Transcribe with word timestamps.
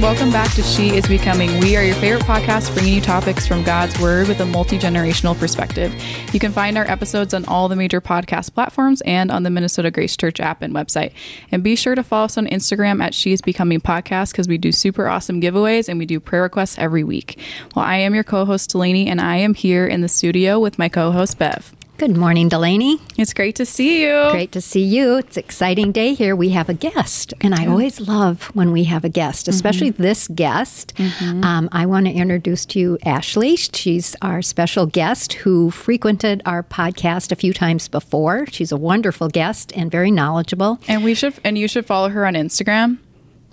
Welcome 0.00 0.30
back 0.30 0.54
to 0.54 0.62
She 0.62 0.96
is 0.96 1.08
Becoming. 1.08 1.58
We 1.58 1.76
are 1.76 1.82
your 1.82 1.96
favorite 1.96 2.22
podcast 2.22 2.72
bringing 2.72 2.94
you 2.94 3.00
topics 3.00 3.48
from 3.48 3.64
God's 3.64 3.98
Word 3.98 4.28
with 4.28 4.38
a 4.38 4.46
multi 4.46 4.78
generational 4.78 5.36
perspective. 5.36 5.92
You 6.32 6.38
can 6.38 6.52
find 6.52 6.78
our 6.78 6.88
episodes 6.88 7.34
on 7.34 7.44
all 7.46 7.68
the 7.68 7.74
major 7.74 8.00
podcast 8.00 8.54
platforms 8.54 9.00
and 9.00 9.28
on 9.32 9.42
the 9.42 9.50
Minnesota 9.50 9.90
Grace 9.90 10.16
Church 10.16 10.38
app 10.38 10.62
and 10.62 10.72
website. 10.72 11.12
And 11.50 11.64
be 11.64 11.74
sure 11.74 11.96
to 11.96 12.04
follow 12.04 12.26
us 12.26 12.38
on 12.38 12.46
Instagram 12.46 13.02
at 13.02 13.12
She 13.12 13.32
is 13.32 13.40
Becoming 13.40 13.80
Podcast 13.80 14.30
because 14.30 14.46
we 14.46 14.56
do 14.56 14.70
super 14.70 15.08
awesome 15.08 15.40
giveaways 15.40 15.88
and 15.88 15.98
we 15.98 16.06
do 16.06 16.20
prayer 16.20 16.42
requests 16.42 16.78
every 16.78 17.02
week. 17.02 17.36
Well, 17.74 17.84
I 17.84 17.96
am 17.96 18.14
your 18.14 18.24
co 18.24 18.44
host, 18.44 18.70
Delaney, 18.70 19.08
and 19.08 19.20
I 19.20 19.38
am 19.38 19.54
here 19.54 19.84
in 19.84 20.00
the 20.00 20.08
studio 20.08 20.60
with 20.60 20.78
my 20.78 20.88
co 20.88 21.10
host, 21.10 21.38
Bev. 21.38 21.74
Good 21.98 22.16
morning, 22.16 22.48
Delaney. 22.48 23.00
It's 23.16 23.34
great 23.34 23.56
to 23.56 23.66
see 23.66 24.04
you. 24.04 24.30
Great 24.30 24.52
to 24.52 24.60
see 24.60 24.84
you. 24.84 25.16
It's 25.16 25.36
an 25.36 25.42
exciting 25.42 25.90
day 25.90 26.14
here. 26.14 26.36
We 26.36 26.50
have 26.50 26.68
a 26.68 26.74
guest, 26.74 27.34
and 27.40 27.56
I 27.56 27.66
always 27.66 28.00
love 28.00 28.44
when 28.54 28.70
we 28.70 28.84
have 28.84 29.04
a 29.04 29.08
guest, 29.08 29.48
especially 29.48 29.90
mm-hmm. 29.90 30.04
this 30.04 30.28
guest. 30.28 30.94
Mm-hmm. 30.94 31.42
Um, 31.42 31.68
I 31.72 31.86
want 31.86 32.06
to 32.06 32.12
introduce 32.12 32.64
to 32.66 32.78
you 32.78 32.98
Ashley. 33.04 33.56
She's 33.56 34.14
our 34.22 34.42
special 34.42 34.86
guest 34.86 35.32
who 35.32 35.72
frequented 35.72 36.40
our 36.46 36.62
podcast 36.62 37.32
a 37.32 37.36
few 37.36 37.52
times 37.52 37.88
before. 37.88 38.46
She's 38.46 38.70
a 38.70 38.76
wonderful 38.76 39.26
guest 39.26 39.72
and 39.74 39.90
very 39.90 40.12
knowledgeable. 40.12 40.78
And 40.86 41.02
we 41.02 41.14
should, 41.14 41.34
and 41.42 41.58
you 41.58 41.66
should 41.66 41.84
follow 41.84 42.10
her 42.10 42.24
on 42.24 42.34
Instagram. 42.34 42.98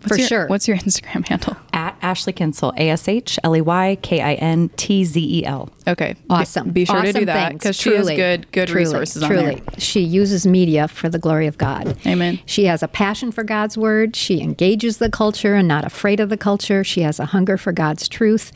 What's 0.05 0.15
For 0.15 0.19
your, 0.19 0.27
sure. 0.27 0.47
What's 0.47 0.67
your 0.67 0.77
Instagram 0.85 1.27
handle? 1.27 1.57
At 1.73 1.97
Ashley 2.01 2.33
Kintzel, 2.33 2.73
A 2.77 2.89
S 2.89 3.07
H 3.07 3.39
L 3.43 3.55
E 3.55 3.61
Y 3.61 3.97
K 4.01 4.21
I 4.21 4.33
N 4.35 4.69
T 4.77 5.03
Z 5.03 5.39
E 5.39 5.45
L. 5.45 5.69
Okay, 5.87 6.15
awesome. 6.29 6.67
Be, 6.67 6.71
be 6.71 6.85
sure 6.85 6.97
awesome 6.97 7.13
to 7.13 7.19
do 7.19 7.25
that 7.25 7.53
because 7.53 7.75
she 7.75 7.93
has 7.95 8.07
good 8.07 8.51
good 8.51 8.67
truly, 8.67 8.85
resources 8.85 9.23
truly. 9.23 9.61
She 9.77 10.01
uses 10.01 10.47
media 10.47 10.87
for 10.87 11.09
the 11.09 11.19
glory 11.19 11.47
of 11.47 11.57
God. 11.57 11.97
Amen. 12.05 12.39
She 12.45 12.65
has 12.65 12.81
a 12.81 12.87
passion 12.87 13.31
for 13.31 13.43
God's 13.43 13.77
word. 13.77 14.15
She 14.15 14.41
engages 14.41 14.97
the 14.97 15.09
culture 15.09 15.55
and 15.55 15.67
not 15.67 15.85
afraid 15.85 16.19
of 16.19 16.29
the 16.29 16.37
culture. 16.37 16.83
She 16.83 17.01
has 17.01 17.19
a 17.19 17.25
hunger 17.25 17.57
for 17.57 17.71
God's 17.71 18.07
truth 18.07 18.51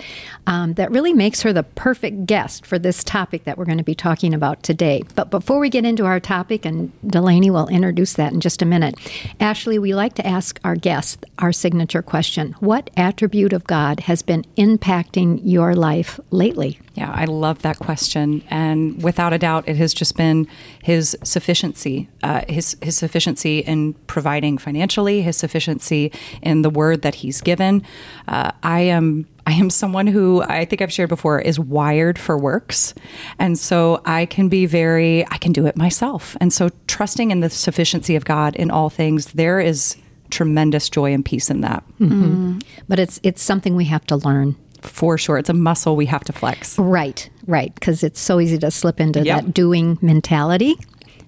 um, 0.48 0.74
that 0.74 0.92
really 0.92 1.14
makes 1.14 1.42
her 1.42 1.54
the 1.54 1.64
perfect 1.64 2.26
guest 2.26 2.66
for 2.66 2.80
this 2.80 3.04
topic 3.04 3.44
that 3.44 3.58
we're 3.58 3.66
going 3.66 3.78
to 3.78 3.84
be 3.84 3.96
talking 3.96 4.34
about 4.34 4.64
today. 4.64 5.04
But 5.16 5.30
before 5.30 5.60
we 5.60 5.70
get 5.70 5.86
into 5.86 6.06
our 6.06 6.20
topic, 6.20 6.66
and 6.66 6.92
Delaney 7.06 7.52
will 7.52 7.68
introduce 7.68 8.14
that 8.14 8.34
in 8.34 8.40
just 8.40 8.62
a 8.62 8.66
minute, 8.66 8.96
Ashley, 9.40 9.78
we 9.78 9.94
like 9.94 10.16
to 10.16 10.26
ask 10.26 10.60
our 10.64 10.76
guests 10.76 11.18
our 11.40 11.52
signature 11.52 12.02
question: 12.02 12.54
What 12.60 12.90
attribute 12.96 13.54
of 13.54 13.66
God 13.66 14.02
has 14.02 14.22
been 14.22 14.46
impacting 14.58 15.40
your 15.44 15.76
life 15.76 16.20
lately? 16.30 16.80
Yeah, 16.96 17.12
I 17.14 17.26
love 17.26 17.62
that 17.62 17.80
question, 17.80 18.44
and 18.50 19.02
without 19.02 19.34
a 19.34 19.38
doubt, 19.38 19.68
it 19.68 19.78
has 19.78 19.94
just 19.94 20.16
been 20.16 20.48
his 20.84 21.18
sufficiency, 21.24 22.10
uh, 22.24 22.42
his 22.48 22.78
his 22.82 22.98
sufficiency 22.98 23.60
in 23.60 23.94
providing 24.08 24.58
financially, 24.58 25.22
his 25.22 25.38
sufficiency 25.38 26.12
in 26.42 26.62
the 26.62 26.70
word 26.70 27.02
that 27.02 27.16
he's 27.16 27.42
given. 27.42 27.84
Uh, 28.28 28.52
I 28.62 28.82
am 28.82 29.28
I 29.50 29.54
am 29.54 29.72
someone 29.72 30.06
who 30.06 30.44
I 30.44 30.64
think 30.66 30.80
I've 30.80 30.94
shared 30.94 31.10
before 31.10 31.40
is 31.40 31.60
wired 31.60 32.20
for 32.20 32.38
works. 32.38 32.94
And 33.40 33.58
so 33.58 34.00
I 34.06 34.28
can 34.28 34.48
be 34.48 34.68
very, 34.68 35.26
I 35.26 35.38
can 35.38 35.54
do 35.54 35.66
it 35.66 35.76
myself. 35.76 36.38
And 36.40 36.54
so 36.54 36.70
trusting 36.86 37.32
in 37.32 37.40
the 37.40 37.50
sufficiency 37.50 38.16
of 38.16 38.26
God 38.26 38.56
in 38.56 38.70
all 38.70 38.92
things, 38.92 39.34
there 39.34 39.60
is 39.60 39.98
tremendous 40.30 40.90
joy 40.90 41.14
and 41.14 41.24
peace 41.24 41.50
in 41.50 41.62
that. 41.62 41.84
Mm-hmm. 42.00 42.60
But 42.88 43.00
it's 43.00 43.20
it's 43.24 43.42
something 43.42 43.76
we 43.76 43.86
have 43.86 44.06
to 44.08 44.16
learn 44.16 44.56
for 44.82 45.18
sure. 45.18 45.38
It's 45.38 45.50
a 45.50 45.54
muscle 45.54 45.96
we 45.96 46.06
have 46.08 46.24
to 46.26 46.34
flex. 46.34 46.78
Right, 46.80 47.30
right. 47.48 47.74
Because 47.76 48.04
it's 48.04 48.20
so 48.20 48.40
easy 48.40 48.58
to 48.60 48.72
slip 48.72 49.00
into 49.00 49.24
yep. 49.24 49.46
that 49.46 49.54
doing 49.54 49.98
mentality. 50.02 50.76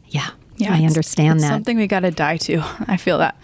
Yeah. 0.07 0.29
Yeah, 0.57 0.75
I 0.75 0.83
understand 0.85 1.37
it's 1.37 1.45
that. 1.45 1.49
Something 1.49 1.77
we 1.77 1.87
got 1.87 2.01
to 2.01 2.11
die 2.11 2.37
to. 2.37 2.61
I 2.87 2.97
feel 2.97 3.17
that. 3.17 3.35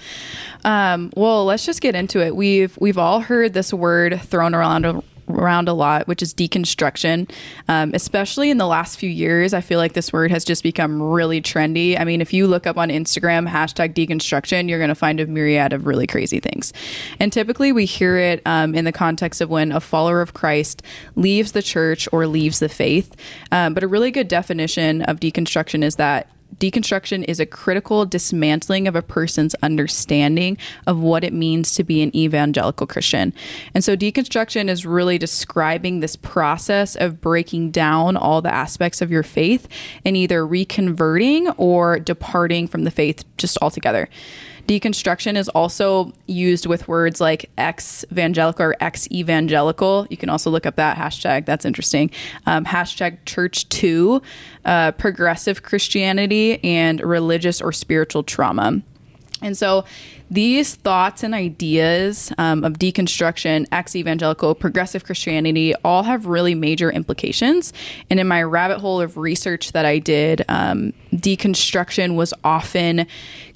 Um, 0.63 1.12
well, 1.16 1.45
let's 1.45 1.66
just 1.66 1.81
get 1.81 1.95
into 1.95 2.24
it. 2.24 2.35
We've 2.35 2.78
we've 2.78 2.97
all 2.97 3.22
heard 3.22 3.53
this 3.53 3.74
word 3.74 4.22
thrown 4.22 4.53
around 4.53 5.03
around 5.30 5.68
a 5.68 5.74
lot, 5.74 6.08
which 6.08 6.22
is 6.22 6.34
deconstruction. 6.34 7.30
Um, 7.68 7.92
especially 7.94 8.50
in 8.50 8.58
the 8.58 8.68
last 8.68 8.98
few 8.98 9.10
years, 9.10 9.54
I 9.54 9.62
feel 9.62 9.80
like 9.80 9.94
this 9.94 10.14
word 10.14 10.32
has 10.32 10.44
just 10.44 10.64
become 10.64 11.02
really 11.02 11.42
trendy. 11.42 12.00
I 12.00 12.04
mean, 12.04 12.22
if 12.22 12.34
you 12.34 12.48
look 12.48 12.68
up 12.68 12.78
on 12.78 12.90
Instagram 12.90 13.50
hashtag 13.50 13.94
deconstruction, 13.94 14.70
you're 14.70 14.80
going 14.80 14.90
to 14.90 14.96
find 14.96 15.20
a 15.20 15.28
myriad 15.28 15.74
of 15.74 15.86
really 15.86 16.08
crazy 16.08 16.40
things. 16.40 16.74
And 17.20 17.32
typically, 17.32 17.72
we 17.72 17.86
hear 17.86 18.18
it 18.18 18.42
um, 18.46 18.76
in 18.76 18.86
the 18.86 18.92
context 18.92 19.42
of 19.42 19.50
when 19.50 19.72
a 19.72 19.80
follower 19.80 20.22
of 20.22 20.34
Christ 20.34 20.82
leaves 21.16 21.52
the 21.52 21.62
church 21.62 22.08
or 22.12 22.28
leaves 22.28 22.60
the 22.60 22.70
faith. 22.70 23.16
Um, 23.52 23.74
but 23.74 23.84
a 23.84 23.88
really 23.88 24.12
good 24.12 24.28
definition 24.28 25.02
of 25.04 25.20
deconstruction 25.20 25.84
is 25.84 25.96
that 25.96 26.30
deconstruction 26.59 27.24
is 27.28 27.40
a 27.40 27.46
critical 27.46 28.06
dismantling 28.06 28.88
of 28.88 28.96
a 28.96 29.02
person's 29.02 29.56
understanding 29.62 30.58
of 30.85 31.00
what 31.00 31.24
it 31.24 31.34
means 31.34 31.74
to 31.75 31.84
be 31.84 32.02
an 32.02 32.16
evangelical 32.16 32.88
Christian. 32.88 33.34
And 33.74 33.84
so, 33.84 33.96
deconstruction 33.96 34.69
is 34.69 34.86
really 34.86 35.18
describing 35.18 36.00
this 36.00 36.16
process 36.16 36.96
of 36.96 37.22
breaking 37.22 37.72
down 37.72 38.18
all 38.18 38.41
the 38.41 38.53
aspects 38.53 39.02
of 39.02 39.12
your 39.12 39.24
faith 39.24 39.68
and 40.03 40.18
either 40.18 40.41
reconverting 40.41 41.53
or 41.57 42.00
departing 42.00 42.68
from 42.68 42.84
the 42.84 42.91
faith 42.91 43.24
just 43.38 43.57
altogether. 43.62 44.09
Deconstruction 44.68 45.38
is 45.38 45.48
also 45.50 46.12
used 46.26 46.66
with 46.66 46.90
words 46.90 47.22
like 47.22 47.50
ex 47.58 48.04
evangelical 48.12 48.66
or 48.66 48.76
ex 48.82 49.10
evangelical. 49.12 50.06
You 50.10 50.18
can 50.18 50.30
also 50.30 50.50
look 50.50 50.66
up 50.66 50.76
that 50.76 50.98
hashtag. 50.98 51.46
That's 51.46 51.64
interesting. 51.64 52.12
Um, 52.46 52.66
hashtag 52.66 53.20
ChurchToo, 53.26 54.22
uh, 54.66 54.92
progressive 54.92 55.64
Christianity, 55.64 56.62
and 56.66 57.02
religious 57.02 57.62
or 57.62 57.72
spiritual 57.72 58.24
trauma. 58.24 58.82
And 59.42 59.56
so 59.58 59.86
these 60.30 60.76
thoughts 60.76 61.24
and 61.24 61.34
ideas 61.34 62.34
um, 62.38 62.64
of 62.64 62.74
deconstruction, 62.74 63.66
ex 63.72 63.96
evangelical, 63.96 64.56
progressive 64.56 65.06
Christianity 65.06 65.74
all 65.86 66.04
have 66.04 66.26
really 66.26 66.56
major 66.56 66.92
implications. 66.92 67.72
And 68.10 68.20
in 68.20 68.28
my 68.28 68.44
rabbit 68.44 68.80
hole 68.80 69.00
of 69.00 69.16
research 69.16 69.72
that 69.72 69.86
I 69.86 70.00
did, 70.00 70.44
um, 70.50 70.92
deconstruction 71.14 72.16
was 72.16 72.34
often 72.44 73.08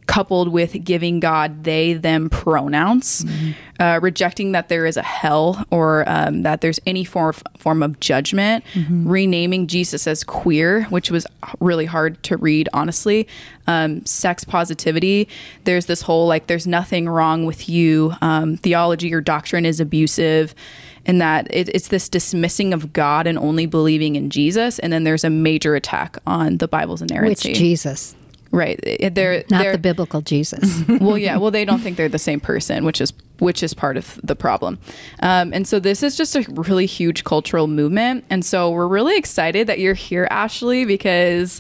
coupled 0.07 0.50
with 0.50 0.84
giving 0.84 1.19
God 1.19 1.63
they, 1.63 1.94
them 1.94 2.29
pronouns, 2.29 3.23
mm-hmm. 3.23 3.51
uh, 3.79 4.00
rejecting 4.01 4.51
that 4.51 4.67
there 4.67 4.85
is 4.85 4.97
a 4.97 5.03
hell 5.03 5.66
or 5.72 6.03
um, 6.07 6.41
that 6.41 6.62
there's 6.62 6.79
any 6.85 7.03
form 7.03 7.29
of, 7.29 7.44
form 7.57 7.84
of 7.84 8.00
judgment, 8.00 8.66
mm-hmm. 8.73 9.07
renaming 9.07 9.67
Jesus 9.67 10.07
as 10.07 10.23
queer, 10.23 10.84
which 10.85 11.12
was 11.12 11.25
really 11.59 11.85
hard 11.85 12.22
to 12.23 12.38
read, 12.38 12.67
honestly. 12.73 13.28
Um, 13.67 14.06
sex 14.06 14.44
positivity. 14.44 15.29
There's 15.63 15.85
this 15.85 16.01
whole 16.01 16.28
like, 16.28 16.47
there's 16.47 16.68
nothing 16.68 17.07
wrong 17.07 17.45
with 17.45 17.69
you. 17.69 18.13
Um, 18.22 18.57
theology 18.57 19.13
or 19.13 19.22
doctrine 19.22 19.66
is 19.66 19.79
abusive 19.79 20.56
and 21.06 21.22
that 21.22 21.47
it, 21.51 21.69
it's 21.69 21.88
this 21.88 22.09
dismissing 22.09 22.73
of 22.73 22.94
God 22.94 23.28
and 23.28 23.38
only 23.38 23.66
believing 23.66 24.16
in 24.16 24.29
Jesus. 24.29 24.79
And 24.79 24.91
then 24.91 25.03
there's 25.03 25.23
a 25.23 25.29
major 25.29 25.75
attack 25.75 26.18
on 26.28 26.57
the 26.57 26.68
Bible's 26.68 27.01
inerrancy. 27.01 27.50
Which 27.50 27.57
Jesus? 27.57 28.16
Right. 28.51 28.79
They're 29.13 29.44
not 29.50 29.63
they're, 29.63 29.72
the 29.72 29.78
biblical 29.78 30.22
Jesus. 30.22 30.84
well, 30.88 31.17
yeah. 31.17 31.38
Well, 31.38 31.51
they 31.51 31.66
don't 31.66 31.79
think 31.79 31.97
they're 31.97 32.09
the 32.09 32.19
same 32.19 32.39
person, 32.39 32.84
which 32.85 33.00
is 33.00 33.13
which 33.39 33.63
is 33.63 33.73
part 33.73 33.97
of 33.97 34.19
the 34.23 34.35
problem. 34.35 34.78
Um, 35.22 35.51
and 35.51 35.67
so 35.67 35.79
this 35.79 36.03
is 36.03 36.16
just 36.16 36.36
a 36.36 36.45
really 36.50 36.86
huge 36.86 37.24
cultural 37.24 37.68
movement. 37.68 38.24
And 38.30 38.45
so 38.45 38.69
we're 38.69 38.88
really 38.88 39.18
excited 39.18 39.65
that 39.65 39.80
you're 39.80 39.95
here, 39.95 40.27
Ashley, 40.30 40.86
because 40.86 41.59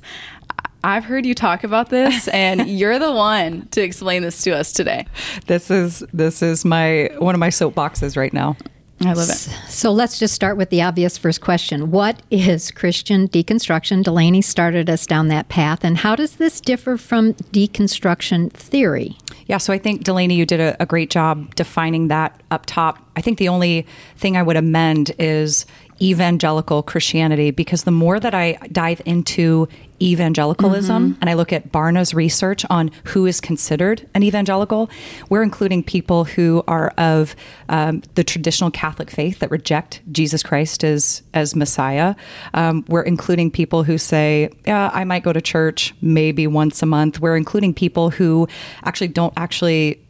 I've 0.83 1.05
heard 1.05 1.25
you 1.25 1.33
talk 1.33 1.63
about 1.63 1.89
this, 1.89 2.27
and 2.33 2.67
you're 2.69 2.99
the 2.99 3.11
one 3.11 3.67
to 3.69 3.81
explain 3.81 4.21
this 4.21 4.43
to 4.43 4.51
us 4.51 4.71
today. 4.71 5.07
This 5.47 5.71
is 5.71 6.03
this 6.13 6.41
is 6.41 6.65
my 6.65 7.09
one 7.19 7.35
of 7.35 7.39
my 7.39 7.49
soapboxes 7.49 8.17
right 8.17 8.33
now. 8.33 8.57
I 9.03 9.13
love 9.13 9.29
it. 9.29 9.35
So 9.67 9.91
let's 9.91 10.19
just 10.19 10.35
start 10.35 10.57
with 10.57 10.69
the 10.69 10.81
obvious 10.83 11.17
first 11.17 11.41
question. 11.41 11.89
What 11.89 12.21
is 12.29 12.69
Christian 12.69 13.27
deconstruction? 13.27 14.03
Delaney 14.03 14.41
started 14.41 14.89
us 14.89 15.07
down 15.07 15.27
that 15.29 15.49
path. 15.49 15.83
And 15.83 15.97
how 15.97 16.15
does 16.15 16.35
this 16.35 16.61
differ 16.61 16.97
from 16.97 17.33
deconstruction 17.33 18.51
theory? 18.51 19.17
Yeah, 19.47 19.57
so 19.57 19.73
I 19.73 19.79
think, 19.79 20.03
Delaney, 20.03 20.35
you 20.35 20.45
did 20.45 20.59
a, 20.59 20.81
a 20.81 20.85
great 20.85 21.09
job 21.09 21.55
defining 21.55 22.09
that 22.09 22.39
up 22.51 22.65
top. 22.67 22.99
I 23.15 23.21
think 23.21 23.39
the 23.39 23.49
only 23.49 23.87
thing 24.17 24.37
I 24.37 24.43
would 24.43 24.55
amend 24.55 25.11
is 25.17 25.65
evangelical 26.01 26.83
Christianity 26.83 27.51
because 27.51 27.83
the 27.83 27.91
more 27.91 28.19
that 28.19 28.33
I 28.33 28.53
dive 28.71 29.01
into 29.05 29.67
evangelicalism 30.01 31.11
mm-hmm. 31.11 31.21
and 31.21 31.29
I 31.29 31.35
look 31.35 31.53
at 31.53 31.71
Barna's 31.71 32.13
research 32.13 32.65
on 32.69 32.89
who 33.05 33.25
is 33.25 33.39
considered 33.39 34.07
an 34.15 34.23
evangelical, 34.23 34.89
we're 35.29 35.43
including 35.43 35.83
people 35.83 36.23
who 36.23 36.63
are 36.67 36.89
of 36.97 37.35
um, 37.69 38.01
the 38.15 38.23
traditional 38.23 38.71
Catholic 38.71 39.11
faith 39.11 39.39
that 39.39 39.51
reject 39.51 40.01
Jesus 40.11 40.41
Christ 40.41 40.83
as 40.83 41.21
as 41.33 41.55
Messiah. 41.55 42.15
Um, 42.53 42.83
we're 42.87 43.03
including 43.03 43.51
people 43.51 43.83
who 43.83 43.97
say, 43.97 44.49
"Yeah, 44.65 44.89
I 44.93 45.03
might 45.03 45.23
go 45.23 45.33
to 45.33 45.41
church 45.41 45.93
maybe 46.01 46.47
once 46.47 46.81
a 46.81 46.85
month." 46.85 47.19
We're 47.19 47.37
including 47.37 47.73
people 47.73 48.09
who 48.09 48.47
actually 48.83 49.09
don't 49.09 49.33
actually 49.37 50.01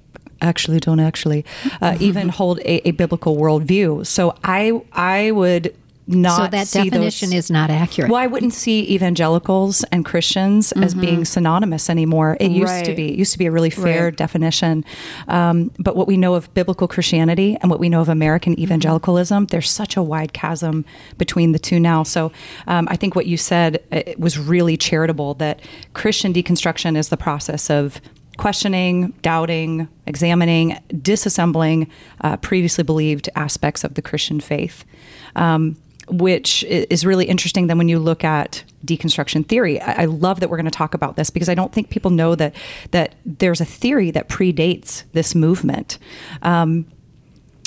actually 0.41 0.79
don't 0.79 0.99
actually 0.99 1.45
uh, 1.81 1.97
even 1.99 2.29
hold 2.39 2.59
a, 2.59 2.87
a, 2.87 2.91
biblical 2.91 3.37
worldview. 3.37 4.05
So 4.05 4.35
I 4.43 4.81
I 4.91 5.31
would 5.31 5.75
not 6.07 6.37
so 6.37 6.47
that 6.47 6.69
definition 6.71 7.29
those, 7.29 7.37
is 7.37 7.51
not 7.51 7.69
accurate. 7.69 8.11
well, 8.11 8.19
I 8.19 8.27
wouldn't 8.27 8.53
see 8.53 8.89
evangelicals 8.93 9.83
and 9.91 10.03
Christians 10.03 10.71
as 10.73 10.93
being 10.93 11.25
synonymous 11.25 11.89
anymore. 11.89 12.37
It 12.39 12.51
used 12.51 12.85
to 12.85 12.95
be. 12.95 13.13
It 13.13 13.19
used 13.19 13.31
to 13.33 13.37
be 13.37 13.45
a 13.45 13.51
really 13.51 13.69
fair 13.69 14.05
Right. 14.05 14.15
definition. 14.15 14.83
Um, 15.27 15.71
but 15.79 15.95
what 15.95 16.07
we 16.07 16.17
know 16.17 16.33
of 16.33 16.53
biblical 16.53 16.87
Christianity 16.87 17.57
and 17.61 17.69
what 17.69 17.79
we 17.79 17.87
know 17.87 18.01
of 18.01 18.09
American 18.09 18.59
evangelicalism, 18.59 19.45
there's 19.47 19.69
such 19.69 19.95
a 19.95 20.01
wide 20.01 20.33
chasm 20.33 20.85
between 21.17 21.51
the 21.51 21.59
two 21.59 21.79
now. 21.79 22.03
So 22.03 22.31
um, 22.67 22.87
I 22.89 22.95
think 22.95 23.15
what 23.15 23.27
you 23.27 23.37
said 23.37 23.81
uh, 23.91 24.01
was 24.17 24.37
really 24.37 24.77
charitable 24.77 25.35
that 25.35 25.61
Christian 25.93 26.33
deconstruction 26.33 26.97
is 26.97 27.09
the 27.09 27.17
process 27.17 27.69
of 27.69 28.01
questioning, 28.37 29.13
doubting, 29.21 29.87
examining, 30.07 30.77
disassembling 30.89 31.87
uh, 32.21 32.37
previously 32.37 32.83
believed 32.83 33.29
aspects 33.35 33.83
of 33.83 33.93
the 33.93 34.01
Christian 34.01 34.39
faith. 34.39 34.83
Um, 35.35 35.77
which 36.11 36.63
is 36.65 37.05
really 37.05 37.25
interesting 37.25 37.67
then 37.67 37.77
when 37.77 37.87
you 37.87 37.97
look 37.97 38.23
at 38.23 38.63
deconstruction 38.85 39.45
theory. 39.45 39.79
I, 39.79 40.03
I 40.03 40.05
love 40.05 40.39
that 40.41 40.49
we're 40.49 40.57
going 40.57 40.65
to 40.65 40.71
talk 40.71 40.93
about 40.93 41.15
this 41.15 41.29
because 41.29 41.49
i 41.49 41.55
don't 41.55 41.71
think 41.71 41.89
people 41.89 42.11
know 42.11 42.35
that 42.35 42.55
that 42.91 43.15
there's 43.25 43.61
a 43.61 43.65
theory 43.65 44.11
that 44.11 44.27
predates 44.27 45.03
this 45.13 45.33
movement. 45.33 45.97
Um, 46.41 46.85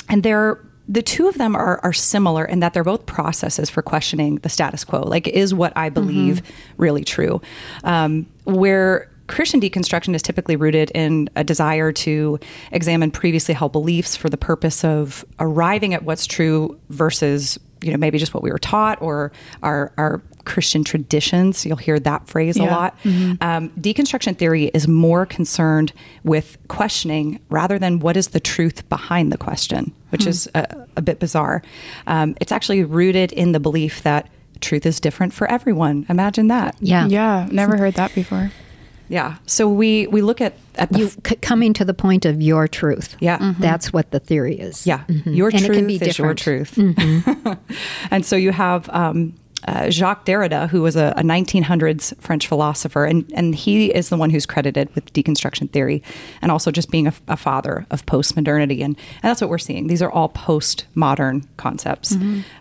and 0.09 0.23
they're 0.23 0.61
the 0.87 1.01
two 1.01 1.27
of 1.27 1.39
them 1.39 1.55
are, 1.55 1.79
are 1.81 1.93
similar 1.93 2.45
in 2.45 2.59
that 2.59 2.73
they're 2.73 2.83
both 2.83 3.07
processes 3.07 3.71
for 3.71 3.81
questioning 3.81 4.35
the 4.37 4.49
status 4.49 4.83
quo 4.83 5.01
like 5.01 5.27
is 5.27 5.53
what 5.53 5.73
i 5.75 5.89
believe 5.89 6.41
really 6.77 7.03
true? 7.03 7.41
Um, 7.83 8.27
where 8.43 9.09
christian 9.27 9.59
deconstruction 9.59 10.13
is 10.13 10.21
typically 10.21 10.55
rooted 10.55 10.91
in 10.91 11.27
a 11.35 11.43
desire 11.43 11.91
to 11.91 12.39
examine 12.71 13.09
previously 13.09 13.55
held 13.55 13.71
beliefs 13.71 14.15
for 14.15 14.29
the 14.29 14.37
purpose 14.37 14.83
of 14.83 15.25
arriving 15.39 15.95
at 15.95 16.03
what's 16.03 16.27
true 16.27 16.79
versus 16.89 17.57
you 17.85 17.91
know 17.91 17.97
maybe 17.97 18.17
just 18.17 18.33
what 18.33 18.43
we 18.43 18.51
were 18.51 18.57
taught 18.59 19.01
or 19.01 19.31
our, 19.63 19.91
our 19.97 20.21
christian 20.43 20.83
traditions 20.83 21.65
you'll 21.65 21.77
hear 21.77 21.99
that 21.99 22.27
phrase 22.27 22.57
a 22.57 22.63
Yeah. 22.63 22.75
lot 22.75 22.97
um, 23.05 23.69
deconstruction 23.79 24.37
theory 24.37 24.65
is 24.73 24.87
more 24.87 25.25
concerned 25.25 25.93
with 26.23 26.57
questioning 26.67 27.39
rather 27.49 27.77
than 27.79 27.99
what 27.99 28.17
is 28.17 28.29
the 28.29 28.39
truth 28.39 28.87
behind 28.89 29.31
the 29.31 29.37
question, 29.37 29.91
which 30.09 30.25
is 30.27 30.49
a, 30.55 30.65
a 30.97 31.01
bit 31.01 31.19
bizarre. 31.19 31.61
Um, 32.07 32.35
it's 32.41 32.51
actually 32.51 32.83
rooted 32.83 33.31
in 33.31 33.51
the 33.51 33.59
belief 33.59 34.01
that 34.03 34.29
truth 34.61 34.85
is 34.85 34.99
different 34.99 35.33
for 35.33 35.49
everyone. 35.49 36.05
Imagine 36.09 36.47
that. 36.47 36.75
yeah. 36.79 37.07
Yeah, 37.07 37.47
never 37.51 37.77
heard 37.77 37.95
that 37.95 38.13
before. 38.15 38.51
Yeah. 39.09 39.35
So 39.45 39.69
we 39.69 40.07
we 40.07 40.21
look 40.21 40.41
at 40.41 40.53
at 40.75 40.89
the 40.91 40.99
You 40.99 41.05
f- 41.25 41.41
coming 41.41 41.73
to 41.73 41.85
the 41.85 41.93
point 41.93 42.25
of 42.25 42.41
your 42.41 42.67
truth. 42.67 43.15
Yeah. 43.19 43.53
That's 43.59 43.93
what 43.93 44.11
the 44.11 44.19
theory 44.19 44.55
is. 44.59 44.85
Yeah, 44.87 45.03
Mhm. 45.07 45.35
your 45.35 45.49
and 45.49 45.59
truth 45.59 45.71
it 45.71 45.75
can 45.75 45.87
be 45.87 45.95
is 45.95 46.17
your 46.17 46.33
different. 46.33 46.97
Mm-hmm. 46.97 47.31
truth. 47.43 47.57
and 48.11 48.25
so 48.25 48.35
you 48.35 48.51
have 48.51 48.89
um, 48.89 49.33
uh, 49.67 49.89
Jacques 49.89 50.25
Derrida, 50.25 50.69
who 50.69 50.81
was 50.83 50.95
a, 50.95 51.13
a 51.17 51.23
1900s 51.23 52.13
French 52.21 52.47
philosopher, 52.47 53.05
and, 53.05 53.25
and 53.33 53.55
he 53.55 53.87
is 53.91 54.09
the 54.09 54.17
one 54.17 54.29
who's 54.29 54.45
credited 54.45 54.93
with 54.93 55.11
deconstruction 55.13 55.71
theory 55.71 56.03
and 56.41 56.51
also 56.51 56.69
just 56.71 56.91
being 56.91 57.07
a, 57.07 57.13
a 57.27 57.35
father 57.37 57.85
of 57.89 58.05
postmodernity. 58.05 58.83
And, 58.83 58.95
and 58.95 59.23
that's 59.23 59.41
what 59.41 59.49
we're 59.49 59.57
seeing. 59.57 59.87
These 59.87 60.03
are 60.03 60.11
all 60.11 60.29
postmodern 60.29 61.45
concepts. 61.57 62.15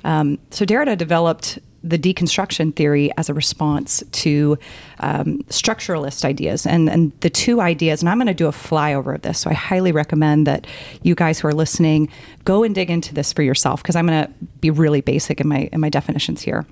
Um, 0.05 0.38
so 0.50 0.64
Derrida 0.64 0.96
developed 0.96 1.58
the 1.84 1.98
deconstruction 1.98 2.75
theory 2.75 3.10
as 3.19 3.28
a 3.28 3.34
response 3.34 4.02
to 4.10 4.58
um, 5.00 5.38
structuralist 5.50 6.25
ideas. 6.25 6.66
And, 6.66 6.88
and 6.88 7.12
the 7.20 7.28
two 7.28 7.60
ideas, 7.60 8.00
and 8.00 8.08
I'm 8.08 8.16
going 8.16 8.26
to 8.26 8.34
do 8.34 8.46
a 8.46 8.52
flyover 8.52 9.14
of 9.14 9.22
this. 9.22 9.38
So 9.38 9.50
I 9.50 9.54
highly 9.54 9.92
recommend 9.92 10.46
that 10.46 10.66
you 11.02 11.14
guys 11.14 11.38
who 11.38 11.48
are 11.48 11.52
listening 11.52 12.08
go 12.44 12.64
and 12.64 12.75
dig 12.75 12.90
into 12.90 13.14
this 13.14 13.32
for 13.32 13.42
yourself 13.42 13.82
because 13.82 13.96
I'm 13.96 14.06
going 14.06 14.25
to 14.25 14.32
be 14.60 14.70
really 14.70 15.02
basic 15.02 15.40
in 15.40 15.48
my, 15.48 15.69
in 15.72 15.81
my 15.81 15.90
definitions 15.90 16.40
here. 16.40 16.66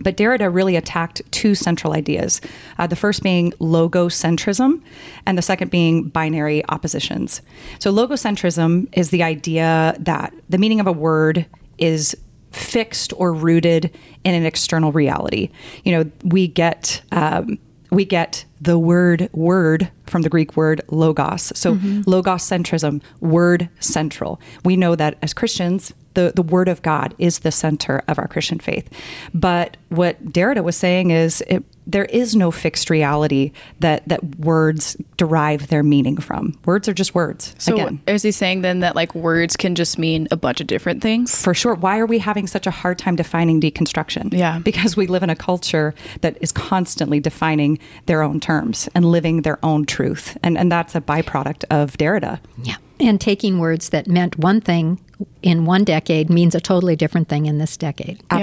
But 0.00 0.16
Derrida 0.16 0.52
really 0.52 0.76
attacked 0.76 1.20
two 1.30 1.54
central 1.54 1.92
ideas. 1.92 2.40
Uh, 2.78 2.86
the 2.86 2.96
first 2.96 3.22
being 3.22 3.52
logocentrism, 3.52 4.82
and 5.26 5.38
the 5.38 5.42
second 5.42 5.70
being 5.70 6.08
binary 6.08 6.64
oppositions. 6.70 7.42
So, 7.78 7.92
logocentrism 7.92 8.88
is 8.92 9.10
the 9.10 9.22
idea 9.22 9.94
that 10.00 10.32
the 10.48 10.58
meaning 10.58 10.80
of 10.80 10.86
a 10.86 10.92
word 10.92 11.46
is 11.78 12.16
fixed 12.52 13.12
or 13.16 13.32
rooted 13.32 13.96
in 14.24 14.34
an 14.34 14.46
external 14.46 14.92
reality. 14.92 15.50
You 15.84 15.92
know, 15.92 16.10
we 16.24 16.48
get. 16.48 17.02
Um, 17.12 17.58
we 17.90 18.06
get 18.06 18.46
the 18.58 18.78
word 18.78 19.28
word 19.34 19.90
from 20.06 20.22
the 20.22 20.30
Greek 20.30 20.56
word 20.56 20.80
logos. 20.88 21.52
So 21.54 21.74
logocentrism, 21.74 23.02
word 23.20 23.68
central. 23.80 24.40
We 24.64 24.78
know 24.78 24.96
that 24.96 25.18
as 25.20 25.34
Christians, 25.34 25.92
the, 26.14 26.32
the 26.34 26.42
word 26.42 26.68
of 26.68 26.80
God 26.80 27.14
is 27.18 27.40
the 27.40 27.52
center 27.52 28.02
of 28.08 28.18
our 28.18 28.28
Christian 28.28 28.58
faith. 28.58 28.88
But 29.34 29.76
what 29.90 30.24
Derrida 30.24 30.64
was 30.64 30.76
saying 30.76 31.10
is 31.10 31.42
it, 31.48 31.64
there 31.86 32.04
is 32.06 32.36
no 32.36 32.50
fixed 32.50 32.90
reality 32.90 33.52
that, 33.80 34.06
that 34.08 34.36
words 34.36 34.96
derive 35.16 35.68
their 35.68 35.82
meaning 35.82 36.16
from. 36.16 36.58
Words 36.64 36.88
are 36.88 36.94
just 36.94 37.14
words. 37.14 37.54
So 37.58 37.74
Again, 37.74 38.00
is 38.06 38.22
he 38.22 38.30
saying 38.30 38.62
then 38.62 38.80
that 38.80 38.94
like 38.94 39.14
words 39.14 39.56
can 39.56 39.74
just 39.74 39.98
mean 39.98 40.28
a 40.30 40.36
bunch 40.36 40.60
of 40.60 40.66
different 40.66 41.02
things? 41.02 41.42
for 41.42 41.54
sure. 41.54 41.74
Why 41.74 41.98
are 41.98 42.06
we 42.06 42.18
having 42.18 42.46
such 42.46 42.66
a 42.66 42.70
hard 42.70 42.98
time 42.98 43.16
defining 43.16 43.60
deconstruction? 43.60 44.32
Yeah. 44.32 44.58
Because 44.58 44.96
we 44.96 45.06
live 45.06 45.22
in 45.22 45.30
a 45.30 45.36
culture 45.36 45.94
that 46.20 46.36
is 46.40 46.52
constantly 46.52 47.20
defining 47.20 47.78
their 48.06 48.22
own 48.22 48.40
terms 48.40 48.88
and 48.94 49.04
living 49.04 49.42
their 49.42 49.58
own 49.64 49.86
truth. 49.86 50.36
And, 50.42 50.56
and 50.56 50.70
that's 50.70 50.94
a 50.94 51.00
byproduct 51.00 51.64
of 51.70 51.96
Derrida. 51.98 52.40
Yeah. 52.62 52.76
And 53.00 53.20
taking 53.20 53.58
words 53.58 53.88
that 53.90 54.06
meant 54.06 54.38
one 54.38 54.60
thing 54.60 55.00
in 55.42 55.64
one 55.64 55.84
decade 55.84 56.30
means 56.30 56.54
a 56.54 56.60
totally 56.60 56.96
different 56.96 57.28
thing 57.28 57.46
in 57.46 57.58
this 57.58 57.76
decade. 57.76 58.22
Yeah, 58.30 58.38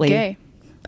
like 0.00 0.38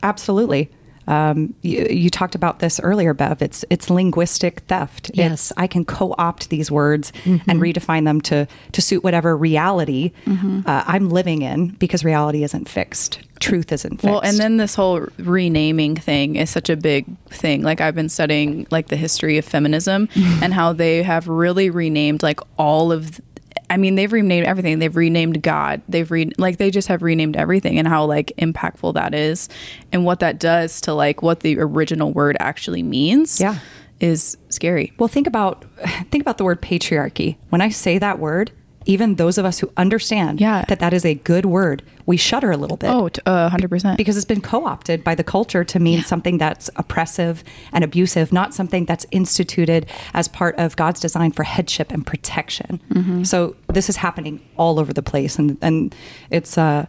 Absolutely. 0.03 0.71
Um, 1.07 1.55
you, 1.63 1.87
you 1.89 2.11
talked 2.11 2.35
about 2.35 2.59
this 2.59 2.81
earlier, 2.81 3.15
Bev. 3.15 3.43
It's 3.43 3.65
it's 3.71 3.91
linguistic 3.91 4.61
theft. 4.61 5.11
Yes. 5.15 5.33
It's 5.33 5.53
I 5.57 5.67
can 5.67 5.85
co-opt 5.85 6.51
these 6.51 6.71
words 6.71 7.13
and 7.25 7.61
redefine 7.61 8.05
them 8.05 8.21
to 8.23 8.47
to 8.73 8.83
suit 8.83 9.05
whatever 9.05 9.37
reality 9.37 10.13
uh, 10.27 10.85
I'm 10.87 11.11
living 11.11 11.43
in 11.43 11.69
because 11.69 12.05
reality 12.05 12.43
isn't 12.43 12.69
fixed. 12.69 13.21
Truth 13.39 13.71
isn't 13.73 14.01
fixed. 14.01 14.05
Well, 14.05 14.21
and 14.21 14.39
then 14.39 14.57
this 14.57 14.75
whole 14.75 15.07
renaming 15.19 15.95
thing 15.97 16.37
is 16.37 16.51
such 16.51 16.71
a 16.71 16.77
big 16.77 17.07
thing. 17.29 17.63
Like 17.63 17.81
I've 17.81 17.95
been 17.95 18.09
studying 18.09 18.67
like 18.71 18.89
the 18.89 18.97
history 18.97 19.39
of 19.39 19.45
feminism 19.45 20.09
and 20.43 20.55
how 20.55 20.73
they 20.73 21.03
have 21.03 21.29
really 21.29 21.71
renamed 21.71 22.23
like 22.23 22.41
all 22.57 22.93
of 22.93 23.21
I 23.69 23.77
mean, 23.77 23.95
they've 23.95 24.13
renamed 24.13 24.47
everything. 24.47 24.79
They've 24.79 24.95
renamed 24.95 25.43
God. 25.43 25.83
They've 25.89 26.11
re 26.11 26.31
like 26.39 26.59
they 26.59 26.71
just 26.71 26.89
have 26.89 27.03
renamed 27.03 27.37
everything 27.37 27.79
and 27.79 27.89
how 27.89 28.05
like 28.05 28.33
impactful 28.39 28.95
that 28.95 29.15
is 29.15 29.49
and 29.93 30.05
what 30.05 30.21
that 30.21 30.39
does 30.39 30.81
to 30.83 30.95
like 30.95 31.23
what 31.23 31.41
the 31.41 31.59
original 31.59 32.13
word 32.13 32.37
actually 32.41 32.83
means. 32.83 33.41
Yeah. 33.41 33.59
Is 33.99 34.37
scary. 34.51 34.93
Well, 34.99 35.09
think 35.09 35.27
about 35.27 35.65
think 36.11 36.23
about 36.23 36.39
the 36.39 36.45
word 36.45 36.61
patriarchy. 36.61 37.37
When 37.49 37.61
I 37.61 37.71
say 37.71 37.99
that 37.99 38.19
word, 38.19 38.53
even 38.87 39.17
those 39.17 39.37
of 39.37 39.45
us 39.45 39.59
who 39.59 39.71
understand 39.77 40.41
Yeah. 40.41 40.65
that 40.69 40.79
that 40.81 40.93
is 40.93 41.05
a 41.05 41.15
good 41.15 41.45
word, 41.45 41.83
we 42.07 42.17
shudder 42.17 42.51
a 42.53 42.57
little 42.57 42.77
bit. 42.77 42.89
Oh, 42.91 43.09
uh, 43.27 43.51
100%. 43.51 43.97
because 43.97 44.17
it's 44.17 44.25
been 44.25 44.41
co-opted 44.41 45.03
by 45.05 45.15
the 45.15 45.25
culture 45.25 45.65
to 45.65 45.79
mean 45.79 46.03
something 46.03 46.39
that's 46.39 46.71
oppressive 46.77 47.43
and 47.73 47.83
abusive, 47.85 48.33
not 48.33 48.55
something 48.55 48.85
that's 48.85 49.05
instituted 49.11 49.87
as 50.15 50.29
part 50.29 50.55
of 50.57 50.77
God's 50.77 51.01
design 51.01 51.33
for 51.33 51.43
headship 51.43 51.93
and 51.93 52.07
protection. 52.07 52.81
Mm-hmm. 52.93 53.25
So 53.25 53.57
this 53.73 53.89
is 53.89 53.97
happening 53.97 54.41
all 54.57 54.79
over 54.79 54.93
the 54.93 55.03
place, 55.03 55.39
and 55.39 55.59
and 55.61 55.95
it's 56.31 56.57
uh, 56.57 56.87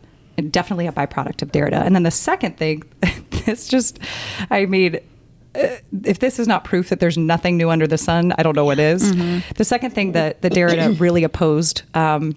definitely 0.51 0.85
a 0.87 0.91
byproduct 0.91 1.41
of 1.41 1.51
Derrida. 1.51 1.83
And 1.85 1.95
then 1.95 2.03
the 2.03 2.11
second 2.11 2.57
thing, 2.57 2.83
it's 3.47 3.67
just, 3.67 3.99
I 4.51 4.65
mean. 4.67 4.99
Uh, 5.55 5.77
If 6.03 6.19
this 6.19 6.39
is 6.39 6.47
not 6.47 6.63
proof 6.63 6.89
that 6.89 6.99
there's 6.99 7.17
nothing 7.17 7.57
new 7.57 7.69
under 7.69 7.87
the 7.87 7.97
sun, 7.97 8.33
I 8.37 8.43
don't 8.43 8.55
know 8.55 8.65
what 8.65 8.79
is. 8.79 9.13
Mm-hmm. 9.13 9.53
The 9.55 9.65
second 9.65 9.91
thing 9.91 10.13
that, 10.13 10.41
that 10.41 10.53
Derrida 10.53 10.99
really 10.99 11.23
opposed 11.23 11.83
um, 11.93 12.35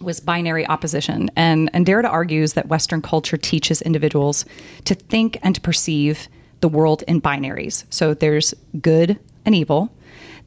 was 0.00 0.20
binary 0.20 0.66
opposition. 0.66 1.30
And, 1.36 1.70
and 1.72 1.86
Derrida 1.86 2.10
argues 2.10 2.54
that 2.54 2.68
Western 2.68 3.02
culture 3.02 3.36
teaches 3.36 3.82
individuals 3.82 4.44
to 4.84 4.94
think 4.94 5.38
and 5.42 5.54
to 5.54 5.60
perceive 5.60 6.28
the 6.60 6.68
world 6.68 7.02
in 7.08 7.20
binaries. 7.20 7.84
So 7.90 8.14
there's 8.14 8.54
good 8.80 9.18
and 9.44 9.54
evil, 9.54 9.92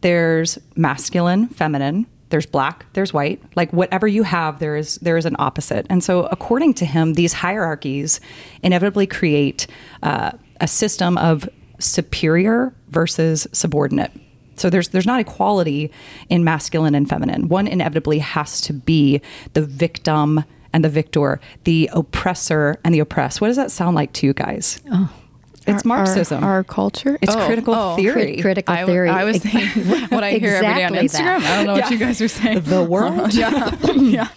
there's 0.01 0.57
masculine, 0.75 1.47
feminine, 1.47 2.07
there's 2.29 2.45
black, 2.45 2.85
there's 2.93 3.13
white. 3.13 3.41
Like 3.55 3.71
whatever 3.71 4.07
you 4.07 4.23
have, 4.23 4.59
there 4.59 4.75
is 4.75 4.95
there 4.95 5.17
is 5.17 5.25
an 5.25 5.35
opposite. 5.39 5.85
And 5.89 6.03
so, 6.03 6.25
according 6.25 6.73
to 6.75 6.85
him, 6.85 7.13
these 7.13 7.33
hierarchies 7.33 8.19
inevitably 8.63 9.07
create 9.07 9.67
uh, 10.03 10.31
a 10.59 10.67
system 10.67 11.17
of 11.17 11.47
superior 11.79 12.73
versus 12.89 13.47
subordinate. 13.51 14.11
So 14.55 14.69
there's 14.69 14.89
there's 14.89 15.05
not 15.05 15.19
equality 15.19 15.91
in 16.29 16.43
masculine 16.43 16.95
and 16.95 17.07
feminine. 17.07 17.49
One 17.49 17.67
inevitably 17.67 18.19
has 18.19 18.61
to 18.61 18.73
be 18.73 19.21
the 19.53 19.61
victim 19.61 20.43
and 20.71 20.83
the 20.83 20.89
victor, 20.89 21.39
the 21.63 21.89
oppressor 21.93 22.77
and 22.83 22.93
the 22.93 22.99
oppressed. 22.99 23.41
What 23.41 23.47
does 23.47 23.57
that 23.57 23.71
sound 23.71 23.95
like 23.95 24.13
to 24.13 24.27
you 24.27 24.33
guys? 24.33 24.81
Oh. 24.91 25.11
It's 25.67 25.85
Our- 25.85 25.91
our- 25.91 25.97
Marxism. 26.05 26.43
Our, 26.43 26.63
culture. 26.63 27.17
it's 27.21 27.35
Oh, 27.35 27.45
critical 27.45 27.73
oh. 27.73 27.95
theory. 27.95 28.33
Crit- 28.33 28.41
critical 28.41 28.75
I, 28.75 28.85
theory. 28.85 29.09
I 29.09 29.23
was 29.23 29.37
thinking 29.43 29.83
what 30.09 30.23
I 30.23 30.33
hear 30.33 30.55
every 30.55 30.73
day 30.73 30.83
on 30.83 30.93
Instagram. 30.93 31.39
that. 31.39 31.41
I 31.43 31.55
don't 31.57 31.65
know 31.67 31.73
what 31.81 31.89
you 31.91 31.97
guys 31.97 32.21
are 32.21 32.27
saying. 32.27 32.61
the 32.61 32.83
world. 32.95 33.33
yeah, 33.33 33.75
yeah. 33.95 34.27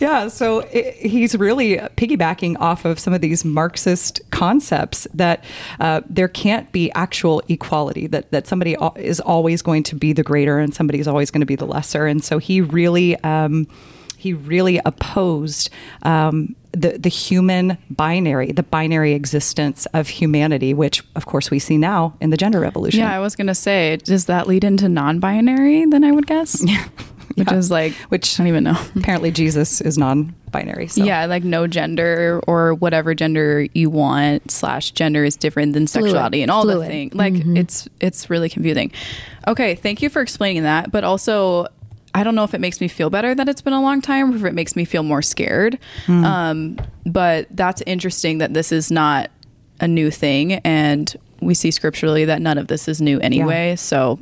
yeah, 0.00 0.28
so 0.28 0.62
i 0.62 0.94
he's 1.00 1.34
really 1.36 1.76
piggybacking 1.76 2.56
off 2.60 2.84
of 2.84 2.98
some 2.98 3.12
of 3.12 3.20
these 3.20 3.44
Marxist 3.44 4.20
concepts 4.30 5.06
that 5.14 5.44
uh, 5.80 6.00
there 6.08 6.28
can't 6.28 6.70
be 6.72 6.90
actual 6.92 7.42
equality, 7.48 8.06
that, 8.06 8.30
that 8.30 8.46
somebody 8.46 8.76
is 8.96 9.20
always 9.20 9.62
going 9.62 9.82
to 9.84 9.94
be 9.94 10.12
the 10.12 10.22
greater 10.22 10.58
and 10.58 10.74
somebody 10.74 10.98
is 10.98 11.08
always 11.08 11.30
going 11.30 11.40
to 11.40 11.46
be 11.46 11.56
the 11.56 11.66
lesser. 11.66 12.06
And 12.06 12.24
so 12.24 12.38
he 12.38 12.60
really. 12.60 13.16
Um, 13.22 13.66
he 14.16 14.34
really 14.34 14.80
opposed 14.84 15.68
um, 16.04 16.54
the 16.72 16.98
the 16.98 17.08
human 17.08 17.76
binary, 17.90 18.52
the 18.52 18.62
binary 18.62 19.12
existence 19.12 19.86
of 19.94 20.08
humanity, 20.08 20.72
which 20.74 21.02
of 21.14 21.26
course 21.26 21.50
we 21.50 21.58
see 21.58 21.76
now 21.78 22.14
in 22.20 22.30
the 22.30 22.36
gender 22.36 22.60
revolution. 22.60 23.00
Yeah, 23.00 23.14
I 23.14 23.18
was 23.20 23.36
gonna 23.36 23.54
say, 23.54 23.96
does 23.98 24.26
that 24.26 24.46
lead 24.46 24.64
into 24.64 24.88
non-binary? 24.88 25.86
Then 25.86 26.04
I 26.04 26.12
would 26.12 26.26
guess. 26.26 26.62
Yeah. 26.72 26.88
Which 27.36 27.48
Yeah. 27.50 27.56
is 27.56 27.70
like, 27.70 27.92
Which 28.10 28.38
I 28.38 28.42
don't 28.42 28.48
even 28.48 28.64
know. 28.64 28.78
apparently 28.96 29.30
Jesus 29.30 29.80
is 29.80 29.96
non-binary. 29.96 30.88
So. 30.88 31.02
Yeah, 31.02 31.24
like 31.24 31.44
no 31.44 31.66
gender 31.66 32.42
or 32.46 32.74
whatever 32.74 33.14
gender 33.14 33.66
you 33.72 33.88
want 33.88 34.50
slash 34.50 34.90
gender 34.90 35.24
is 35.24 35.34
different 35.36 35.72
than 35.72 35.86
Fluid. 35.86 36.08
sexuality 36.10 36.42
and 36.42 36.50
all 36.50 36.66
the 36.66 36.74
Fluid. 36.74 36.88
things. 36.88 37.14
Like 37.14 37.32
mm-hmm. 37.32 37.56
it's 37.56 37.88
it's 38.00 38.28
really 38.28 38.50
confusing. 38.50 38.92
Okay, 39.48 39.74
thank 39.76 40.02
you 40.02 40.10
for 40.10 40.20
explaining 40.20 40.64
that. 40.64 40.92
But 40.92 41.04
also, 41.04 41.68
I 42.14 42.24
don't 42.24 42.34
know 42.34 42.44
if 42.44 42.52
it 42.52 42.60
makes 42.60 42.80
me 42.80 42.88
feel 42.88 43.08
better 43.10 43.34
that 43.34 43.48
it's 43.48 43.62
been 43.62 43.72
a 43.72 43.80
long 43.80 44.00
time 44.02 44.32
or 44.32 44.36
if 44.36 44.44
it 44.44 44.54
makes 44.54 44.76
me 44.76 44.84
feel 44.84 45.02
more 45.02 45.22
scared. 45.22 45.78
Um, 46.24 46.78
but 47.06 47.46
that's 47.50 47.82
interesting 47.86 48.38
that 48.38 48.52
this 48.54 48.70
is 48.72 48.90
not 48.90 49.30
a 49.80 49.88
new 49.88 50.10
thing, 50.10 50.54
and 50.64 51.16
we 51.40 51.54
see 51.54 51.70
scripturally 51.70 52.24
that 52.26 52.40
none 52.42 52.58
of 52.58 52.68
this 52.68 52.86
is 52.86 53.00
new 53.00 53.18
anyway. 53.20 53.76
So 53.76 54.18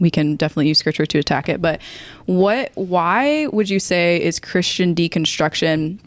we 0.00 0.10
can 0.10 0.36
definitely 0.36 0.68
use 0.68 0.78
scripture 0.78 1.06
to 1.06 1.18
attack 1.18 1.48
it. 1.48 1.62
But 1.62 1.80
what, 2.26 2.70
why 2.74 3.46
would 3.48 3.70
you 3.70 3.80
say 3.80 4.20
is 4.22 4.38
Christian 4.38 4.94
deconstruction 4.94 5.98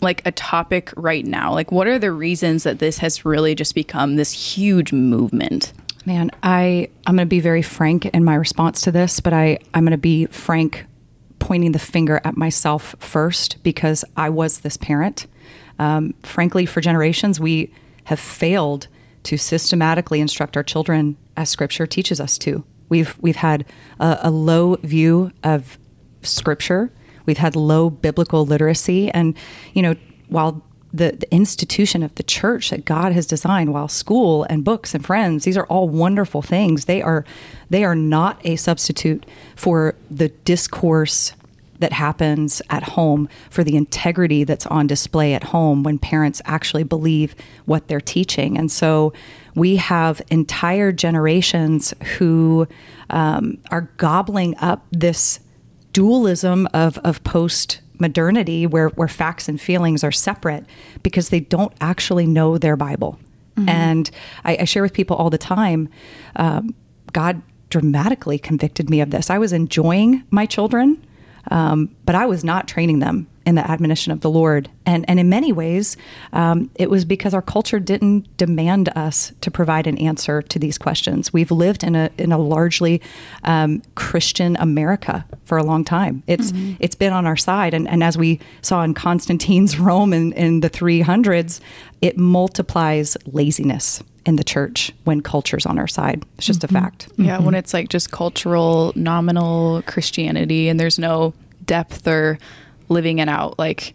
like 0.00 0.22
a 0.26 0.32
topic 0.32 0.92
right 0.96 1.24
now? 1.26 1.52
Like, 1.52 1.70
what 1.72 1.86
are 1.86 1.98
the 1.98 2.12
reasons 2.12 2.62
that 2.62 2.78
this 2.78 2.98
has 2.98 3.24
really 3.24 3.54
just 3.54 3.74
become 3.74 4.16
this 4.16 4.32
huge 4.32 4.92
movement? 4.92 5.72
Man, 6.08 6.30
I 6.42 6.88
I'm 7.06 7.16
going 7.16 7.26
to 7.26 7.28
be 7.28 7.38
very 7.38 7.60
frank 7.60 8.06
in 8.06 8.24
my 8.24 8.34
response 8.34 8.80
to 8.80 8.90
this, 8.90 9.20
but 9.20 9.34
I 9.34 9.58
I'm 9.74 9.84
going 9.84 9.90
to 9.90 9.98
be 9.98 10.24
frank 10.24 10.86
pointing 11.38 11.72
the 11.72 11.78
finger 11.78 12.18
at 12.24 12.34
myself 12.34 12.96
first 12.98 13.62
because 13.62 14.06
I 14.16 14.30
was 14.30 14.60
this 14.60 14.78
parent. 14.78 15.26
Um, 15.78 16.14
frankly, 16.22 16.64
for 16.64 16.80
generations, 16.80 17.38
we 17.38 17.74
have 18.04 18.18
failed 18.18 18.88
to 19.24 19.36
systematically 19.36 20.22
instruct 20.22 20.56
our 20.56 20.62
children 20.62 21.18
as 21.36 21.50
Scripture 21.50 21.86
teaches 21.86 22.22
us 22.22 22.38
to. 22.38 22.64
We've 22.88 23.14
we've 23.20 23.36
had 23.36 23.66
a, 24.00 24.18
a 24.22 24.30
low 24.30 24.76
view 24.76 25.30
of 25.44 25.78
Scripture. 26.22 26.90
We've 27.26 27.36
had 27.36 27.54
low 27.54 27.90
biblical 27.90 28.46
literacy, 28.46 29.10
and 29.10 29.36
you 29.74 29.82
know, 29.82 29.94
while 30.28 30.64
the, 30.98 31.12
the 31.12 31.32
institution 31.32 32.02
of 32.02 32.14
the 32.16 32.22
church 32.22 32.70
that 32.70 32.84
God 32.84 33.12
has 33.12 33.26
designed, 33.26 33.72
while 33.72 33.88
school 33.88 34.44
and 34.44 34.64
books 34.64 34.94
and 34.94 35.04
friends, 35.04 35.44
these 35.44 35.56
are 35.56 35.66
all 35.66 35.88
wonderful 35.88 36.42
things. 36.42 36.84
They 36.84 37.02
are 37.02 37.24
they 37.70 37.84
are 37.84 37.94
not 37.94 38.40
a 38.44 38.56
substitute 38.56 39.26
for 39.56 39.94
the 40.10 40.28
discourse 40.44 41.32
that 41.78 41.92
happens 41.92 42.60
at 42.70 42.82
home, 42.82 43.28
for 43.50 43.62
the 43.62 43.76
integrity 43.76 44.44
that's 44.44 44.66
on 44.66 44.86
display 44.86 45.34
at 45.34 45.44
home 45.44 45.82
when 45.82 45.98
parents 45.98 46.42
actually 46.44 46.82
believe 46.82 47.34
what 47.66 47.86
they're 47.88 48.00
teaching. 48.00 48.58
And 48.58 48.70
so 48.70 49.12
we 49.54 49.76
have 49.76 50.20
entire 50.30 50.92
generations 50.92 51.94
who 52.16 52.66
um, 53.10 53.58
are 53.70 53.82
gobbling 53.96 54.56
up 54.58 54.84
this 54.90 55.40
dualism 55.92 56.68
of, 56.74 56.98
of 56.98 57.22
post 57.24 57.80
modernity 58.00 58.66
where, 58.66 58.88
where 58.90 59.08
facts 59.08 59.48
and 59.48 59.60
feelings 59.60 60.04
are 60.04 60.12
separate 60.12 60.64
because 61.02 61.30
they 61.30 61.40
don't 61.40 61.72
actually 61.80 62.26
know 62.26 62.58
their 62.58 62.76
Bible. 62.76 63.18
And 63.68 64.10
I, 64.44 64.58
I 64.60 64.64
share 64.64 64.82
with 64.82 64.92
people 64.92 65.16
all 65.16 65.30
the 65.30 65.38
time 65.38 65.88
um, 66.36 66.74
God 67.12 67.42
dramatically 67.70 68.38
convicted 68.38 68.88
me 68.88 69.00
of 69.00 69.10
this. 69.10 69.30
I 69.30 69.38
was 69.38 69.52
enjoying 69.52 70.22
my 70.30 70.46
children, 70.46 71.04
um, 71.50 71.94
but 72.04 72.14
I 72.14 72.26
was 72.26 72.44
not 72.44 72.68
training 72.68 73.00
them 73.00 73.26
in 73.46 73.54
the 73.54 73.70
admonition 73.70 74.12
of 74.12 74.20
the 74.20 74.30
Lord. 74.30 74.68
And, 74.84 75.04
and 75.08 75.18
in 75.18 75.28
many 75.28 75.52
ways, 75.52 75.96
um, 76.32 76.70
it 76.74 76.90
was 76.90 77.04
because 77.04 77.34
our 77.34 77.42
culture 77.42 77.80
didn't 77.80 78.36
demand 78.36 78.90
us 78.90 79.32
to 79.40 79.50
provide 79.50 79.86
an 79.86 79.98
answer 79.98 80.42
to 80.42 80.58
these 80.58 80.78
questions. 80.78 81.32
We've 81.32 81.50
lived 81.50 81.82
in 81.82 81.94
a, 81.94 82.10
in 82.18 82.32
a 82.32 82.38
largely 82.38 83.00
um, 83.44 83.82
Christian 83.94 84.56
America 84.56 85.24
for 85.44 85.58
a 85.58 85.62
long 85.62 85.84
time. 85.84 86.22
It's, 86.26 86.52
it's 86.78 86.94
been 86.94 87.12
on 87.12 87.26
our 87.26 87.36
side. 87.36 87.74
And, 87.74 87.88
and 87.88 88.02
as 88.02 88.18
we 88.18 88.40
saw 88.62 88.82
in 88.82 88.94
Constantine's 88.94 89.78
Rome 89.78 90.12
in, 90.12 90.32
in 90.32 90.60
the 90.60 90.70
300s, 90.70 91.60
it 92.00 92.16
multiplies 92.16 93.16
laziness 93.26 94.02
in 94.26 94.36
the 94.36 94.44
church 94.44 94.92
when 95.04 95.22
culture's 95.22 95.64
on 95.64 95.78
our 95.78 95.88
side. 95.88 96.22
It's 96.36 96.46
just 96.46 96.62
a 96.62 96.68
fact. 96.68 97.08
Yeah, 97.16 97.40
when 97.40 97.54
it's 97.54 97.72
like 97.72 97.88
just 97.88 98.10
cultural, 98.10 98.92
nominal 98.94 99.82
Christianity 99.86 100.68
and 100.68 100.78
there's 100.78 100.98
no 100.98 101.32
depth 101.64 102.06
or 102.06 102.38
living 102.88 103.18
it 103.18 103.28
out. 103.28 103.58
Like, 103.58 103.94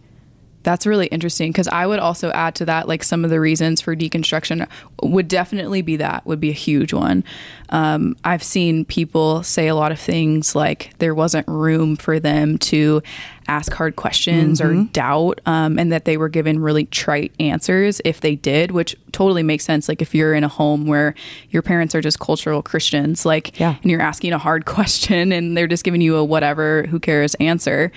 that's 0.64 0.88
really 0.88 1.08
interesting 1.08 1.52
because 1.52 1.68
I 1.68 1.86
would 1.86 2.00
also 2.00 2.32
add 2.32 2.56
to 2.56 2.66
that, 2.66 2.88
like, 2.88 3.04
some 3.04 3.26
of 3.26 3.30
the 3.30 3.40
reasons 3.40 3.82
for 3.82 3.96
deconstruction 3.96 4.66
would 5.02 5.28
definitely 5.28 5.82
be 5.82 5.98
that, 5.98 6.26
would 6.26 6.40
be 6.40 6.50
a 6.50 6.54
huge 6.54 6.94
one. 6.94 7.26
Um, 7.70 8.16
I've 8.24 8.44
seen 8.44 8.86
people 8.86 9.44
say 9.44 9.68
a 9.68 9.76
lot 9.76 9.92
of 9.92 10.00
things 10.00 10.56
like 10.56 10.94
there 11.00 11.14
wasn't 11.14 11.48
room 11.50 11.98
for 11.98 12.20
them 12.20 12.58
to 12.60 13.04
ask 13.48 13.72
hard 13.74 13.96
questions 13.96 14.62
or 14.62 14.84
doubt, 14.94 15.42
um, 15.46 15.78
and 15.80 15.92
that 15.92 16.06
they 16.06 16.18
were 16.18 16.30
given 16.30 16.60
really 16.60 16.86
trite 16.86 17.34
answers 17.40 18.02
if 18.06 18.22
they 18.22 18.36
did, 18.36 18.72
which 18.72 18.96
totally 19.12 19.44
makes 19.44 19.64
sense. 19.66 19.88
Like, 19.90 20.02
if 20.02 20.16
you're 20.16 20.34
in 20.34 20.44
a 20.44 20.48
home 20.48 20.88
where 20.88 21.14
your 21.50 21.62
parents 21.62 21.94
are 21.96 22.02
just 22.02 22.20
cultural 22.20 22.62
Christians, 22.62 23.26
like, 23.26 23.60
Yeah. 23.60 23.76
and 23.82 23.92
you're 23.92 24.02
asking 24.02 24.34
a 24.34 24.38
hard 24.38 24.66
question 24.76 25.32
and 25.32 25.56
they're 25.58 25.68
just 25.68 25.84
giving 25.84 26.02
you 26.02 26.16
a 26.16 26.24
whatever, 26.24 26.84
who 26.84 27.00
cares 27.00 27.36
answer. 27.36 27.92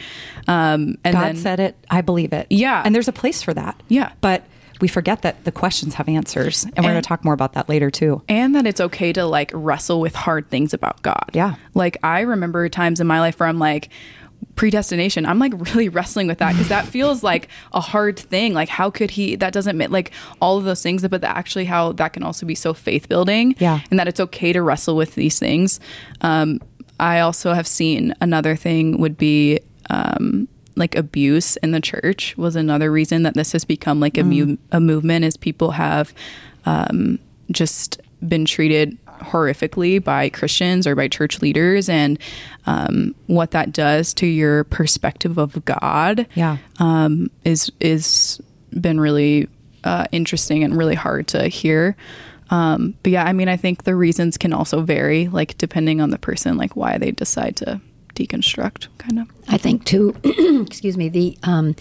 Um, 0.49 0.99
and 1.05 1.15
God 1.15 1.23
then, 1.25 1.37
said 1.37 1.61
it. 1.61 1.77
I 1.91 2.01
believe 2.01 2.33
it. 2.33 2.47
Yeah. 2.51 2.83
And 2.85 2.95
there's 2.95 3.09
a 3.09 3.13
place 3.13 3.43
for 3.43 3.55
that. 3.55 3.81
Yeah. 3.89 4.13
But 4.21 4.45
we 4.81 4.89
forget 4.89 5.23
that 5.23 5.45
the 5.45 5.53
questions 5.53 5.95
have 5.95 6.07
answers. 6.07 6.65
And, 6.65 6.85
we're 6.85 6.91
going 6.93 7.03
to 7.03 7.09
talk 7.09 7.25
more 7.25 7.33
about 7.33 7.55
that 7.55 7.67
later, 7.67 7.91
too. 7.91 8.21
and 8.29 8.55
that 8.55 8.67
it's 8.67 8.81
okay 8.81 9.11
to 9.15 9.25
like 9.25 9.51
wrestle 9.55 10.01
with 10.01 10.15
hard 10.15 10.51
things 10.51 10.75
about 10.75 11.01
God. 11.01 11.31
Yeah. 11.33 11.55
Like 11.73 11.97
I 12.03 12.21
remember 12.21 12.69
times 12.69 13.01
in 13.01 13.07
my 13.07 13.21
life 13.21 13.41
where 13.41 13.49
I'm 13.49 13.59
like 13.59 13.89
predestination. 14.57 15.27
I'm 15.27 15.39
like 15.39 15.53
really 15.75 15.89
wrestling 15.89 16.27
with 16.27 16.39
that 16.39 16.53
because 16.53 16.69
that 16.69 16.87
feels 16.87 17.23
like 17.23 17.49
a 17.73 17.81
hard 17.81 18.19
thing. 18.19 18.55
Like 18.55 18.69
how 18.69 18.91
could 18.91 19.11
he 19.13 19.37
that 19.37 19.53
doesn't 19.53 19.77
ma- 19.77 19.87
like 19.89 20.11
all 20.41 20.59
of 20.59 20.65
those 20.65 20.83
things 20.83 21.07
but 21.07 21.21
that 21.21 21.37
actually 21.37 21.67
how 21.67 21.93
that 21.93 22.13
can 22.13 22.23
also 22.23 22.47
be 22.47 22.55
so 22.55 22.75
faith 22.75 23.09
building. 23.09 23.55
Yeah. 23.59 23.81
And 23.91 23.99
that 23.99 24.09
it's 24.09 24.21
okay 24.21 24.53
to 24.53 24.63
wrestle 24.63 24.97
with 24.97 25.15
these 25.15 25.39
things. 25.39 25.79
Um 26.23 26.61
I 26.99 27.21
also 27.21 27.53
have 27.53 27.67
seen 27.67 28.15
another 28.21 28.57
thing 28.57 28.99
would 28.99 29.19
be 29.19 29.61
um 29.91 30.49
like 30.77 30.95
abuse 30.95 31.57
in 31.57 31.71
the 31.71 31.81
church 31.81 32.37
was 32.37 32.55
another 32.55 32.93
reason 32.93 33.23
that 33.23 33.35
this 33.35 33.53
has 33.53 33.65
become 33.65 33.99
like 33.99 34.19
a, 34.19 34.23
mu- 34.23 34.59
a 34.73 34.79
movement 34.79 35.25
is 35.25 35.37
people 35.37 35.71
have 35.71 36.13
um, 36.67 37.19
just 37.51 38.01
been 38.27 38.45
treated 38.45 38.97
horrifically 39.21 40.03
by 40.03 40.29
Christians 40.29 40.87
or 40.87 40.95
by 40.95 41.09
church 41.09 41.41
leaders, 41.43 41.89
and 41.89 42.19
um, 42.67 43.15
what 43.27 43.51
that 43.53 43.73
does 43.73 44.13
to 44.15 44.27
your 44.27 44.65
perspective 44.65 45.39
of 45.39 45.65
God, 45.65 46.27
Yeah. 46.35 46.59
um, 46.79 47.31
is 47.45 47.71
is 47.81 48.41
been 48.81 49.01
really 49.01 49.49
uh, 49.85 50.07
interesting 50.13 50.65
and 50.65 50.77
really 50.77 50.95
hard 50.95 51.29
to 51.29 51.49
hear. 51.49 51.97
Um, 52.51 52.95
but 53.03 53.11
yeah, 53.13 53.25
I 53.25 53.33
mean, 53.33 53.49
I 53.49 53.57
think 53.57 53.85
the 53.85 53.97
reasons 53.97 54.37
can 54.39 54.53
also 54.53 54.81
vary, 54.83 55.29
like 55.29 55.59
depending 55.59 56.01
on 56.01 56.11
the 56.11 56.19
person, 56.19 56.57
like 56.57 56.77
why 56.77 56.99
they 56.99 57.11
decide 57.11 57.57
to 57.57 57.81
deconstruct, 58.15 58.89
kind 58.99 59.19
of. 59.21 59.29
I 59.49 59.59
think 59.59 59.85
too. 59.85 60.15
excuse 60.67 60.97
me. 60.97 61.09
The 61.09 61.37
um, 61.43 61.75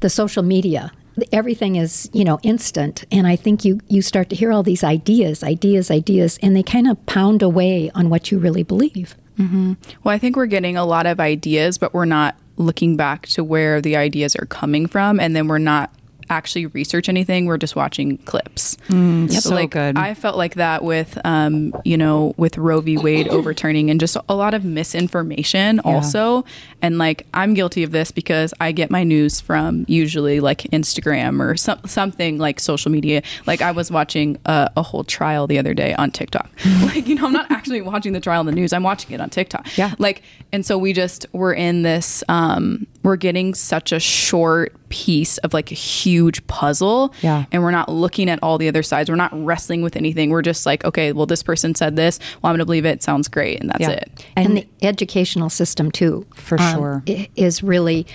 the 0.00 0.10
social 0.10 0.42
media. 0.42 0.92
Everything 1.32 1.76
is 1.76 2.08
you 2.12 2.24
know 2.24 2.38
instant, 2.42 3.04
and 3.10 3.26
I 3.26 3.36
think 3.36 3.64
you 3.64 3.80
you 3.88 4.02
start 4.02 4.30
to 4.30 4.36
hear 4.36 4.52
all 4.52 4.62
these 4.62 4.84
ideas, 4.84 5.42
ideas, 5.42 5.90
ideas, 5.90 6.38
and 6.42 6.56
they 6.56 6.62
kind 6.62 6.88
of 6.88 7.04
pound 7.06 7.42
away 7.42 7.90
on 7.94 8.10
what 8.10 8.30
you 8.30 8.38
really 8.38 8.62
believe. 8.62 9.16
Mm-hmm. 9.38 9.74
Well, 10.04 10.14
I 10.14 10.18
think 10.18 10.36
we're 10.36 10.46
getting 10.46 10.76
a 10.76 10.84
lot 10.84 11.06
of 11.06 11.20
ideas, 11.20 11.78
but 11.78 11.94
we're 11.94 12.04
not 12.04 12.36
looking 12.56 12.96
back 12.96 13.26
to 13.28 13.42
where 13.42 13.80
the 13.80 13.96
ideas 13.96 14.36
are 14.36 14.46
coming 14.46 14.86
from, 14.86 15.18
and 15.18 15.34
then 15.34 15.48
we're 15.48 15.58
not 15.58 15.92
actually 16.30 16.66
research 16.66 17.08
anything. 17.08 17.46
We're 17.46 17.58
just 17.58 17.76
watching 17.76 18.18
clips. 18.18 18.76
Mm, 18.88 19.30
so 19.30 19.54
like, 19.54 19.70
good. 19.70 19.98
I 19.98 20.14
felt 20.14 20.36
like 20.36 20.54
that 20.54 20.84
with, 20.84 21.18
um, 21.24 21.74
you 21.84 21.96
know, 21.96 22.34
with 22.36 22.56
Roe 22.56 22.80
v. 22.80 22.96
Wade 22.96 23.28
overturning 23.30 23.90
and 23.90 24.00
just 24.00 24.16
a 24.28 24.34
lot 24.34 24.54
of 24.54 24.64
misinformation 24.64 25.80
also. 25.80 26.44
And 26.80 26.98
like, 26.98 27.26
I'm 27.34 27.54
guilty 27.54 27.82
of 27.82 27.90
this 27.90 28.10
because 28.10 28.54
I 28.60 28.72
get 28.72 28.90
my 28.90 29.04
news 29.04 29.40
from 29.40 29.84
usually 29.88 30.40
like 30.40 30.62
Instagram 30.72 31.40
or 31.40 31.56
some, 31.56 31.80
something 31.86 32.38
like 32.38 32.60
social 32.60 32.90
media. 32.90 33.22
Like, 33.46 33.60
I 33.60 33.72
was 33.72 33.90
watching 33.90 34.38
a, 34.46 34.70
a 34.76 34.82
whole 34.82 35.04
trial 35.04 35.46
the 35.46 35.58
other 35.58 35.74
day 35.74 35.94
on 35.94 36.10
TikTok. 36.10 36.50
like, 36.82 37.06
you 37.08 37.16
know, 37.16 37.26
I'm 37.26 37.32
not 37.32 37.50
actually 37.50 37.82
watching 37.82 38.12
the 38.12 38.20
trial 38.20 38.40
in 38.40 38.46
the 38.46 38.52
news. 38.52 38.72
I'm 38.72 38.82
watching 38.82 39.12
it 39.12 39.20
on 39.20 39.30
TikTok. 39.30 39.76
Yeah. 39.76 39.94
Like, 39.98 40.22
and 40.52 40.64
so 40.64 40.78
we 40.78 40.92
just 40.92 41.26
we're 41.32 41.52
in 41.54 41.82
this. 41.82 42.22
Um, 42.28 42.86
we're 43.02 43.16
getting 43.16 43.54
such 43.54 43.92
a 43.92 44.00
short 44.00 44.74
piece 44.90 45.38
of 45.38 45.54
like 45.54 45.70
a 45.70 45.74
huge 45.74 46.46
puzzle. 46.48 47.14
Yeah. 47.22 47.46
And 47.50 47.62
we're 47.62 47.70
not 47.70 47.88
looking 47.88 48.28
at 48.28 48.38
all 48.42 48.58
the 48.58 48.68
other 48.68 48.82
sides. 48.82 49.08
We're 49.08 49.16
not 49.16 49.32
wrestling 49.32 49.80
with 49.82 49.96
anything. 49.96 50.30
We're 50.30 50.42
just 50.42 50.66
like, 50.66 50.84
okay, 50.84 51.12
well, 51.12 51.24
this 51.26 51.42
person 51.42 51.74
said 51.74 51.96
this. 51.96 52.18
Well, 52.42 52.50
I'm 52.50 52.54
going 52.54 52.58
to 52.58 52.66
believe 52.66 52.84
it. 52.84 53.02
Sounds 53.02 53.26
great, 53.28 53.60
and 53.60 53.70
that's 53.70 53.80
Yeah. 53.80 53.90
it. 53.90 54.24
and, 54.36 54.56
the 54.58 54.66
educational 54.82 55.48
system 55.48 55.90
too 55.90 56.26
For 56.34 56.60
um, 56.60 56.74
sure. 56.74 57.02
is 57.36 57.62
really 57.62 58.06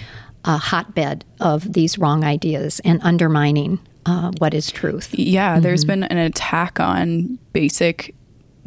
a 0.44 0.58
hotbed 0.58 1.26
of 1.40 1.74
these 1.74 1.98
wrong 1.98 2.24
ideas 2.24 2.80
and 2.86 3.00
undermining 3.04 3.80
uh, 4.06 4.32
what 4.38 4.54
is 4.54 4.70
truth 4.70 5.10
Yeah, 5.18 5.60
there's 5.60 5.82
Mm-hmm. 5.86 5.88
been 6.02 6.04
an 6.04 6.18
attack 6.20 6.80
on 6.80 7.40
basic 7.54 8.14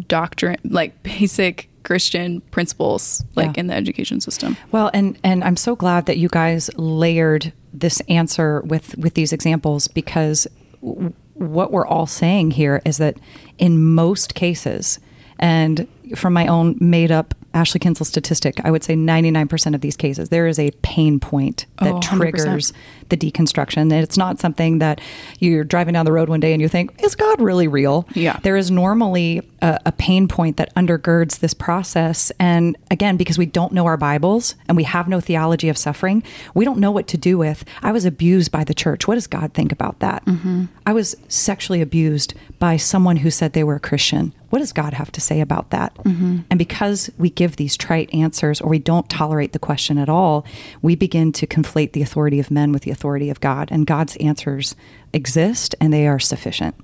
doctrine, 0.09 0.57
like 0.65 1.01
basic 1.05 1.69
Christian 1.88 2.42
principles, 2.50 3.25
like 3.35 3.57
Yeah. 3.57 3.61
in 3.61 3.66
the 3.68 3.75
education 3.75 4.21
system. 4.21 4.57
Well, 4.73 4.90
and 4.92 5.16
and 5.25 5.42
I'm 5.42 5.57
so 5.57 5.75
glad 5.75 6.04
that 6.04 6.18
you 6.18 6.28
guys 6.28 6.68
layered 6.76 7.52
this 7.73 8.02
answer 8.11 8.61
with 8.66 8.95
with 8.99 9.14
these 9.14 9.33
examples 9.33 9.88
because 9.88 10.47
w- 10.83 11.14
what 11.33 11.73
we're 11.73 11.87
all 11.87 12.07
saying 12.07 12.50
here 12.50 12.83
is 12.85 12.99
that 12.99 13.16
in 13.57 13.83
most 13.83 14.35
cases, 14.35 14.99
and 15.38 15.87
from 16.14 16.35
my 16.35 16.47
own 16.47 16.76
made 16.78 17.11
up 17.11 17.35
Ashley 17.54 17.80
Kintzel 17.80 18.04
statistic, 18.04 18.61
I 18.64 18.71
would 18.71 18.85
say 18.85 18.95
99% 18.95 19.75
of 19.75 19.80
these 19.80 19.97
cases 19.97 20.28
there 20.28 20.47
is 20.47 20.59
a 20.59 20.71
pain 20.83 21.18
point 21.18 21.64
that 21.80 21.95
Oh, 21.95 22.00
100%. 22.00 22.18
triggers 22.18 22.73
the 23.09 23.17
deconstruction. 23.17 23.79
And 23.79 23.93
it's 23.93 24.17
not 24.17 24.38
something 24.38 24.79
that 24.79 25.00
you're 25.38 25.65
driving 25.65 25.95
down 25.95 26.05
the 26.05 26.12
road 26.12 26.29
one 26.29 26.41
day 26.41 26.53
and 26.53 26.62
you 26.62 26.69
think, 26.69 27.03
is 27.03 27.15
God 27.15 27.41
really 27.41 27.69
real? 27.69 28.07
Yeah. 28.15 28.38
There 28.43 28.57
is 28.57 28.71
normally 28.71 29.43
a, 29.62 29.79
a 29.87 29.93
pain 29.93 30.29
point 30.29 30.57
that 30.57 30.75
undergirds 30.75 31.41
this 31.41 31.55
process. 31.55 32.31
And 32.38 32.77
again, 32.91 33.17
because 33.17 33.38
we 33.38 33.47
don't 33.47 33.73
know 33.73 33.87
our 33.87 33.97
Bibles 33.97 34.55
and 34.69 34.77
we 34.77 34.85
have 34.85 35.09
no 35.09 35.21
theology 35.21 35.69
of 35.69 35.79
suffering, 35.79 36.23
we 36.55 36.65
don't 36.65 36.79
know 36.79 36.91
what 36.91 37.09
to 37.09 37.19
do 37.19 37.38
with. 37.38 37.65
I 37.83 37.93
was 37.93 38.05
abused 38.05 38.53
by 38.53 38.65
the 38.65 38.75
church. 38.75 39.09
What 39.09 39.15
does 39.15 39.27
God 39.27 39.53
think 39.53 39.73
about 39.73 39.99
that? 40.00 40.25
Mm-hmm. 40.25 40.67
I 40.87 40.93
was 40.93 41.17
sexually 41.29 41.83
abused 41.83 42.35
by 42.59 42.77
someone 42.77 43.17
who 43.17 43.31
said 43.31 43.53
they 43.53 43.65
were 43.65 43.77
a 43.77 43.81
Christian. 43.81 44.33
What 44.50 44.61
does 44.61 44.73
God 44.73 44.95
have 44.95 45.12
to 45.12 45.21
say 45.21 45.41
about 45.43 45.71
that? 45.71 45.95
Mm-hmm. 45.97 46.38
And 46.49 46.59
because 46.59 47.11
we 47.19 47.29
give 47.29 47.57
these 47.57 47.77
trite 47.77 48.12
answers 48.15 48.62
or 48.62 48.71
we 48.71 48.79
don't 48.79 49.09
tolerate 49.11 49.53
the 49.53 49.59
question 49.59 49.99
at 49.99 50.09
all, 50.09 50.47
we 50.81 50.95
begin 50.95 51.33
to 51.33 51.47
conflate 51.47 51.93
the 51.93 52.00
authority 52.00 52.41
of 52.41 52.50
men 52.50 52.73
with 52.73 52.83
the 52.83 52.91
authority 52.99 53.31
of 53.31 53.40
God. 53.40 53.69
And 53.71 53.87
God's 53.87 54.17
answers 54.17 54.75
exist 55.12 55.75
and 55.81 55.93
they 55.93 56.07
are 56.09 56.19
sufficient. 56.19 56.75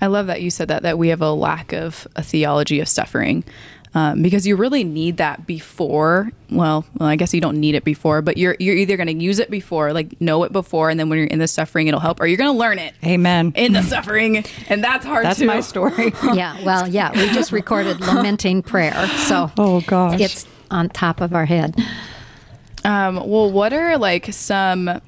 I 0.00 0.06
love 0.06 0.28
that 0.28 0.42
you 0.42 0.50
said 0.50 0.68
that 0.68 0.82
that 0.84 0.96
we 0.96 1.08
have 1.08 1.20
a 1.20 1.32
lack 1.32 1.72
of 1.72 2.06
a 2.14 2.22
theology 2.22 2.78
of 2.78 2.86
suffering. 2.88 3.42
Um, 3.96 4.22
because 4.22 4.44
you 4.46 4.54
really 4.56 4.82
need 4.84 5.16
that 5.18 5.44
before. 5.46 6.30
Well, 6.50 6.84
well, 6.98 7.08
I 7.08 7.14
guess 7.16 7.32
you 7.34 7.40
don't 7.40 7.58
need 7.58 7.74
it 7.76 7.82
before, 7.84 8.22
but 8.22 8.36
you're 8.36 8.56
you're 8.60 8.76
either 8.76 8.96
going 8.96 9.06
to 9.08 9.14
use 9.24 9.38
it 9.40 9.50
before, 9.50 9.92
like 9.92 10.20
know 10.20 10.42
it 10.44 10.52
before, 10.52 10.88
and 10.90 10.98
then 11.00 11.08
when 11.08 11.18
you're 11.18 11.26
in 11.28 11.38
the 11.40 11.46
suffering, 11.48 11.86
it'll 11.88 11.98
help, 12.00 12.20
or 12.20 12.26
you're 12.26 12.36
going 12.36 12.52
to 12.52 12.58
learn 12.58 12.78
it 12.80 12.92
Amen. 13.04 13.52
in 13.56 13.72
the 13.72 13.82
suffering, 13.82 14.44
and 14.68 14.82
that's 14.84 15.04
hard 15.06 15.24
That's 15.24 15.38
too. 15.40 15.46
my 15.46 15.60
story. 15.60 16.12
yeah 16.34 16.60
well 16.64 16.86
yeah 16.88 17.10
we 17.12 17.28
just 17.32 17.50
recorded 17.52 18.00
lamenting 18.00 18.62
prayer 18.62 19.06
so 19.28 19.50
Oh, 19.58 19.80
gosh. 19.80 20.20
it's 20.20 20.46
on 20.72 20.88
top 20.90 21.20
of 21.20 21.32
our 21.34 21.46
head 21.46 21.76
Um, 22.84 23.16
well, 23.16 23.50
what 23.50 23.72
are 23.72 23.96
like 23.96 24.32
some 24.32 25.00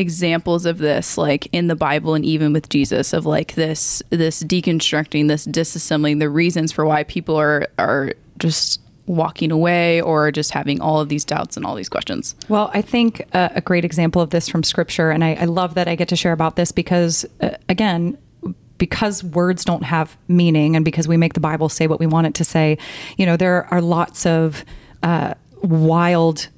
examples 0.00 0.66
of 0.66 0.78
this, 0.78 1.16
like 1.16 1.48
in 1.52 1.68
the 1.68 1.76
Bible 1.76 2.14
and 2.14 2.24
even 2.24 2.52
with 2.52 2.68
Jesus, 2.68 3.12
of 3.12 3.26
like 3.26 3.54
this 3.54 4.02
this 4.10 4.42
deconstructing, 4.42 5.28
this 5.28 5.46
disassembling, 5.46 6.18
the 6.18 6.28
reasons 6.28 6.72
for 6.72 6.84
why 6.84 7.04
people 7.04 7.36
are 7.36 7.68
are 7.78 8.12
just 8.38 8.80
walking 9.06 9.50
away 9.50 10.00
or 10.00 10.30
just 10.30 10.52
having 10.52 10.80
all 10.80 11.00
of 11.00 11.08
these 11.08 11.24
doubts 11.24 11.56
and 11.56 11.66
all 11.66 11.74
these 11.74 11.88
questions. 11.88 12.36
Well, 12.48 12.70
I 12.72 12.80
think 12.80 13.22
uh, 13.32 13.48
a 13.54 13.60
great 13.60 13.84
example 13.84 14.22
of 14.22 14.30
this 14.30 14.48
from 14.48 14.62
scripture, 14.62 15.10
and 15.10 15.24
I, 15.24 15.34
I 15.34 15.44
love 15.44 15.74
that 15.74 15.88
I 15.88 15.96
get 15.96 16.08
to 16.08 16.16
share 16.16 16.32
about 16.32 16.56
this 16.56 16.70
because, 16.70 17.26
uh, 17.40 17.50
again, 17.68 18.16
because 18.78 19.22
words 19.22 19.64
don't 19.64 19.82
have 19.82 20.16
meaning 20.28 20.76
and 20.76 20.84
because 20.84 21.08
we 21.08 21.16
make 21.16 21.34
the 21.34 21.40
Bible 21.40 21.68
say 21.68 21.86
what 21.86 22.00
we 22.00 22.06
want 22.06 22.28
it 22.28 22.34
to 22.34 22.44
say, 22.44 22.78
you 23.16 23.26
know, 23.26 23.36
there 23.36 23.66
are 23.72 23.80
lots 23.80 24.26
of 24.26 24.64
uh, 25.02 25.34
wild 25.62 26.48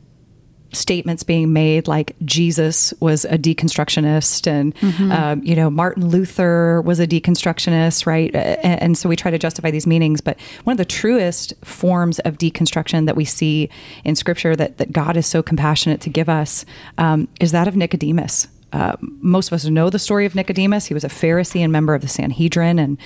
statements 0.72 1.22
being 1.22 1.52
made 1.52 1.86
like 1.86 2.14
Jesus 2.24 2.94
was 3.00 3.24
a 3.26 3.38
deconstructionist 3.38 4.46
and 4.46 4.74
um, 5.12 5.42
you 5.42 5.54
know 5.54 5.70
Martin 5.70 6.08
Luther 6.08 6.82
was 6.82 7.00
a 7.00 7.06
deconstructionist 7.06 8.06
right? 8.06 8.34
And, 8.34 8.82
and 8.82 8.98
so 8.98 9.08
we 9.08 9.16
try 9.16 9.30
to 9.30 9.38
justify 9.38 9.70
these 9.70 9.86
meanings 9.86 10.20
but 10.20 10.38
one 10.64 10.72
of 10.72 10.78
the 10.78 10.84
truest 10.84 11.52
forms 11.64 12.18
of 12.20 12.38
deconstruction 12.38 13.06
that 13.06 13.16
we 13.16 13.24
see 13.24 13.68
in 14.04 14.16
scripture 14.16 14.56
that, 14.56 14.78
that 14.78 14.92
God 14.92 15.16
is 15.16 15.26
so 15.26 15.42
compassionate 15.42 16.00
to 16.02 16.10
give 16.10 16.28
us 16.28 16.64
um, 16.98 17.28
is 17.40 17.52
that 17.52 17.68
of 17.68 17.76
Nicodemus 17.76 18.48
uh, 18.72 18.96
most 19.00 19.48
of 19.48 19.52
us 19.52 19.64
know 19.66 19.90
the 19.90 19.98
story 19.98 20.26
of 20.26 20.34
Nicodemus. 20.34 20.86
He 20.86 20.94
was 20.94 21.04
a 21.04 21.08
Pharisee 21.08 21.60
and 21.60 21.72
member 21.72 21.94
of 21.94 22.02
the 22.02 22.08
Sanhedrin, 22.08 22.78
and 22.78 22.98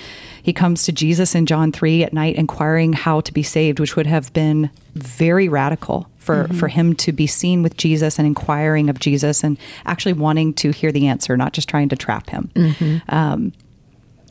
he 0.42 0.52
comes 0.52 0.84
to 0.84 0.92
Jesus 0.92 1.34
in 1.34 1.46
John 1.46 1.72
3 1.72 2.04
at 2.04 2.12
night 2.12 2.36
inquiring 2.36 2.92
how 2.92 3.20
to 3.22 3.32
be 3.32 3.42
saved, 3.42 3.80
which 3.80 3.96
would 3.96 4.06
have 4.06 4.32
been 4.32 4.70
very 4.94 5.48
radical 5.48 6.08
for, 6.18 6.48
for 6.54 6.68
him 6.68 6.94
to 6.96 7.12
be 7.12 7.26
seen 7.26 7.62
with 7.62 7.76
Jesus 7.76 8.18
and 8.18 8.26
inquiring 8.26 8.90
of 8.90 8.98
Jesus 8.98 9.44
and 9.44 9.56
actually 9.84 10.12
wanting 10.12 10.54
to 10.54 10.72
hear 10.72 10.90
the 10.90 11.06
answer, 11.06 11.36
not 11.36 11.52
just 11.52 11.68
trying 11.68 11.88
to 11.88 11.96
trap 11.96 12.30
him. 12.30 12.50
Um, 13.08 13.52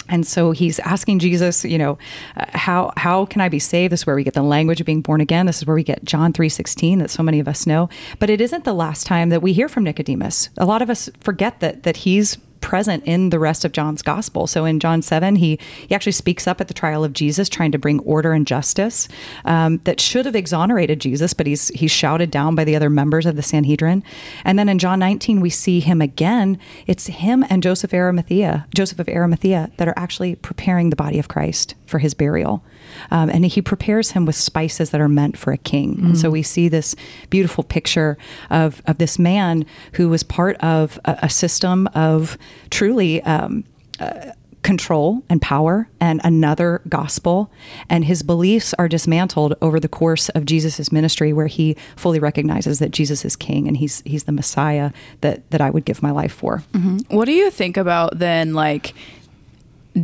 and 0.10 0.26
so 0.26 0.52
he's 0.52 0.80
asking 0.80 1.20
Jesus, 1.20 1.66
you 1.66 1.78
know, 1.78 1.98
uh, 2.38 2.46
how 2.54 2.92
how 2.98 3.26
can 3.26 3.42
I 3.42 3.50
be 3.50 3.60
saved? 3.60 3.92
This 3.92 4.02
is 4.02 4.06
where 4.06 4.16
we 4.16 4.24
get 4.24 4.34
the 4.34 4.44
language 4.44 4.80
of 4.80 4.86
being 4.86 5.02
born 5.02 5.22
again. 5.22 5.46
This 5.46 5.58
is 5.58 5.66
where 5.66 5.76
we 5.76 5.84
get 5.84 6.04
John 6.04 6.34
three 6.34 6.50
sixteen 6.50 7.00
that 7.00 7.10
so 7.10 7.24
many 7.24 7.40
of 7.40 7.48
us 7.48 7.66
know. 7.66 7.90
But 8.20 8.30
it 8.30 8.42
isn't 8.42 8.64
the 8.64 8.74
last 8.74 9.06
time 9.06 9.30
that 9.30 9.42
we 9.42 9.54
hear 9.54 9.70
from 9.70 9.84
Nicodemus. 9.84 10.50
A 10.58 10.66
lot 10.66 10.82
of 10.82 10.90
us 10.90 11.10
forget 11.22 11.60
that 11.60 11.84
that 11.84 11.98
he's 11.98 12.38
present 12.66 13.04
in 13.06 13.30
the 13.30 13.38
rest 13.38 13.64
of 13.64 13.72
John's 13.72 14.02
gospel. 14.02 14.48
So 14.48 14.66
in 14.66 14.80
John 14.80 15.04
7, 15.04 15.36
he, 15.36 15.60
he 15.88 15.94
actually 15.94 16.14
speaks 16.14 16.48
up 16.48 16.60
at 16.60 16.68
the 16.68 16.74
trial 16.74 17.04
of 17.04 17.14
Jesus, 17.14 17.48
trying 17.48 17.72
to 17.72 17.78
bring 17.78 18.00
order 18.00 18.34
and 18.34 18.48
justice 18.48 19.08
um, 19.46 19.78
that 19.84 20.02
should 20.02 20.26
have 20.26 20.36
exonerated 20.36 21.00
Jesus, 21.00 21.36
but 21.36 21.46
he's, 21.46 21.68
he's 21.70 21.92
shouted 21.92 22.32
down 22.32 22.56
by 22.56 22.64
the 22.64 22.76
other 22.76 22.90
members 22.90 23.28
of 23.28 23.36
the 23.36 23.44
Sanhedrin. 23.44 24.04
And 24.44 24.58
then 24.58 24.68
in 24.68 24.80
John 24.80 24.98
19, 24.98 25.42
we 25.42 25.52
see 25.52 25.80
him 25.80 26.02
again. 26.02 26.58
It's 26.88 27.06
him 27.06 27.46
and 27.52 27.62
Joseph 27.62 27.94
Arimathea, 27.94 28.66
Joseph 28.74 28.98
of 28.98 29.10
Arimathea, 29.10 29.72
that 29.78 29.88
are 29.88 29.94
actually 29.96 30.34
preparing 30.34 30.90
the 30.90 30.96
body 30.96 31.20
of 31.20 31.28
Christ 31.28 31.76
for 31.86 32.00
his 32.00 32.16
burial. 32.16 32.64
Um, 33.12 33.30
and 33.30 33.46
he 33.46 33.62
prepares 33.62 34.12
him 34.12 34.26
with 34.26 34.36
spices 34.36 34.90
that 34.92 35.02
are 35.02 35.10
meant 35.10 35.38
for 35.38 35.52
a 35.54 35.58
king. 35.58 36.00
And 36.02 36.18
so 36.18 36.30
we 36.30 36.44
see 36.44 36.70
this 36.70 36.96
beautiful 37.30 37.64
picture 37.64 38.18
of, 38.50 38.82
of 38.86 38.98
this 38.98 39.18
man 39.20 39.66
who 39.94 40.10
was 40.10 40.24
part 40.24 40.58
of 40.58 41.00
a, 41.06 41.20
a 41.24 41.30
system 41.30 41.88
of 41.94 42.38
truly 42.70 43.22
um, 43.24 43.64
uh, 44.00 44.32
control 44.64 45.22
and 45.30 45.40
power 45.44 45.88
and 46.00 46.20
another 46.24 46.82
gospel. 46.90 47.52
And 47.88 48.04
his 48.04 48.24
beliefs 48.24 48.74
are 48.80 48.88
dismantled 48.88 49.54
over 49.62 49.80
the 49.80 49.88
course 49.88 50.30
of 50.30 50.46
Jesus' 50.46 50.92
ministry, 50.92 51.32
where 51.34 51.46
he 51.46 51.76
fully 51.96 52.18
recognizes 52.20 52.80
that 52.80 52.90
Jesus 52.90 53.24
is 53.24 53.36
king 53.36 53.68
and 53.68 53.78
he's, 53.78 54.02
he's 54.06 54.24
the 54.24 54.32
Messiah 54.32 54.92
that, 55.22 55.48
that 55.52 55.62
I 55.62 55.70
would 55.70 55.86
give 55.86 56.02
my 56.02 56.10
life 56.10 56.34
for. 56.34 56.64
What 57.10 57.26
do 57.26 57.32
you 57.32 57.52
think 57.52 57.78
about 57.78 58.18
then 58.18 58.56
like 58.56 58.96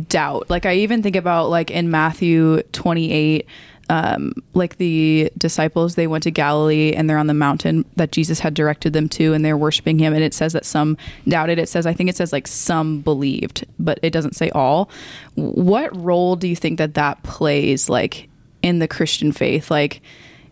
doubt? 0.08 0.50
Like 0.50 0.66
I 0.66 0.74
even 0.74 1.02
think 1.02 1.16
about 1.16 1.50
like 1.50 1.70
in 1.70 1.90
Matthew 1.90 2.62
28 2.72 3.46
um 3.90 4.32
like 4.54 4.76
the 4.76 5.30
disciples 5.36 5.96
they 5.96 6.06
went 6.06 6.22
to 6.22 6.30
Galilee 6.30 6.92
and 6.92 7.10
they're 7.10 7.18
on 7.18 7.26
the 7.26 7.34
mountain 7.34 7.84
that 7.96 8.12
Jesus 8.12 8.38
had 8.38 8.54
directed 8.54 8.92
them 8.92 9.08
to 9.10 9.34
and 9.34 9.44
they're 9.44 9.56
worshiping 9.56 9.98
him. 9.98 10.14
And 10.14 10.22
it 10.22 10.34
says 10.34 10.52
that 10.52 10.64
some 10.64 10.96
doubted. 11.28 11.58
It 11.58 11.68
says 11.68 11.86
I 11.86 11.92
think 11.92 12.08
it 12.08 12.16
says 12.16 12.32
like 12.32 12.46
some 12.46 13.00
believed 13.00 13.66
but 13.78 13.98
it 14.02 14.10
doesn't 14.10 14.36
say 14.36 14.50
all. 14.50 14.88
What 15.34 15.94
role 15.96 16.36
do 16.36 16.48
you 16.48 16.56
think 16.56 16.78
that 16.78 16.94
that 16.94 17.22
plays 17.22 17.88
like 17.88 18.28
in 18.62 18.78
the 18.78 18.88
Christian 18.88 19.32
faith? 19.32 19.70
Like 19.70 20.00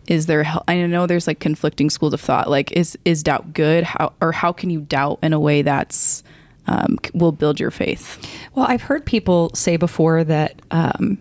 is 0.07 0.25
there 0.25 0.43
i 0.67 0.75
know 0.87 1.05
there's 1.05 1.27
like 1.27 1.39
conflicting 1.39 1.89
schools 1.89 2.13
of 2.13 2.21
thought. 2.21 2.49
Like 2.49 2.71
is 2.73 2.97
is 3.05 3.23
doubt 3.23 3.53
good? 3.53 3.83
How 3.83 4.13
or 4.21 4.31
how 4.31 4.51
can 4.51 4.69
you 4.69 4.81
doubt 4.81 5.19
in 5.23 5.33
a 5.33 5.39
way 5.39 5.61
that's 5.61 6.23
um, 6.71 6.97
will 7.13 7.31
build 7.31 7.59
your 7.59 7.71
faith 7.71 8.17
Well, 8.55 8.65
I've 8.67 8.83
heard 8.83 9.05
people 9.05 9.51
say 9.53 9.77
before 9.77 10.23
that 10.23 10.61
um, 10.71 11.17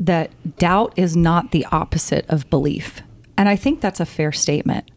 that 0.00 0.30
doubt 0.58 0.92
is 0.96 1.16
not 1.16 1.50
the 1.50 1.66
opposite 1.72 2.24
of 2.28 2.48
belief, 2.50 3.02
and 3.36 3.48
I 3.48 3.56
think 3.56 3.80
that's 3.80 4.00
a 4.00 4.06
fair 4.06 4.32
statement. 4.32 4.90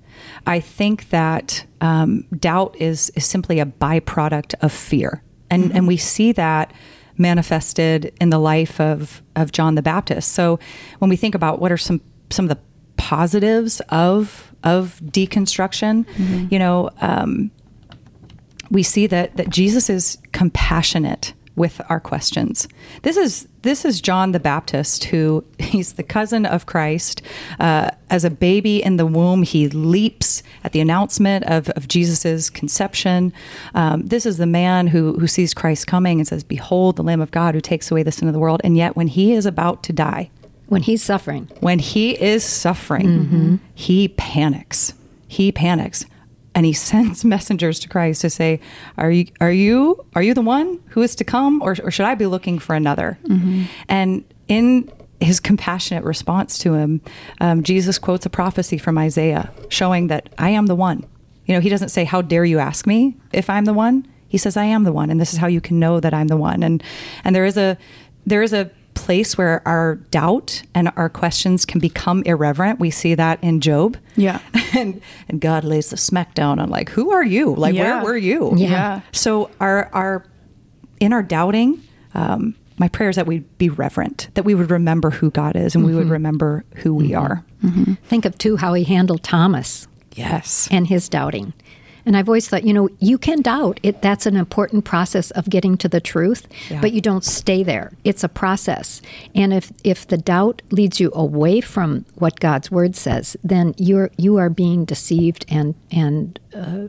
I 0.45 0.59
think 0.59 1.09
that 1.09 1.65
um, 1.81 2.25
doubt 2.37 2.75
is 2.79 3.11
is 3.15 3.25
simply 3.25 3.59
a 3.59 3.65
byproduct 3.65 4.55
of 4.61 4.71
fear, 4.71 5.23
and 5.49 5.65
mm-hmm. 5.65 5.77
and 5.77 5.87
we 5.87 5.97
see 5.97 6.31
that 6.33 6.73
manifested 7.17 8.13
in 8.19 8.29
the 8.29 8.39
life 8.39 8.79
of 8.79 9.21
of 9.35 9.51
John 9.51 9.75
the 9.75 9.81
Baptist. 9.81 10.31
So 10.31 10.59
when 10.99 11.09
we 11.09 11.15
think 11.15 11.35
about 11.35 11.59
what 11.59 11.71
are 11.71 11.77
some 11.77 12.01
some 12.29 12.45
of 12.45 12.49
the 12.49 12.59
positives 12.97 13.81
of 13.89 14.53
of 14.63 14.99
deconstruction, 15.03 16.05
mm-hmm. 16.05 16.47
you 16.51 16.59
know, 16.59 16.89
um, 17.01 17.51
we 18.71 18.81
see 18.81 19.05
that 19.07 19.37
that 19.37 19.49
Jesus 19.49 19.89
is 19.89 20.17
compassionate 20.31 21.33
with 21.55 21.81
our 21.89 21.99
questions. 21.99 22.67
This 23.03 23.17
is 23.17 23.47
this 23.61 23.85
is 23.85 24.01
John 24.01 24.31
the 24.31 24.39
Baptist, 24.39 25.03
who 25.03 25.43
he's 25.59 25.93
the 25.93 26.03
cousin 26.03 26.45
of 26.45 26.65
Christ. 26.65 27.21
Uh, 27.59 27.91
as 28.09 28.25
a 28.25 28.29
baby 28.29 28.81
in 28.81 28.97
the 28.97 29.05
womb, 29.05 29.43
he 29.43 29.67
leaps 29.69 30.41
at 30.63 30.71
the 30.71 30.79
announcement 30.79 31.45
of, 31.45 31.69
of 31.71 31.87
Jesus's 31.87 32.49
conception. 32.49 33.33
Um, 33.75 34.07
this 34.07 34.25
is 34.25 34.37
the 34.37 34.47
man 34.47 34.87
who 34.87 35.19
who 35.19 35.27
sees 35.27 35.53
Christ 35.53 35.87
coming 35.87 36.19
and 36.19 36.27
says, 36.27 36.43
"Behold, 36.43 36.95
the 36.95 37.03
Lamb 37.03 37.21
of 37.21 37.31
God 37.31 37.53
who 37.53 37.61
takes 37.61 37.91
away 37.91 38.03
the 38.03 38.11
sin 38.11 38.27
of 38.27 38.33
the 38.33 38.39
world." 38.39 38.61
And 38.63 38.77
yet, 38.77 38.95
when 38.95 39.07
he 39.07 39.33
is 39.33 39.45
about 39.45 39.83
to 39.83 39.93
die, 39.93 40.29
when 40.67 40.81
he's 40.81 41.03
suffering, 41.03 41.49
when 41.59 41.79
he 41.79 42.19
is 42.21 42.43
suffering, 42.43 43.07
mm-hmm. 43.07 43.55
he 43.75 44.07
panics. 44.07 44.93
He 45.27 45.51
panics 45.51 46.05
and 46.53 46.65
he 46.65 46.73
sends 46.89 47.23
messengers 47.25 47.79
to 47.79 47.89
Christ 47.89 48.21
to 48.21 48.29
say, 48.29 48.59
"Are 48.97 49.11
you 49.11 49.27
are 49.39 49.51
you 49.51 50.05
are 50.15 50.23
you 50.23 50.33
the 50.33 50.41
one 50.41 50.79
who 50.89 51.01
is 51.01 51.15
to 51.15 51.23
come, 51.23 51.61
or, 51.61 51.75
or 51.83 51.91
should 51.91 52.05
I 52.05 52.15
be 52.15 52.25
looking 52.25 52.59
for 52.59 52.75
another?" 52.75 53.17
Mm-hmm. 53.25 53.63
And 53.89 54.23
in 54.47 54.91
his 55.19 55.39
compassionate 55.39 56.03
response 56.03 56.57
to 56.59 56.73
him, 56.73 57.01
um, 57.39 57.63
Jesus 57.63 57.99
quotes 57.99 58.25
a 58.25 58.29
prophecy 58.29 58.77
from 58.77 58.97
Isaiah 58.97 59.51
showing 59.69 60.07
that 60.07 60.29
I 60.37 60.49
am 60.49 60.65
the 60.65 60.75
one. 60.75 61.05
You 61.45 61.55
know, 61.55 61.61
he 61.61 61.69
doesn't 61.69 61.89
say, 61.89 62.03
"How 62.03 62.21
dare 62.21 62.45
you 62.45 62.59
ask 62.59 62.87
me 62.87 63.17
if 63.31 63.49
I'm 63.49 63.65
the 63.65 63.73
one?" 63.73 64.07
He 64.27 64.37
says, 64.37 64.55
"I 64.57 64.65
am 64.65 64.83
the 64.83 64.93
one, 64.93 65.09
and 65.09 65.19
this 65.19 65.33
is 65.33 65.39
how 65.39 65.47
you 65.47 65.61
can 65.61 65.79
know 65.79 65.99
that 65.99 66.13
I'm 66.13 66.27
the 66.27 66.37
one." 66.37 66.63
And 66.63 66.83
and 67.23 67.35
there 67.35 67.45
is 67.45 67.57
a 67.57 67.77
there 68.25 68.43
is 68.43 68.53
a 68.53 68.69
place 69.01 69.35
where 69.35 69.67
our 69.67 69.95
doubt 70.11 70.61
and 70.75 70.91
our 70.95 71.09
questions 71.09 71.65
can 71.65 71.79
become 71.79 72.21
irreverent. 72.23 72.79
We 72.79 72.91
see 72.91 73.15
that 73.15 73.43
in 73.43 73.59
Job. 73.59 73.97
Yeah. 74.15 74.39
and 74.75 75.01
and 75.27 75.41
God 75.41 75.63
lays 75.63 75.89
the 75.89 75.95
smackdown 75.95 76.61
on 76.61 76.69
like, 76.69 76.89
who 76.89 77.11
are 77.11 77.23
you? 77.23 77.55
Like 77.55 77.73
yeah. 77.73 78.03
where 78.03 78.03
were 78.03 78.17
you? 78.17 78.53
Yeah. 78.55 79.01
So 79.11 79.49
our 79.59 79.89
our 79.93 80.23
in 80.99 81.13
our 81.13 81.23
doubting, 81.23 81.81
um, 82.13 82.55
my 82.77 82.87
prayer 82.87 83.09
is 83.09 83.15
that 83.15 83.25
we'd 83.25 83.57
be 83.57 83.69
reverent, 83.69 84.29
that 84.35 84.45
we 84.45 84.53
would 84.53 84.69
remember 84.69 85.09
who 85.09 85.31
God 85.31 85.55
is 85.55 85.73
and 85.73 85.83
mm-hmm. 85.83 85.91
we 85.91 85.95
would 85.95 86.03
mm-hmm. 86.03 86.13
remember 86.13 86.63
who 86.75 86.93
we 86.93 87.09
mm-hmm. 87.09 87.25
are. 87.25 87.45
Mm-hmm. 87.63 87.93
Think 88.05 88.25
of 88.25 88.37
too 88.37 88.57
how 88.57 88.73
he 88.73 88.83
handled 88.83 89.23
Thomas. 89.23 89.87
Yes. 90.13 90.67
And 90.69 90.87
his 90.87 91.09
doubting. 91.09 91.53
And 92.05 92.17
I've 92.17 92.27
always 92.27 92.47
thought, 92.47 92.63
you 92.63 92.73
know, 92.73 92.89
you 92.99 93.17
can 93.17 93.41
doubt. 93.41 93.79
It 93.83 94.01
that's 94.01 94.25
an 94.25 94.35
important 94.35 94.85
process 94.85 95.31
of 95.31 95.49
getting 95.49 95.77
to 95.77 95.89
the 95.89 96.01
truth, 96.01 96.47
yeah. 96.69 96.81
but 96.81 96.91
you 96.91 97.01
don't 97.01 97.23
stay 97.23 97.63
there. 97.63 97.91
It's 98.03 98.23
a 98.23 98.29
process. 98.29 99.01
And 99.35 99.53
if 99.53 99.71
if 99.83 100.07
the 100.07 100.17
doubt 100.17 100.61
leads 100.71 100.99
you 100.99 101.11
away 101.13 101.61
from 101.61 102.05
what 102.15 102.39
God's 102.39 102.71
word 102.71 102.95
says, 102.95 103.37
then 103.43 103.73
you're 103.77 104.11
you 104.17 104.37
are 104.37 104.49
being 104.49 104.85
deceived 104.85 105.45
and 105.49 105.75
and 105.91 106.39
uh, 106.55 106.87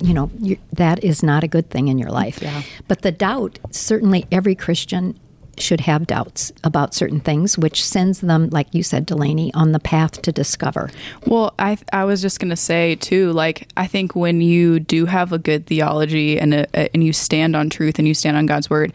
you 0.00 0.14
know 0.14 0.30
that 0.72 1.02
is 1.02 1.22
not 1.22 1.44
a 1.44 1.48
good 1.48 1.70
thing 1.70 1.88
in 1.88 1.98
your 1.98 2.10
life. 2.10 2.40
Yeah. 2.42 2.62
But 2.86 3.02
the 3.02 3.12
doubt, 3.12 3.58
certainly 3.70 4.26
every 4.30 4.54
Christian 4.54 5.18
should 5.60 5.80
have 5.82 6.06
doubts 6.06 6.52
about 6.64 6.94
certain 6.94 7.20
things, 7.20 7.58
which 7.58 7.84
sends 7.84 8.20
them, 8.20 8.48
like 8.50 8.74
you 8.74 8.82
said, 8.82 9.06
Delaney, 9.06 9.52
on 9.54 9.72
the 9.72 9.80
path 9.80 10.22
to 10.22 10.32
discover. 10.32 10.90
Well, 11.26 11.54
I 11.58 11.78
I 11.92 12.04
was 12.04 12.22
just 12.22 12.40
gonna 12.40 12.56
say 12.56 12.96
too, 12.96 13.32
like 13.32 13.68
I 13.76 13.86
think 13.86 14.14
when 14.14 14.40
you 14.40 14.80
do 14.80 15.06
have 15.06 15.32
a 15.32 15.38
good 15.38 15.66
theology 15.66 16.38
and 16.38 16.54
a, 16.54 16.94
and 16.94 17.02
you 17.04 17.12
stand 17.12 17.56
on 17.56 17.70
truth 17.70 17.98
and 17.98 18.06
you 18.06 18.14
stand 18.14 18.36
on 18.36 18.46
God's 18.46 18.70
word, 18.70 18.92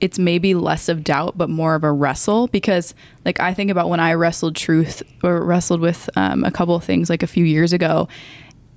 it's 0.00 0.18
maybe 0.18 0.54
less 0.54 0.88
of 0.88 1.02
doubt 1.02 1.36
but 1.36 1.50
more 1.50 1.74
of 1.74 1.84
a 1.84 1.92
wrestle 1.92 2.46
because 2.48 2.94
like 3.24 3.40
i 3.40 3.52
think 3.52 3.70
about 3.70 3.88
when 3.88 4.00
i 4.00 4.12
wrestled 4.14 4.54
truth 4.54 5.02
or 5.22 5.42
wrestled 5.44 5.80
with 5.80 6.08
um, 6.16 6.44
a 6.44 6.50
couple 6.50 6.74
of 6.74 6.84
things 6.84 7.10
like 7.10 7.22
a 7.22 7.26
few 7.26 7.44
years 7.44 7.72
ago 7.72 8.08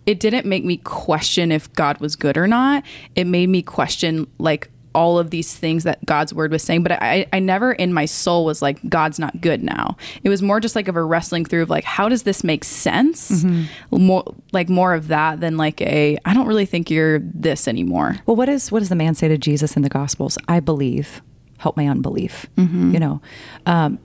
it 0.05 0.19
didn't 0.19 0.45
make 0.45 0.65
me 0.65 0.77
question 0.77 1.51
if 1.51 1.71
god 1.73 1.99
was 1.99 2.15
good 2.15 2.37
or 2.37 2.47
not 2.47 2.83
it 3.15 3.25
made 3.25 3.49
me 3.49 3.61
question 3.61 4.27
like 4.39 4.69
all 4.93 5.17
of 5.17 5.29
these 5.29 5.55
things 5.55 5.83
that 5.83 6.05
God's 6.05 6.33
word 6.33 6.51
was 6.51 6.63
saying, 6.63 6.83
but 6.83 6.91
I, 6.91 7.25
I 7.31 7.39
never 7.39 7.71
in 7.71 7.93
my 7.93 8.05
soul 8.05 8.45
was 8.45 8.61
like, 8.61 8.77
God's 8.89 9.19
not 9.19 9.39
good 9.41 9.63
now. 9.63 9.95
It 10.23 10.29
was 10.29 10.41
more 10.41 10.59
just 10.59 10.75
like 10.75 10.87
of 10.87 10.95
a 10.95 11.03
wrestling 11.03 11.45
through 11.45 11.63
of 11.63 11.69
like, 11.69 11.83
how 11.83 12.09
does 12.09 12.23
this 12.23 12.43
make 12.43 12.63
sense? 12.63 13.43
Mm-hmm. 13.43 14.03
More 14.05 14.23
like 14.51 14.69
more 14.69 14.93
of 14.93 15.07
that 15.07 15.39
than 15.39 15.57
like 15.57 15.81
a, 15.81 16.17
I 16.25 16.33
don't 16.33 16.47
really 16.47 16.65
think 16.65 16.89
you're 16.89 17.19
this 17.19 17.67
anymore. 17.67 18.17
Well, 18.25 18.35
what 18.35 18.49
is, 18.49 18.71
what 18.71 18.79
does 18.79 18.89
the 18.89 18.95
man 18.95 19.15
say 19.15 19.27
to 19.27 19.37
Jesus 19.37 19.75
in 19.75 19.81
the 19.81 19.89
gospels? 19.89 20.37
I 20.47 20.59
believe, 20.59 21.21
help 21.57 21.77
my 21.77 21.87
unbelief. 21.87 22.47
Mm-hmm. 22.57 22.93
You 22.93 22.99
know, 22.99 23.21
um, 23.65 23.99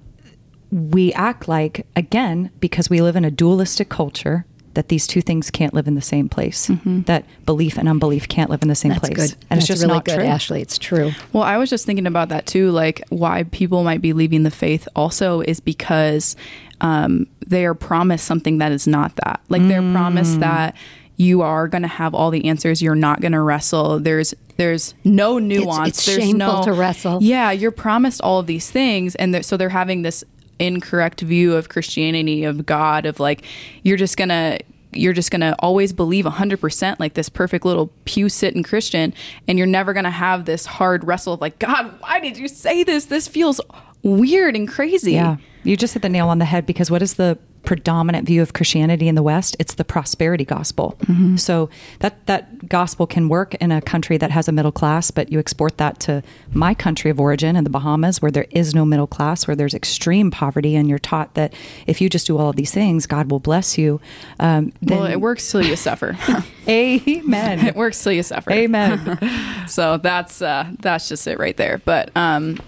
we 0.71 1.13
act 1.15 1.49
like, 1.49 1.87
again, 1.97 2.51
because 2.61 2.91
we 2.91 3.01
live 3.01 3.17
in 3.17 3.25
a 3.25 3.31
dualistic 3.31 3.89
culture, 3.89 4.47
that 4.77 4.89
these 4.89 5.07
two 5.07 5.23
things 5.23 5.51
can't 5.51 5.75
live 5.75 5.89
in 5.89 5.95
the 5.95 6.03
same 6.03 6.29
place. 6.29 6.69
Mm-hmm. 6.69 7.03
That 7.03 7.25
belief 7.45 7.77
and 7.79 7.89
unbelief 7.89 8.29
can't 8.29 8.51
live 8.51 8.63
in 8.63 8.69
the 8.69 8.75
same 8.75 8.91
That's 8.91 9.09
place. 9.09 9.17
Good. 9.17 9.33
And 9.51 9.59
That's 9.59 9.63
it's 9.63 9.67
just 9.67 9.83
really 9.83 9.95
not 9.95 10.05
good, 10.05 10.17
true. 10.17 10.25
Ashley. 10.25 10.63
It's 10.63 10.79
true. 10.79 11.13
Well, 11.33 11.43
I 11.43 11.57
was 11.57 11.69
just 11.69 11.87
thinking 11.87 12.07
about 12.07 12.29
that 12.29 12.47
too, 12.47 12.71
like 12.71 13.03
why 13.09 13.45
people 13.45 13.83
might 13.83 14.03
be 14.03 14.13
leaving 14.13 14.43
the 14.45 14.51
faith 14.51 14.87
also 14.95 15.41
is 15.41 15.61
because 15.61 16.37
um, 16.81 17.27
they 17.47 17.65
are 17.65 17.75
promised 17.75 18.27
something 18.27 18.59
that 18.59 18.71
is 18.71 18.87
not 18.87 19.17
that. 19.17 19.41
Like 19.49 19.63
mm. 19.63 19.69
they're 19.69 19.93
promised 19.93 20.41
that 20.41 20.77
you 21.17 21.41
are 21.41 21.67
going 21.69 21.83
to 21.83 21.89
have 21.89 22.15
all 22.15 22.31
the 22.31 22.45
answers. 22.47 22.83
You're 22.83 22.95
not 22.95 23.21
going 23.21 23.33
to 23.33 23.41
wrestle. 23.41 23.99
There's 23.99 24.35
there's 24.59 24.95
no 25.05 25.39
nuance. 25.39 25.89
It's, 25.89 25.99
it's 25.99 26.07
there's 26.07 26.19
shameful 26.19 26.59
no, 26.59 26.65
to 26.65 26.73
wrestle. 26.73 27.23
Yeah, 27.23 27.51
you're 27.51 27.71
promised 27.71 28.21
all 28.21 28.41
of 28.41 28.47
these 28.47 28.71
things, 28.71 29.15
and 29.15 29.35
they're, 29.35 29.43
so 29.43 29.57
they're 29.57 29.69
having 29.71 30.03
this 30.03 30.25
incorrect 30.59 31.21
view 31.21 31.55
of 31.55 31.69
Christianity 31.69 32.45
of 32.45 32.67
God 32.67 33.07
of 33.07 33.21
like 33.21 33.45
you're 33.83 33.97
just 33.97 34.17
gonna 34.17 34.59
you're 34.93 35.13
just 35.13 35.31
going 35.31 35.41
to 35.41 35.55
always 35.59 35.93
believe 35.93 36.25
100% 36.25 36.99
like 36.99 37.15
this 37.15 37.29
perfect 37.29 37.65
little 37.65 37.91
pew 38.05 38.29
sitting 38.29 38.63
Christian 38.63 39.13
and 39.47 39.59
you're 39.59 39.67
never 39.67 39.93
going 39.93 40.05
to 40.05 40.11
have 40.11 40.45
this 40.45 40.67
hard 40.67 41.05
wrestle 41.05 41.35
of 41.35 41.41
like 41.41 41.59
God, 41.59 42.01
why 42.01 42.21
did 42.21 42.39
you 42.39 42.49
say 42.49 42.83
this? 42.83 43.07
This 43.07 43.29
feels 43.29 43.61
weird 44.03 44.57
and 44.57 44.69
crazy. 44.69 45.13
Yeah. 45.13 45.37
You 45.65 45.77
just 45.77 45.95
hit 45.95 46.03
the 46.03 46.09
nail 46.09 46.29
on 46.29 46.39
the 46.39 46.45
head 46.45 46.65
because 46.65 46.91
what 46.91 47.03
is 47.03 47.15
the 47.15 47.39
predominant 47.67 48.27
view 48.27 48.41
of 48.41 48.55
Christianity 48.55 49.09
in 49.09 49.15
the 49.15 49.23
West? 49.23 49.57
It's 49.59 49.75
the 49.75 49.85
prosperity 49.85 50.45
gospel. 50.45 50.97
Mm-hmm. 51.01 51.37
So 51.37 51.69
that 51.99 52.25
that 52.27 52.69
gospel 52.69 53.07
can 53.07 53.29
work 53.29 53.55
in 53.57 53.71
a 53.71 53.83
country 53.83 54.17
that 54.17 54.31
has 54.31 54.49
a 54.49 54.53
middle 54.53 54.73
class, 54.73 55.11
but 55.11 55.31
you 55.31 55.39
export 55.39 55.77
that 55.77 56.01
to 56.01 56.23
my 56.53 56.73
country 56.73 57.11
of 57.11 57.21
origin 57.21 57.57
in 57.57 57.65
the 57.65 57.71
Bahamas, 57.71 58.23
where 58.23 58.31
there 58.31 58.47
is 58.51 58.75
no 58.75 58.87
middle 58.87 59.07
class, 59.07 59.47
where 59.47 59.55
there's 59.55 59.75
extreme 59.75 60.31
poverty, 60.31 60.75
and 60.77 60.89
you're 60.89 60.99
taught 60.99 61.35
that 61.35 61.53
if 61.87 62.01
you 62.01 62.09
just 62.09 62.27
do 62.27 62.39
all 62.39 62.49
of 62.49 62.57
these 62.57 62.73
things, 62.73 63.07
God 63.07 63.31
will 63.31 63.41
bless 63.41 63.77
you. 63.77 64.01
Um, 64.41 64.73
then, 64.81 64.99
well, 64.99 65.07
it 65.07 65.21
works 65.21 65.51
till 65.51 65.63
you 65.63 65.77
suffer. 65.77 66.17
Amen. 66.69 67.67
it 67.67 67.77
works 67.77 68.03
till 68.03 68.13
you 68.13 68.23
suffer. 68.23 68.51
Amen. 68.51 69.19
so 69.69 69.99
that's 69.99 70.41
uh, 70.41 70.71
that's 70.81 71.09
just 71.09 71.27
it 71.27 71.39
right 71.39 71.57
there. 71.57 71.79
But 71.85 72.17
um, 72.17 72.61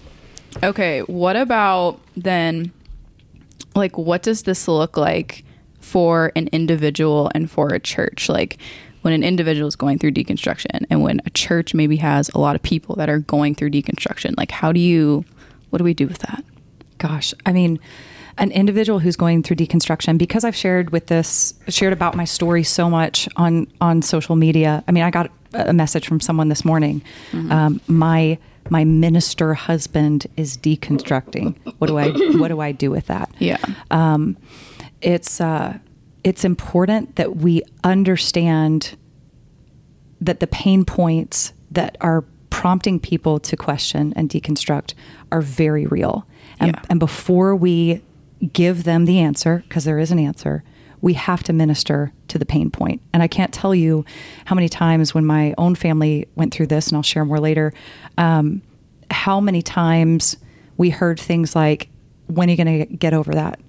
okay, 0.63 1.01
what 1.03 1.37
about 1.37 2.01
then? 2.17 2.73
Like 3.79 3.97
what 3.97 4.23
does 4.23 4.43
this 4.43 4.69
look 4.69 4.97
like 4.97 5.45
for 5.81 6.33
an 6.37 6.49
individual 6.49 7.31
and 7.35 7.51
for 7.51 7.69
a 7.69 7.81
church? 7.81 8.29
Like 8.29 8.59
when 9.03 9.15
an 9.15 9.23
individual 9.23 9.69
is 9.69 9.77
going 9.77 9.99
through 9.99 10.13
deconstruction 10.13 10.85
and 10.91 11.03
when 11.03 11.21
a 11.25 11.31
church 11.31 11.75
maybe 11.75 11.97
has 11.97 12.29
a 12.31 12.39
lot 12.39 12.57
of 12.57 12.63
people 12.63 12.97
that 12.97 13.09
are 13.09 13.21
going 13.21 13.55
through 13.55 13.71
deconstruction 13.71 14.37
like 14.37 14.51
how 14.51 14.73
do 14.73 14.81
you 14.81 15.25
what 15.71 15.79
do 15.79 15.85
we 15.85 15.95
do 15.95 16.07
with 16.07 16.19
that? 16.19 16.45
Gosh 16.99 17.33
i 17.47 17.53
mean 17.53 17.79
an 18.39 18.51
individual 18.51 18.99
who's 18.99 19.17
going 19.17 19.45
through 19.45 19.57
deconstruction 19.57 20.19
because 20.19 20.45
i've 20.45 20.57
shared 20.57 20.91
with 20.91 21.07
this 21.07 21.55
shared 21.69 21.93
about 21.93 22.17
my 22.17 22.25
story 22.25 22.65
so 22.65 22.91
much 22.91 23.29
on 23.37 23.69
on 23.81 24.03
social 24.03 24.35
media 24.35 24.83
i 24.89 24.93
mean 24.93 25.05
i 25.05 25.11
got 25.11 25.31
a 25.55 25.73
message 25.73 26.07
from 26.07 26.21
someone 26.21 26.49
this 26.49 26.65
morning. 26.65 27.03
Mm-hmm. 27.33 27.53
um, 27.53 27.81
my 27.87 28.39
my 28.71 28.85
minister 28.85 29.55
husband 29.55 30.27
is 30.37 30.57
deconstructing. 30.57 31.57
What 31.79 31.87
do 31.87 31.99
I 31.99 32.11
what 32.39 32.49
do 32.49 32.61
I 32.61 32.73
do 32.73 32.91
with 32.91 33.07
that? 33.07 33.31
Yeah. 33.39 33.59
Um, 33.91 34.37
it's 35.01 35.41
uh, 35.41 35.79
it's 36.25 36.45
important 36.45 37.17
that 37.17 37.37
we 37.37 37.63
understand 37.85 38.97
that 40.21 40.41
the 40.41 40.47
pain 40.47 40.85
points 40.85 41.53
that 41.71 41.97
are 42.01 42.25
prompting 42.51 42.99
people 42.99 43.39
to 43.39 43.57
question 43.57 44.13
and 44.17 44.29
deconstruct 44.29 44.95
are 45.31 45.41
very 45.41 45.87
real. 45.87 46.27
And, 46.59 46.73
yeah. 46.73 46.83
and 46.91 46.99
before 46.99 47.55
we 47.55 48.03
give 48.53 48.85
them 48.85 49.05
the 49.05 49.21
answer, 49.21 49.63
because 49.69 49.85
there 49.85 49.99
is 49.99 50.11
an 50.11 50.19
answer, 50.19 50.65
we 51.01 51.15
have 51.15 51.43
to 51.45 51.53
minister 51.53 52.13
to 52.29 52.39
the 52.39 52.47
pain 52.47 52.71
point. 52.71 53.01
And 53.13 53.23
I 53.23 53.29
can't 53.29 53.53
tell 53.53 53.75
you 53.75 54.05
how 54.45 54.55
many 54.55 54.69
times 54.69 55.15
when 55.15 55.25
my 55.25 55.55
own 55.59 55.75
family 55.75 56.29
went 56.35 56.53
through 56.53 56.67
this, 56.67 56.89
and 56.89 56.97
I'll 56.97 57.03
share 57.03 57.25
more 57.25 57.41
later, 57.41 57.73
um, 58.17 58.63
how 59.11 59.41
many 59.41 59.63
times 59.63 60.37
we 60.77 60.91
heard 60.91 61.19
things 61.19 61.57
like, 61.57 61.89
when 62.27 62.49
are 62.49 62.53
you 62.53 62.57
going 62.57 62.87
to 62.87 62.97
get 62.97 63.15
over 63.15 63.33
that? 63.33 63.61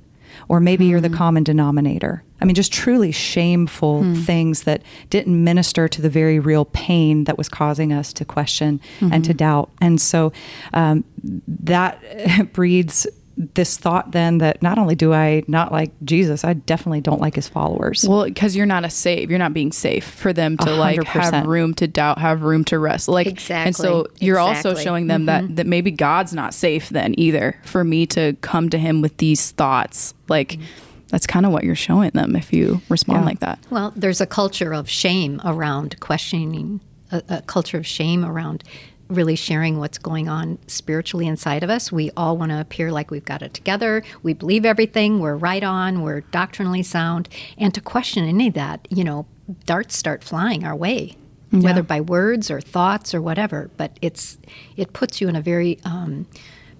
or 0.48 0.60
maybe 0.60 0.86
you're 0.86 1.02
the 1.02 1.10
common 1.10 1.44
denominator. 1.44 2.24
I 2.42 2.46
mean, 2.46 2.56
just 2.56 2.72
truly 2.72 3.12
shameful 3.12 4.04
things 4.24 4.63
that 4.63 4.82
didn't 5.10 5.44
minister 5.44 5.88
to 5.88 6.02
the 6.02 6.10
very 6.10 6.39
real 6.39 6.65
pain 6.65 7.26
that 7.26 7.38
was 7.38 7.50
causing 7.50 7.92
us 7.92 8.13
to 8.13 8.26
question 8.26 8.80
and 9.02 9.26
to 9.26 9.34
doubt. 9.34 9.70
And 9.82 10.00
so 10.00 10.32
um, 10.74 11.04
that 11.24 12.02
breeds 12.54 13.06
this 13.39 13.78
thought 13.78 14.12
then 14.12 14.39
that 14.39 14.62
not 14.62 14.78
only 14.78 14.95
do 14.95 15.13
I 15.13 15.43
not 15.47 15.71
like 15.71 15.91
Jesus, 16.04 16.43
I 16.43 16.54
definitely 16.54 16.99
don't 16.99 17.21
like 17.21 17.36
his 17.36 17.47
followers. 17.47 18.06
Well, 18.08 18.25
because 18.25 18.54
you're 18.54 18.65
not 18.65 18.84
a 18.84 18.89
save, 18.89 19.30
you're 19.30 19.39
not 19.39 19.54
being 19.54 19.71
safe 19.71 20.04
for 20.04 20.34
them 20.34 20.58
to 20.58 20.73
A 20.73 20.75
like 20.75 21.02
hundred 21.04 21.34
have 21.34 21.47
room 21.47 21.73
to 21.75 21.88
doubt, 21.88 22.19
have 22.19 22.43
room 22.43 22.65
to 22.65 22.78
rest. 22.78 23.08
Like 23.08 23.28
exactly, 23.28 23.67
and 23.67 23.75
so 23.75 24.08
you're 24.19 24.39
also 24.39 24.75
showing 24.75 25.08
them 25.08 25.25
that 25.28 25.45
mm-hmm. 25.45 25.56
that 25.56 25.67
maybe 25.67 25.89
God's 25.89 26.34
not 26.34 26.54
safe 26.54 26.89
then 26.89 27.15
either 27.17 27.56
for 27.63 27.86
me 27.86 28.06
to 28.08 28.34
come 28.41 28.69
to 28.71 28.78
Him 28.78 29.02
with 29.02 29.15
these 29.17 29.52
thoughts. 29.52 30.13
Like 30.28 30.49
mm-hmm. 30.49 30.63
that's 31.08 31.25
kind 31.25 31.45
of 31.45 31.54
what 31.54 31.63
you're 31.63 31.75
showing 31.75 32.12
them 32.12 32.36
if 32.36 32.52
you 32.52 32.82
respond 32.89 33.21
Yeah. 33.21 33.25
like 33.25 33.39
that. 33.39 33.60
Well, 33.69 33.93
there's 33.95 34.19
a 34.19 34.28
culture 34.28 34.73
of 34.73 34.89
shame 34.89 35.39
around 35.45 35.97
questioning, 36.02 36.82
a, 37.10 37.23
a 37.30 37.41
culture 37.43 37.78
of 37.78 37.88
shame 37.88 38.25
around 38.25 38.65
really 39.10 39.36
sharing 39.36 39.80
what's 39.80 39.98
going 39.98 40.30
on 40.30 40.60
spiritually 40.67 41.28
inside 41.28 41.63
of 41.63 41.69
us. 41.69 41.91
We 41.91 42.12
all 42.15 42.38
want 42.38 42.52
to 42.52 42.62
appear 42.62 42.91
like 42.91 43.12
we've 43.12 43.26
got 43.26 43.41
it 43.41 43.54
together. 43.54 44.04
We 44.24 44.34
believe 44.34 44.65
everything. 44.65 45.19
We're 45.19 45.36
right 45.36 45.63
on. 45.63 46.02
We're 46.02 46.22
doctrinally 46.22 46.84
sound. 46.84 47.28
And 47.58 47.74
to 47.74 47.82
question 47.82 48.24
any 48.26 48.48
of 48.50 48.54
that, 48.54 48.88
you 48.91 49.04
know, 49.04 49.26
darts 49.65 49.98
start 49.98 50.24
flying 50.24 50.63
our 50.63 50.76
way, 50.76 51.17
whether 51.52 51.82
by 51.82 52.02
words 52.02 52.52
or 52.52 52.62
thoughts 52.62 53.15
or 53.15 53.22
whatever. 53.22 53.72
But 53.78 53.98
it's 54.02 54.38
it 54.78 54.93
puts 54.93 55.19
you 55.19 55.28
in 55.28 55.36
a 55.36 55.41
very 55.41 55.80
um, 55.84 56.28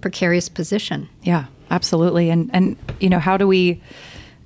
precarious 0.00 0.48
position. 0.48 1.08
Yeah, 1.22 1.46
absolutely. 1.70 2.30
And 2.30 2.48
and 2.52 2.76
you 3.00 3.08
know, 3.08 3.18
how 3.18 3.36
do 3.36 3.48
we? 3.48 3.82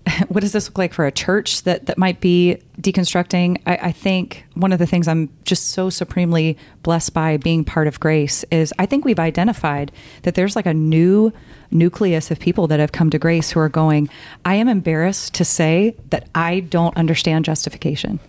What 0.28 0.40
does 0.40 0.52
this 0.52 0.68
look 0.68 0.78
like 0.78 0.92
for 0.92 1.06
a 1.06 1.12
church 1.12 1.62
that 1.62 1.86
that 1.86 1.98
might 1.98 2.20
be 2.20 2.58
deconstructing? 2.80 3.60
I, 3.66 3.76
I 3.76 3.92
think 3.92 4.44
one 4.54 4.72
of 4.72 4.78
the 4.78 4.86
things 4.86 5.08
I'm 5.08 5.30
just 5.44 5.70
so 5.70 5.90
supremely 5.90 6.58
blessed 6.82 7.14
by 7.14 7.36
being 7.36 7.64
part 7.64 7.86
of 7.86 8.00
Grace 8.00 8.44
is 8.50 8.72
I 8.78 8.86
think 8.86 9.04
we've 9.04 9.18
identified 9.18 9.92
that 10.22 10.34
there's 10.34 10.56
like 10.56 10.66
a 10.66 10.74
new 10.74 11.32
nucleus 11.70 12.30
of 12.30 12.38
people 12.38 12.66
that 12.68 12.80
have 12.80 12.92
come 12.92 13.10
to 13.10 13.18
Grace 13.18 13.50
who 13.50 13.60
are 13.60 13.68
going. 13.68 14.08
I 14.44 14.54
am 14.54 14.68
embarrassed 14.68 15.34
to 15.34 15.44
say 15.44 15.96
that 16.10 16.28
I 16.34 16.60
don't 16.60 16.96
understand 16.96 17.44
justification, 17.44 18.20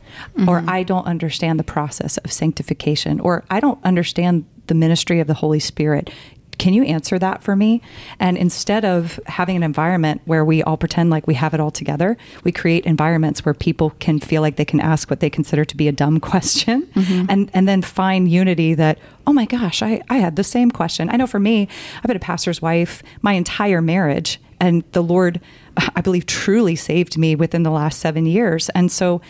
or 0.48 0.60
mm-hmm. 0.60 0.70
I 0.70 0.84
don't 0.84 1.06
understand 1.06 1.60
the 1.60 1.64
process 1.64 2.18
of 2.18 2.32
sanctification, 2.32 3.20
or 3.20 3.44
I 3.50 3.60
don't 3.60 3.84
understand 3.84 4.46
the 4.68 4.76
ministry 4.76 5.20
of 5.20 5.28
the 5.28 5.34
Holy 5.36 5.60
Spirit 5.60 6.10
can 6.58 6.74
you 6.74 6.84
answer 6.84 7.20
that 7.20 7.44
for 7.44 7.56
me? 7.56 7.82
And 8.20 8.38
instead 8.38 8.86
of 8.86 9.20
having 9.28 9.56
an 9.56 9.64
environment 9.64 10.22
where 10.26 10.44
we 10.44 10.64
all 10.64 10.78
pretend 10.78 11.10
like 11.10 11.28
we 11.28 11.34
have 11.36 11.54
it 11.54 11.60
all 11.60 11.72
together, 11.72 12.18
we 12.44 12.52
create 12.52 12.86
environments 12.86 13.46
where 13.46 13.54
people 13.54 13.92
can 14.00 14.20
feel 14.20 14.42
like 14.42 14.56
they 14.56 14.66
can 14.66 14.80
ask 14.80 15.10
what 15.10 15.20
they 15.20 15.30
consider 15.30 15.66
to 15.66 15.78
be 15.78 15.88
a 15.88 15.92
dumb 15.92 16.20
question 16.32 16.84
mm-hmm. 16.88 17.26
and, 17.30 17.50
and 17.54 17.68
then 17.68 17.82
find 17.82 18.30
unity 18.30 18.74
that, 18.74 19.00
oh 19.28 19.34
my 19.34 19.46
gosh, 19.46 19.82
I, 19.82 20.02
I 20.10 20.18
had 20.18 20.36
the 20.36 20.44
same 20.44 20.72
question. 20.72 21.10
I 21.10 21.18
know 21.18 21.28
for 21.28 21.40
me, 21.40 21.68
I've 21.98 22.08
been 22.08 22.18
a 22.18 22.20
pastor's 22.20 22.62
wife 22.62 23.04
my 23.22 23.34
entire 23.34 23.82
marriage, 23.82 24.40
and 24.60 24.84
the 24.94 25.04
Lord, 25.04 25.42
I 25.96 26.02
believe, 26.02 26.26
truly 26.26 26.76
saved 26.76 27.18
me 27.18 27.36
within 27.36 27.64
the 27.64 27.72
last 27.72 28.00
seven 28.00 28.26
years. 28.26 28.70
And 28.70 28.92
so 28.92 29.22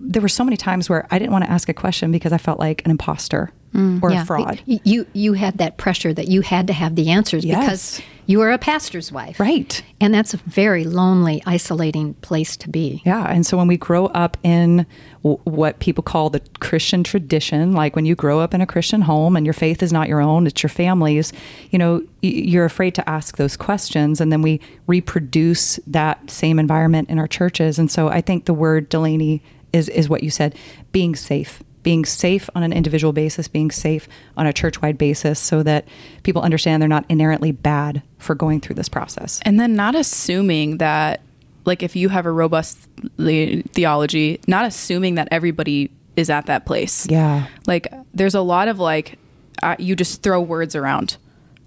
there 0.00 0.20
were 0.20 0.28
so 0.28 0.44
many 0.44 0.56
times 0.56 0.88
where 0.88 1.06
I 1.10 1.18
didn't 1.18 1.32
want 1.32 1.44
to 1.44 1.50
ask 1.50 1.68
a 1.68 1.74
question 1.74 2.10
because 2.10 2.32
I 2.32 2.38
felt 2.38 2.58
like 2.58 2.84
an 2.84 2.90
imposter 2.90 3.50
Mm. 3.74 4.02
or 4.02 4.10
a 4.12 4.24
fraud. 4.24 4.60
You 4.66 5.06
you 5.12 5.32
had 5.32 5.58
that 5.58 5.76
pressure 5.78 6.12
that 6.14 6.28
you 6.28 6.42
had 6.42 6.68
to 6.68 6.72
have 6.72 6.94
the 6.94 7.10
answers 7.10 7.44
Yes. 7.44 7.60
because 7.60 8.02
you 8.26 8.38
were 8.38 8.52
a 8.52 8.56
pastor's 8.58 9.10
wife. 9.12 9.38
Right. 9.38 9.82
And 10.00 10.14
that's 10.14 10.32
a 10.32 10.38
very 10.46 10.84
lonely, 10.84 11.42
isolating 11.44 12.14
place 12.14 12.56
to 12.58 12.70
be. 12.70 13.02
Yeah. 13.04 13.26
And 13.26 13.44
so 13.44 13.58
when 13.58 13.66
we 13.66 13.76
grow 13.76 14.06
up 14.06 14.38
in 14.42 14.86
w- 15.22 15.38
what 15.44 15.78
people 15.80 16.02
call 16.02 16.30
the 16.30 16.40
Christian 16.60 17.02
tradition, 17.04 17.72
like 17.74 17.94
when 17.96 18.06
you 18.06 18.14
grow 18.14 18.40
up 18.40 18.54
in 18.54 18.60
a 18.62 18.66
Christian 18.66 19.02
home 19.02 19.36
and 19.36 19.44
your 19.44 19.52
faith 19.52 19.82
is 19.82 19.92
not 19.92 20.08
your 20.08 20.22
own, 20.22 20.46
it's 20.46 20.62
your 20.62 20.70
family's, 20.70 21.32
you 21.70 21.78
know, 21.78 21.96
y- 22.22 22.30
you're 22.30 22.64
afraid 22.64 22.94
to 22.94 23.06
ask 23.06 23.36
those 23.36 23.56
questions. 23.58 24.20
And 24.22 24.32
then 24.32 24.40
we 24.40 24.58
reproduce 24.86 25.78
that 25.86 26.30
same 26.30 26.58
environment 26.58 27.10
in 27.10 27.18
our 27.18 27.28
churches. 27.28 27.78
And 27.78 27.90
so 27.90 28.08
I 28.08 28.20
think 28.22 28.46
the 28.46 28.54
word 28.54 28.88
Delaney 28.88 29.42
is, 29.74 29.88
is 29.90 30.08
what 30.08 30.22
you 30.22 30.30
said 30.30 30.54
being 30.92 31.14
safe. 31.14 31.62
Being 31.84 32.04
safe 32.04 32.50
on 32.56 32.64
an 32.64 32.72
individual 32.72 33.12
basis, 33.12 33.46
being 33.46 33.70
safe 33.70 34.08
on 34.36 34.46
a 34.46 34.52
church 34.52 34.82
wide 34.82 34.98
basis, 34.98 35.38
so 35.38 35.62
that 35.62 35.86
people 36.24 36.42
understand 36.42 36.82
they're 36.82 36.88
not 36.88 37.04
inherently 37.08 37.52
bad 37.52 38.02
for 38.18 38.34
going 38.34 38.60
through 38.60 38.74
this 38.74 38.88
process. 38.88 39.40
And 39.44 39.60
then 39.60 39.76
not 39.76 39.94
assuming 39.94 40.78
that, 40.78 41.20
like, 41.64 41.82
if 41.82 41.94
you 41.94 42.08
have 42.08 42.26
a 42.26 42.32
robust 42.32 42.88
the- 43.16 43.62
theology, 43.72 44.40
not 44.48 44.64
assuming 44.64 45.14
that 45.14 45.28
everybody 45.30 45.90
is 46.16 46.30
at 46.30 46.46
that 46.46 46.66
place. 46.66 47.06
Yeah. 47.08 47.46
Like, 47.66 47.92
there's 48.12 48.34
a 48.34 48.40
lot 48.40 48.68
of 48.68 48.78
like, 48.78 49.18
uh, 49.62 49.76
you 49.78 49.94
just 49.94 50.22
throw 50.22 50.40
words 50.40 50.74
around. 50.74 51.16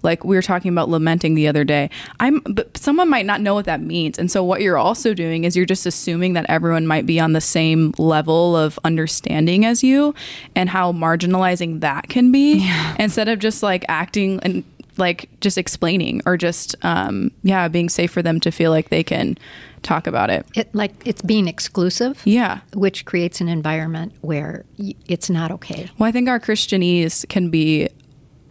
Like 0.02 0.24
we 0.24 0.36
were 0.36 0.42
talking 0.42 0.70
about 0.72 0.88
lamenting 0.88 1.34
the 1.34 1.48
other 1.48 1.64
day. 1.64 1.90
I'm, 2.20 2.40
but 2.40 2.76
someone 2.76 3.08
might 3.08 3.26
not 3.26 3.40
know 3.40 3.54
what 3.54 3.64
that 3.66 3.80
means. 3.80 4.18
And 4.18 4.30
so 4.30 4.44
what 4.44 4.60
you're 4.60 4.78
also 4.78 5.12
doing 5.14 5.44
is 5.44 5.56
you're 5.56 5.66
just 5.66 5.86
assuming 5.86 6.34
that 6.34 6.46
everyone 6.48 6.86
might 6.86 7.06
be 7.06 7.18
on 7.18 7.32
the 7.32 7.40
same 7.40 7.92
level 7.98 8.56
of 8.56 8.78
understanding 8.84 9.64
as 9.64 9.82
you, 9.82 10.14
and 10.54 10.68
how 10.70 10.92
marginalizing 10.92 11.80
that 11.80 12.08
can 12.08 12.30
be. 12.32 12.68
Instead 12.98 13.28
of 13.28 13.38
just 13.38 13.62
like 13.62 13.84
acting 13.88 14.40
and 14.42 14.64
like 14.96 15.28
just 15.40 15.56
explaining 15.56 16.20
or 16.26 16.36
just 16.36 16.74
um 16.84 17.30
yeah 17.44 17.68
being 17.68 17.88
safe 17.88 18.10
for 18.10 18.20
them 18.20 18.40
to 18.40 18.50
feel 18.50 18.72
like 18.72 18.88
they 18.88 19.04
can 19.04 19.38
talk 19.84 20.08
about 20.08 20.28
it 20.28 20.44
It 20.56 20.74
like 20.74 20.90
it's 21.06 21.22
being 21.22 21.46
exclusive. 21.46 22.20
yeah 22.24 22.60
Which 22.74 23.04
creates 23.04 23.40
an 23.40 23.48
environment 23.48 24.12
where 24.22 24.64
y- 24.76 24.94
it's 25.06 25.30
not 25.30 25.52
okay. 25.52 25.88
well 25.98 26.08
i 26.08 26.10
think 26.10 26.28
our 26.28 26.40
christianese 26.40 27.28
can 27.28 27.48
be 27.48 27.88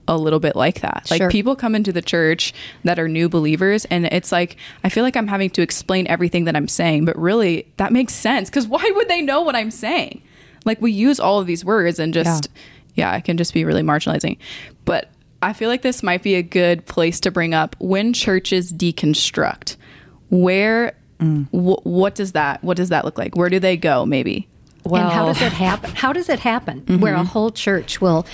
a 0.08 0.18
little 0.18 0.40
bit 0.40 0.56
like 0.56 0.82
that 0.82 1.06
like 1.12 1.20
Sure. 1.22 1.30
people 1.30 1.56
come 1.56 1.76
into 1.76 1.92
the 1.92 2.02
church 2.02 2.54
that 2.84 2.98
are 3.00 3.08
new 3.08 3.28
believers 3.28 3.86
and 3.86 4.06
it's 4.08 4.32
like 4.32 4.56
i 4.84 4.90
feel 4.90 5.04
like 5.04 5.16
i'm 5.18 5.28
having 5.28 5.50
to 5.52 5.62
explain 5.62 6.08
everything 6.08 6.46
that 6.46 6.56
i'm 6.56 6.68
saying 6.68 7.04
but 7.06 7.18
really 7.18 7.68
that 7.78 7.92
makes 7.92 8.14
sense 8.14 8.50
because 8.50 8.68
why 8.68 8.90
would 8.96 9.08
they 9.10 9.22
know 9.22 9.42
what 9.42 9.56
i'm 9.56 9.72
saying 9.72 10.22
like 10.66 10.82
we 10.82 10.92
use 10.92 11.20
all 11.20 11.40
of 11.40 11.48
these 11.48 11.64
words 11.66 12.00
and 12.00 12.14
just 12.14 12.48
yeah, 12.96 13.16
it 13.16 13.24
can 13.26 13.38
just 13.38 13.54
be 13.54 13.64
really 13.66 13.84
marginalizing 13.84 14.38
but 14.86 15.10
i 15.42 15.54
feel 15.54 15.70
like 15.70 15.82
this 15.82 16.02
might 16.02 16.24
be 16.24 16.36
a 16.36 16.42
good 16.42 16.86
place 16.86 17.20
to 17.20 17.30
bring 17.32 17.54
up 17.54 17.76
when 17.80 18.12
churches 18.14 18.72
deconstruct 18.74 19.76
where 20.30 20.96
wh- 21.52 21.86
what 21.86 22.16
does 22.16 22.32
that 22.34 22.64
what 22.64 22.78
does 22.78 22.90
that 22.90 23.06
look 23.06 23.18
like 23.18 23.36
where 23.36 23.50
do 23.50 23.60
they 23.60 23.78
go 23.78 24.06
maybe 24.06 24.48
and 24.86 25.10
how 25.10 25.26
does 25.26 25.42
it 25.42 25.52
happen? 25.52 25.92
How 25.96 26.14
does 26.14 26.30
it 26.30 26.40
happen 26.40 26.80
where 27.02 27.12
Mm-hmm. 27.14 27.22
a 27.22 27.26
whole 27.26 27.52
church 27.52 28.00
will 28.00 28.26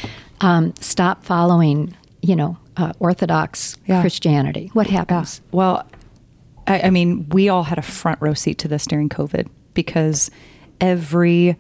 um, 0.44 0.74
stop 0.80 1.24
following, 1.24 1.96
you 2.22 2.36
know, 2.36 2.58
uh, 2.78 2.94
Orthodox 3.00 3.78
Yeah. 3.86 4.02
Christianity? 4.02 4.70
What 4.74 4.88
happens? 4.88 5.42
Well, 5.52 5.88
I, 6.68 6.82
I 6.82 6.90
mean, 6.90 7.28
we 7.30 7.50
all 7.50 7.64
had 7.64 7.78
a 7.78 7.82
front 7.84 8.22
row 8.22 8.34
seat 8.34 8.60
to 8.60 8.68
this 8.68 8.86
during 8.86 9.10
COVID 9.10 9.48
because 9.74 10.30
every 10.82 11.58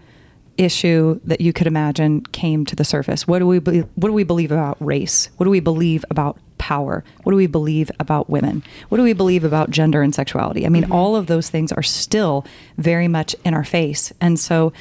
issue 0.57 1.19
that 1.23 1.41
you 1.41 1.51
could 1.51 1.65
imagine 1.65 2.21
came 2.27 2.65
to 2.65 2.75
the 2.75 2.83
surface. 2.83 3.27
What 3.27 3.39
do 3.39 3.47
we 3.47 3.59
be, 3.59 3.79
what 3.95 4.09
do 4.09 4.13
we 4.13 4.23
believe 4.23 4.51
about 4.51 4.77
race? 4.79 5.29
What 5.37 5.45
do 5.45 5.49
we 5.49 5.59
believe 5.59 6.05
about 6.11 6.37
power? 6.59 7.03
What 7.23 7.31
do 7.31 7.37
we 7.37 7.47
believe 7.47 7.89
about 7.99 8.29
women? 8.29 8.63
What 8.89 8.97
do 8.97 9.03
we 9.03 9.13
believe 9.13 9.43
about 9.43 9.71
gender 9.71 10.01
and 10.01 10.13
sexuality? 10.13 10.65
I 10.65 10.69
mean, 10.69 10.91
all 10.91 11.15
of 11.15 11.27
those 11.27 11.49
things 11.49 11.71
are 11.71 11.81
still 11.83 12.45
very 12.77 13.07
much 13.07 13.35
in 13.43 13.53
our 13.53 13.63
face, 13.63 14.13
and 14.21 14.39
so 14.39 14.71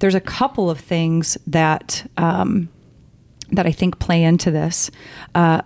there's 0.00 0.14
a 0.14 0.20
couple 0.20 0.68
of 0.70 0.80
things 0.80 1.38
that. 1.46 2.08
Um, 2.16 2.68
that 3.52 3.66
I 3.66 3.72
think 3.72 3.98
play 3.98 4.22
into 4.24 4.50
this. 4.50 4.90
Uh, 5.34 5.62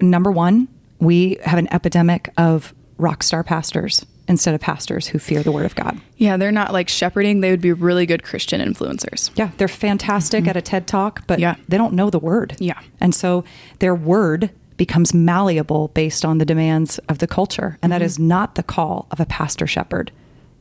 number 0.00 0.30
one, 0.32 0.68
we 0.98 1.38
have 1.44 1.58
an 1.58 1.72
epidemic 1.72 2.30
of 2.36 2.74
rock 2.98 3.22
star 3.22 3.42
pastors 3.44 4.06
instead 4.26 4.54
of 4.54 4.60
pastors 4.60 5.08
who 5.08 5.18
fear 5.18 5.42
the 5.42 5.52
word 5.52 5.66
of 5.66 5.74
God. 5.74 6.00
yeah 6.16 6.38
they're 6.38 6.50
not 6.52 6.72
like 6.72 6.88
shepherding 6.88 7.40
they 7.42 7.50
would 7.50 7.60
be 7.60 7.72
really 7.74 8.06
good 8.06 8.22
christian 8.22 8.58
influencers 8.58 9.30
Yeah, 9.36 9.50
they're 9.58 9.68
fantastic 9.68 10.46
at 10.46 10.56
a 10.56 10.62
TED 10.62 10.86
talk, 10.86 11.26
but 11.26 11.38
Yeah. 11.40 11.56
they 11.68 11.76
don't 11.76 11.92
know 11.92 12.08
the 12.08 12.18
word. 12.18 12.56
Yeah. 12.58 12.80
And 13.00 13.14
so 13.14 13.44
their 13.80 13.94
word 13.94 14.48
becomes 14.78 15.12
malleable 15.12 15.88
based 15.88 16.24
on 16.24 16.38
the 16.38 16.44
demands 16.46 16.98
of 17.10 17.18
the 17.18 17.26
culture. 17.26 17.78
And 17.82 17.92
that 17.92 18.00
is 18.00 18.18
not 18.18 18.54
the 18.54 18.62
call 18.62 19.06
of 19.10 19.20
a 19.20 19.26
pastor 19.26 19.66
shepherd. 19.66 20.10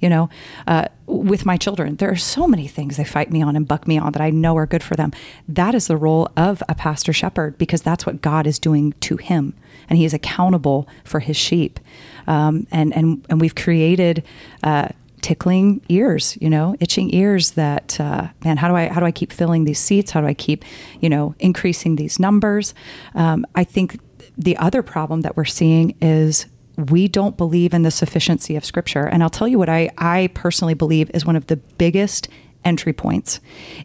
You 0.04 0.10
know, 0.10 0.30
uh, 0.68 0.88
with 1.06 1.46
my 1.46 1.56
children, 1.56 1.96
there 1.96 2.12
are 2.12 2.18
so 2.18 2.46
many 2.46 2.68
things 2.68 2.98
they 2.98 3.06
fight 3.06 3.32
me 3.32 3.42
on 3.42 3.56
and 3.56 3.66
buck 3.66 3.88
me 3.88 3.98
on 3.98 4.12
that 4.12 4.22
I 4.22 4.32
know 4.32 4.58
are 4.58 4.66
good 4.66 4.84
for 4.84 4.96
them. 4.96 5.14
That 5.48 5.74
is 5.74 5.88
the 5.88 5.96
role 5.96 6.28
of 6.36 6.62
a 6.68 6.76
pastor 6.76 7.14
shepherd 7.14 7.58
because 7.58 7.82
that's 7.82 8.06
what 8.06 8.22
God 8.22 8.46
is 8.46 8.60
doing 8.60 8.94
to 9.00 9.16
him, 9.16 9.54
and 9.88 9.98
he 9.98 10.04
is 10.04 10.14
accountable 10.14 10.90
for 11.06 11.22
his 11.22 11.38
sheep. 11.38 11.80
Um, 12.28 12.68
and 12.70 12.94
and 12.94 13.26
and 13.30 13.40
we've 13.40 13.56
created. 13.56 14.24
Uh, 14.62 14.90
tickling 15.22 15.80
ears 15.88 16.38
you 16.42 16.50
know 16.50 16.76
itching 16.82 17.14
ears 17.16 17.52
that 17.52 17.98
uh, 17.98 18.28
man 18.44 18.58
how 18.58 18.68
do 18.68 18.76
i 18.76 18.90
how 18.90 19.00
do 19.00 19.06
i 19.06 19.12
keep 19.12 19.32
filling 19.32 19.64
these 19.64 19.80
seats 19.80 20.12
how 20.12 20.20
do 20.20 20.28
i 20.28 20.34
keep 20.34 20.66
you 21.00 21.10
know 21.10 21.34
increasing 21.40 21.96
these 21.96 22.20
numbers 22.20 22.74
um, 23.16 23.46
i 23.56 23.64
think 23.64 23.98
the 24.38 24.58
other 24.58 24.84
problem 24.84 25.22
that 25.22 25.38
we're 25.38 25.46
seeing 25.46 25.96
is 26.02 26.46
we 26.78 27.08
don't 27.08 27.38
believe 27.38 27.74
in 27.74 27.84
the 27.84 27.92
sufficiency 27.92 28.56
of 28.56 28.66
scripture. 28.66 29.06
And 29.06 29.22
I'll 29.22 29.30
tell 29.30 29.48
you 29.48 29.60
what 29.60 29.70
I, 29.70 29.90
I 29.98 30.30
personally 30.34 30.74
believe 30.74 31.12
is 31.14 31.26
one 31.26 31.36
of 31.36 31.48
the 31.48 31.58
biggest 31.58 32.28
entry 32.66 32.94
points 32.94 33.40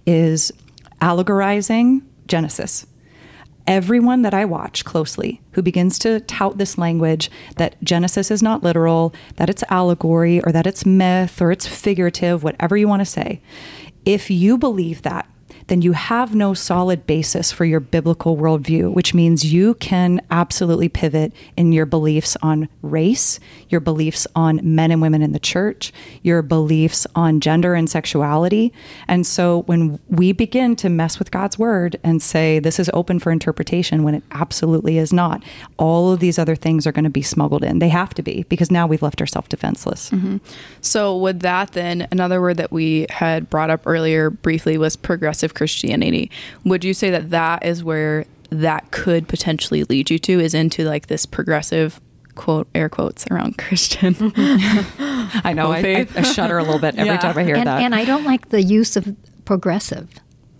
is 0.07 0.53
allegorizing 1.01 2.03
Genesis. 2.27 2.87
Everyone 3.67 4.23
that 4.23 4.33
I 4.33 4.47
watch 4.47 4.85
closely 4.87 5.43
who 5.53 5.61
begins 5.61 5.99
to 5.99 6.21
tout 6.21 6.57
this 6.57 6.79
language 6.79 7.31
that 7.57 7.77
Genesis 7.85 8.31
is 8.31 8.43
not 8.43 8.63
literal, 8.63 9.15
that 9.37 9.51
it's 9.51 9.65
allegory, 9.69 10.41
or 10.43 10.53
that 10.53 10.67
it's 10.67 10.87
myth, 10.87 11.43
or 11.43 11.53
it's 11.53 11.67
figurative, 11.67 12.43
whatever 12.43 12.79
you 12.79 12.89
want 12.89 13.01
to 13.01 13.07
say, 13.07 13.43
if 14.07 14.31
you 14.31 14.57
believe 14.57 15.03
that, 15.03 15.29
then 15.69 15.83
you 15.83 15.93
have 15.93 16.35
no 16.35 16.55
solid 16.55 17.07
basis 17.07 17.53
for 17.53 17.65
your 17.65 17.81
biblical 17.81 18.37
worldview, 18.37 18.93
which 18.93 19.15
means 19.15 19.45
you 19.45 19.75
can 19.75 20.21
absolutely 20.31 20.89
pivot 20.89 21.33
in 21.57 21.73
your 21.73 21.87
beliefs 21.87 22.37
on 22.43 22.69
race, 22.83 23.39
your 23.69 23.81
beliefs 23.81 24.27
on 24.35 24.61
men 24.63 24.91
and 24.91 25.03
women 25.03 25.23
in 25.23 25.33
the 25.33 25.39
church, 25.39 25.93
your 26.23 26.43
beliefs 26.43 27.07
on 27.15 27.41
gender 27.41 27.75
and 27.75 27.89
sexuality. 27.89 28.73
And 29.07 29.27
so 29.27 29.63
when 29.63 30.01
we 30.09 30.33
begin 30.33 30.75
to 30.77 30.89
mess 30.89 31.19
with 31.19 31.31
God's 31.31 31.59
word 31.59 31.97
and 32.03 32.23
say 32.23 32.59
this 32.59 32.81
is 32.81 32.91
open 32.95 33.19
for 33.19 33.31
interpretation 33.31 34.03
when 34.03 34.15
it 34.15 34.23
absolutely 34.31 34.97
is 34.97 35.13
not, 35.13 35.43
all 35.77 36.13
of 36.13 36.21
these 36.21 36.39
other 36.39 36.57
things 36.57 36.87
are 36.87 36.93
going 36.93 37.05
to 37.05 37.11
be 37.11 37.23
smuggled 37.23 37.63
in. 37.63 37.79
They 37.79 37.91
have 37.91 38.15
to 38.15 38.23
be 38.23 38.45
because 38.49 38.71
now 38.71 38.87
we've 38.87 39.03
left 39.03 39.21
ourselves 39.21 39.49
defenseless. 39.49 40.11
Mm-hmm. 40.11 40.39
So, 40.81 41.17
with 41.17 41.41
that 41.41 41.73
then, 41.73 42.09
another 42.11 42.41
word 42.41 42.57
that 42.57 42.73
we 42.73 43.07
had 43.11 43.51
brought 43.51 43.69
up 43.69 43.83
earlier 43.87 44.31
briefly 44.31 44.79
was 44.79 44.97
progressive 44.97 45.53
Christianity. 45.59 46.31
Would 46.65 46.85
you 46.85 46.95
say 46.95 47.11
that 47.11 47.31
that 47.31 47.67
is 47.67 47.85
where 47.85 48.25
that 48.51 48.91
could 48.91 49.29
potentially 49.29 49.85
lead 49.85 50.11
you 50.11 50.19
to 50.19 50.41
is 50.41 50.55
into 50.55 50.85
like 50.85 51.09
this 51.09 51.27
progressive 51.27 52.01
quote 52.35 52.69
air 52.75 52.89
quotes 52.89 53.27
around 53.31 53.59
Christian. 53.59 54.15
I 54.37 55.53
know. 55.55 55.73
I, 55.73 55.79
I, 55.79 56.09
I, 56.17 56.23
shudder 56.23 56.57
a 56.57 56.63
little 56.63 56.79
bit 56.79 56.95
every 56.95 57.07
yeah. 57.07 57.19
time 57.19 57.37
I 57.37 57.45
hear 57.45 57.57
and, 57.57 57.67
that. 57.67 57.83
And 57.83 57.95
I 57.95 58.05
don't 58.05 58.25
like 58.25 58.49
the 58.49 58.63
use 58.63 58.97
of 58.97 59.15
progressive. 59.45 60.09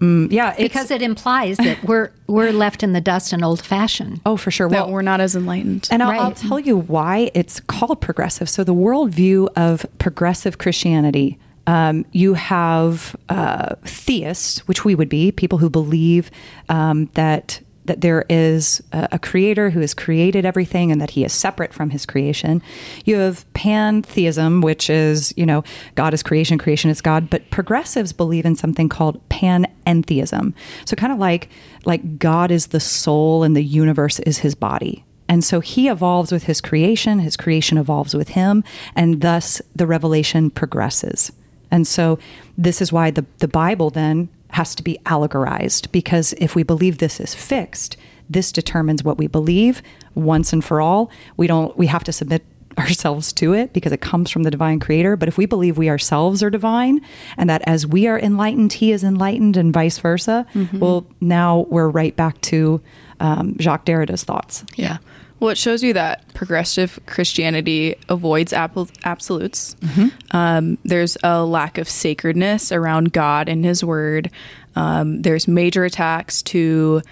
Mm, 0.01 0.31
yeah, 0.31 0.55
because 0.57 0.93
it 0.93 1.03
implies 1.03 1.57
that 1.57 1.83
we're 1.83 2.13
we're 2.29 2.53
left 2.53 2.85
in 2.85 2.93
the 2.93 3.01
dust 3.01 3.33
and 3.33 3.45
old 3.45 3.61
fashioned. 3.65 4.21
Oh, 4.25 4.37
for 4.37 4.53
sure. 4.53 4.69
That 4.69 4.87
well, 4.87 4.93
we're 4.93 5.03
not 5.03 5.21
as 5.21 5.35
enlightened. 5.35 5.89
And 5.91 6.05
I'll, 6.05 6.11
right. 6.11 6.21
I'll 6.21 6.33
tell 6.33 6.61
you 6.61 6.77
why 6.77 7.33
it's 7.35 7.59
called 7.61 8.01
progressive. 8.01 8.49
So 8.49 8.63
the 8.63 8.75
worldview 8.75 9.49
of 9.57 9.87
progressive 9.99 10.59
Christianity 10.59 11.39
um, 11.69 12.07
you 12.13 12.33
have 12.33 13.15
uh, 13.29 13.75
theists, 13.85 14.67
which 14.67 14.87
we 14.87 14.95
would 14.95 15.11
be, 15.11 15.31
people 15.31 15.59
who 15.59 15.69
believe 15.69 16.31
um, 16.71 17.07
that 17.13 17.61
that 17.85 18.01
there 18.03 18.27
is 18.29 18.83
a, 18.93 19.09
a, 19.13 19.19
creator 19.19 19.71
who 19.71 19.81
has 19.81 19.95
created 19.95 20.45
everything 20.45 20.93
and 20.93 21.01
that 21.01 21.11
he 21.13 21.25
is 21.25 21.33
separate 21.33 21.73
from 21.73 21.89
his 21.89 22.05
creation. 22.05 22.61
You 23.07 23.17
have 23.17 23.51
pantheism, 23.55 24.61
which 24.61 24.91
is, 24.91 25.33
you 25.39 25.47
know, 25.47 25.65
God 25.95 26.13
is 26.13 26.23
creation, 26.23 26.59
creation 26.59 26.91
is 26.91 27.01
God, 27.01 27.31
but 27.31 27.49
progressives 27.49 28.13
believe 28.13 28.45
in 28.45 28.57
something 28.57 28.91
called 28.91 29.27
panentheism. 29.31 30.53
So 30.85 30.97
kind 30.97 31.15
of 31.15 31.19
like 31.19 31.49
like 31.87 32.19
God 32.19 32.51
is 32.51 32.69
the 32.69 32.81
soul 32.81 33.43
and 33.43 33.57
the 33.57 33.65
universe 33.65 34.21
is 34.21 34.39
his 34.39 34.55
body. 34.55 35.05
And 35.29 35.45
so 35.45 35.61
he 35.61 35.89
evolves 35.89 36.33
with 36.33 36.45
his 36.45 36.63
creation, 36.63 37.19
his 37.19 37.37
creation 37.37 37.77
evolves 37.77 38.15
with 38.15 38.31
him, 38.31 38.65
and 38.97 39.21
thus 39.21 39.61
the 39.77 39.87
revelation 39.87 40.51
progresses. 40.51 41.33
And 41.71 41.87
so 41.87 42.19
this 42.57 42.81
is 42.81 42.93
why 42.93 43.11
the, 43.11 43.27
the 43.39 43.49
Bible 43.49 43.91
then 43.91 44.29
has 44.51 44.75
to 44.75 44.83
be 44.83 44.99
allegorized 45.05 45.93
because 45.93 46.33
if 46.39 46.55
we 46.55 46.63
believe 46.63 46.99
this 46.99 47.21
is 47.21 47.35
fixed, 47.35 47.97
this 48.31 48.53
determines 48.53 49.05
what 49.05 49.19
we 49.19 49.27
believe 49.27 49.83
once 50.15 50.53
and 50.53 50.65
for 50.65 50.81
all. 50.81 51.11
We 51.37 51.47
don't 51.47 51.77
we 51.77 51.87
have 51.87 52.05
to 52.05 52.13
submit 52.13 52.45
ourselves 52.79 53.33
to 53.33 53.55
it 53.55 53.73
because 53.73 53.93
it 53.93 54.01
comes 54.01 54.31
from 54.31 54.45
the 54.45 54.51
divine 54.51 54.79
creator. 54.79 55.17
But 55.17 55.29
if 55.29 55.37
we 55.37 55.47
believe 55.47 55.79
we 55.79 55.91
ourselves 55.91 56.43
are 56.43 56.51
divine 56.51 57.01
and 57.37 57.51
that 57.51 57.63
as 57.67 57.87
we 57.87 58.07
are 58.07 58.19
enlightened, 58.19 58.75
he 58.75 58.93
is 58.93 59.03
enlightened 59.03 59.57
and 59.57 59.73
vice 59.73 59.99
versa, 59.99 60.47
mm-hmm. 60.55 60.79
well, 60.79 61.07
now 61.21 61.67
we're 61.71 61.89
right 61.89 62.15
back 62.15 62.41
to 62.43 62.81
um, 63.21 63.57
Jacques 63.59 63.85
Derrida's 63.85 64.23
thoughts. 64.23 64.65
Yeah. 64.77 64.99
Well, 65.41 65.51
it 65.51 65.59
shows 65.59 65.83
you 65.83 65.93
that 65.93 66.35
progressive 66.35 66.99
Christianity 67.07 67.95
avoids 68.09 68.53
absolutes. 68.53 69.75
Mm-hmm. 69.75 70.37
Um, 70.37 70.79
there's 70.85 71.17
a 71.23 71.45
lack 71.45 71.79
of 71.79 71.89
sacredness 71.89 72.73
around 72.73 73.13
God 73.13 73.49
and 73.49 73.65
His 73.65 73.85
Word. 73.85 74.31
Um, 74.75 75.23
there's 75.23 75.47
major 75.47 75.85
attacks 75.85 76.43
to 76.43 77.03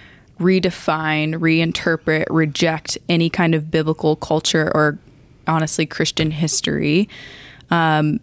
redefine, 0.41 1.35
reinterpret, 1.37 2.27
reject 2.29 2.99
any 3.09 3.31
kind 3.31 3.55
of 3.55 3.71
biblical 3.71 4.17
culture 4.17 4.71
or 4.75 4.99
honestly 5.47 5.87
Christian 5.87 6.31
history. 6.31 7.09
Um, 7.71 8.21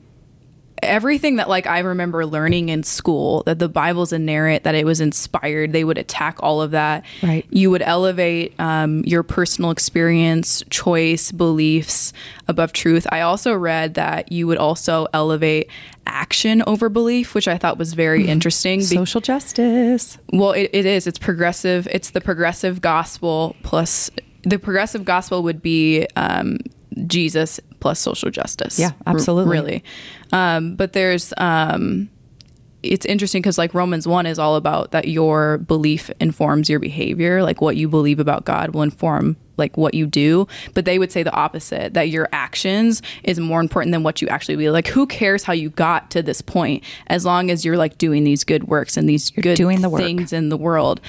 everything 0.83 1.37
that 1.37 1.49
like 1.49 1.67
I 1.67 1.79
remember 1.79 2.25
learning 2.25 2.69
in 2.69 2.83
school 2.83 3.43
that 3.43 3.59
the 3.59 3.69
Bible's 3.69 4.13
inerrant, 4.13 4.63
that 4.63 4.75
it 4.75 4.85
was 4.85 5.01
inspired, 5.01 5.73
they 5.73 5.83
would 5.83 5.97
attack 5.97 6.37
all 6.41 6.61
of 6.61 6.71
that. 6.71 7.05
Right. 7.21 7.45
You 7.49 7.71
would 7.71 7.81
elevate 7.81 8.59
um, 8.59 9.03
your 9.05 9.23
personal 9.23 9.71
experience, 9.71 10.63
choice, 10.69 11.31
beliefs 11.31 12.13
above 12.47 12.73
truth. 12.73 13.07
I 13.11 13.21
also 13.21 13.53
read 13.53 13.95
that 13.95 14.31
you 14.31 14.47
would 14.47 14.57
also 14.57 15.07
elevate 15.13 15.69
action 16.05 16.63
over 16.67 16.89
belief, 16.89 17.33
which 17.33 17.47
I 17.47 17.57
thought 17.57 17.77
was 17.77 17.93
very 17.93 18.25
mm. 18.25 18.27
interesting. 18.27 18.81
Social 18.81 19.21
justice. 19.21 20.17
Well, 20.31 20.51
it, 20.51 20.69
it 20.73 20.85
is. 20.85 21.07
It's 21.07 21.19
progressive. 21.19 21.87
It's 21.91 22.11
the 22.11 22.21
progressive 22.21 22.81
gospel 22.81 23.55
plus 23.63 24.09
the 24.43 24.59
progressive 24.59 25.05
gospel 25.05 25.43
would 25.43 25.61
be 25.61 26.05
um, 26.15 26.57
Jesus 27.07 27.59
plus 27.79 27.99
social 27.99 28.29
justice. 28.29 28.79
Yeah, 28.79 28.91
absolutely. 29.05 29.57
R- 29.57 29.63
really. 29.63 29.83
Um, 30.31 30.75
but 30.75 30.93
there's, 30.93 31.33
um, 31.37 32.09
it's 32.83 33.05
interesting 33.05 33.41
because 33.41 33.57
like 33.57 33.73
Romans 33.73 34.07
1 34.07 34.25
is 34.25 34.37
all 34.37 34.55
about 34.55 34.91
that 34.91 35.07
your 35.07 35.57
belief 35.59 36.11
informs 36.19 36.69
your 36.69 36.79
behavior. 36.79 37.41
Like 37.41 37.61
what 37.61 37.77
you 37.77 37.87
believe 37.87 38.19
about 38.19 38.45
God 38.45 38.73
will 38.73 38.81
inform 38.81 39.37
like 39.57 39.77
what 39.77 39.93
you 39.93 40.05
do. 40.05 40.47
But 40.73 40.85
they 40.85 40.99
would 40.99 41.11
say 41.11 41.23
the 41.23 41.33
opposite 41.33 41.93
that 41.93 42.09
your 42.09 42.27
actions 42.31 43.01
is 43.23 43.39
more 43.39 43.61
important 43.61 43.93
than 43.93 44.03
what 44.03 44.21
you 44.21 44.27
actually 44.27 44.57
be. 44.57 44.69
Like 44.69 44.87
who 44.87 45.07
cares 45.07 45.43
how 45.43 45.53
you 45.53 45.69
got 45.69 46.11
to 46.11 46.21
this 46.21 46.41
point 46.41 46.83
as 47.07 47.25
long 47.25 47.49
as 47.49 47.63
you're 47.63 47.77
like 47.77 47.97
doing 47.97 48.23
these 48.23 48.43
good 48.43 48.65
works 48.65 48.97
and 48.97 49.07
these 49.07 49.31
you're 49.35 49.41
good 49.41 49.55
doing 49.55 49.81
the 49.81 49.89
things 49.89 50.33
in 50.33 50.49
the 50.49 50.57
world. 50.57 50.99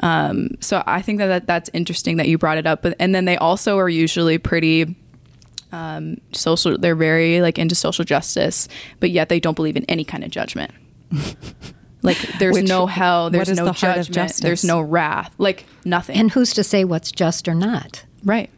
Um, 0.00 0.50
so 0.60 0.82
I 0.86 1.00
think 1.00 1.18
that, 1.18 1.28
that 1.28 1.46
that's 1.46 1.70
interesting 1.72 2.18
that 2.18 2.28
you 2.28 2.36
brought 2.36 2.58
it 2.58 2.66
up. 2.66 2.82
But 2.82 2.96
and 3.00 3.14
then 3.14 3.24
they 3.24 3.38
also 3.38 3.78
are 3.78 3.88
usually 3.88 4.36
pretty 4.36 4.94
um, 5.76 6.16
social. 6.32 6.78
They're 6.78 6.94
very 6.94 7.40
like 7.40 7.58
into 7.58 7.74
social 7.74 8.04
justice, 8.04 8.68
but 9.00 9.10
yet 9.10 9.28
they 9.28 9.40
don't 9.40 9.54
believe 9.54 9.76
in 9.76 9.84
any 9.84 10.04
kind 10.04 10.24
of 10.24 10.30
judgment. 10.30 10.72
like 12.02 12.18
there's 12.38 12.54
Which, 12.54 12.68
no 12.68 12.86
hell, 12.86 13.30
there's 13.30 13.50
no 13.50 13.66
the 13.66 13.72
judgment, 13.72 14.36
there's 14.38 14.64
no 14.64 14.80
wrath, 14.80 15.34
like 15.38 15.66
nothing. 15.84 16.16
And 16.16 16.30
who's 16.30 16.54
to 16.54 16.64
say 16.64 16.84
what's 16.84 17.12
just 17.12 17.46
or 17.46 17.54
not? 17.54 18.04
Right. 18.24 18.50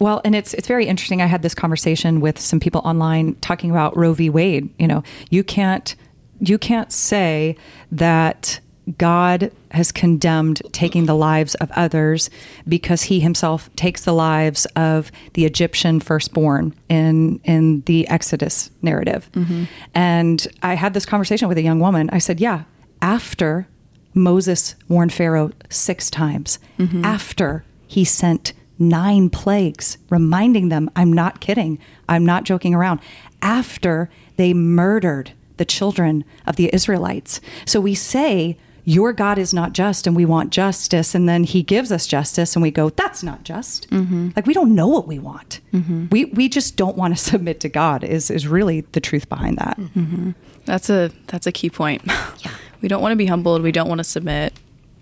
Well, 0.00 0.20
and 0.24 0.34
it's 0.34 0.52
it's 0.54 0.66
very 0.66 0.86
interesting. 0.86 1.22
I 1.22 1.26
had 1.26 1.42
this 1.42 1.54
conversation 1.54 2.20
with 2.20 2.38
some 2.40 2.58
people 2.58 2.80
online 2.84 3.36
talking 3.36 3.70
about 3.70 3.96
Roe 3.96 4.12
v. 4.12 4.28
Wade. 4.28 4.68
You 4.78 4.88
know, 4.88 5.02
you 5.30 5.44
can't 5.44 5.94
you 6.40 6.58
can't 6.58 6.92
say 6.92 7.56
that 7.92 8.58
God 8.98 9.50
has 9.70 9.90
condemned 9.90 10.60
taking 10.72 11.06
the 11.06 11.14
lives 11.14 11.54
of 11.56 11.70
others 11.72 12.28
because 12.68 13.02
he 13.02 13.20
himself 13.20 13.74
takes 13.76 14.04
the 14.04 14.12
lives 14.12 14.66
of 14.76 15.10
the 15.32 15.46
Egyptian 15.46 16.00
firstborn 16.00 16.74
in 16.88 17.40
in 17.44 17.80
the 17.82 18.06
Exodus 18.08 18.70
narrative. 18.82 19.30
Mm-hmm. 19.32 19.64
And 19.94 20.46
I 20.62 20.74
had 20.74 20.92
this 20.94 21.06
conversation 21.06 21.48
with 21.48 21.58
a 21.58 21.62
young 21.62 21.80
woman. 21.80 22.10
I 22.12 22.18
said, 22.18 22.40
"Yeah, 22.40 22.64
after 23.00 23.66
Moses 24.12 24.74
warned 24.88 25.12
Pharaoh 25.12 25.50
6 25.70 26.10
times, 26.10 26.58
mm-hmm. 26.78 27.04
after 27.04 27.64
he 27.86 28.04
sent 28.04 28.52
nine 28.78 29.30
plagues 29.30 29.98
reminding 30.10 30.68
them, 30.68 30.90
I'm 30.94 31.12
not 31.12 31.40
kidding. 31.40 31.78
I'm 32.08 32.24
not 32.24 32.44
joking 32.44 32.74
around. 32.74 33.00
After 33.42 34.10
they 34.36 34.54
murdered 34.54 35.32
the 35.56 35.64
children 35.64 36.24
of 36.46 36.56
the 36.56 36.72
Israelites. 36.74 37.40
So 37.66 37.80
we 37.80 37.94
say 37.94 38.56
your 38.84 39.12
God 39.12 39.38
is 39.38 39.54
not 39.54 39.72
just 39.72 40.06
and 40.06 40.14
we 40.14 40.24
want 40.24 40.50
justice. 40.50 41.14
And 41.14 41.28
then 41.28 41.44
he 41.44 41.62
gives 41.62 41.90
us 41.90 42.06
justice 42.06 42.54
and 42.54 42.62
we 42.62 42.70
go, 42.70 42.90
that's 42.90 43.22
not 43.22 43.44
just. 43.44 43.88
Mm-hmm. 43.90 44.30
Like 44.36 44.46
we 44.46 44.52
don't 44.52 44.74
know 44.74 44.88
what 44.88 45.06
we 45.06 45.18
want. 45.18 45.60
Mm-hmm. 45.72 46.06
We, 46.10 46.26
we 46.26 46.48
just 46.48 46.76
don't 46.76 46.96
want 46.96 47.16
to 47.16 47.22
submit 47.30 47.60
to 47.60 47.68
God 47.68 48.04
is, 48.04 48.30
is 48.30 48.46
really 48.46 48.82
the 48.92 49.00
truth 49.00 49.28
behind 49.28 49.58
that. 49.58 49.78
Mm-hmm. 49.78 50.32
That's 50.66 50.90
a, 50.90 51.10
that's 51.28 51.46
a 51.46 51.52
key 51.52 51.70
point. 51.70 52.02
yeah. 52.06 52.50
We 52.82 52.88
don't 52.88 53.00
want 53.00 53.12
to 53.12 53.16
be 53.16 53.26
humbled. 53.26 53.62
We 53.62 53.72
don't 53.72 53.88
want 53.88 53.98
to 53.98 54.04
submit 54.04 54.52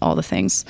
all 0.00 0.14
the 0.14 0.22
things. 0.22 0.64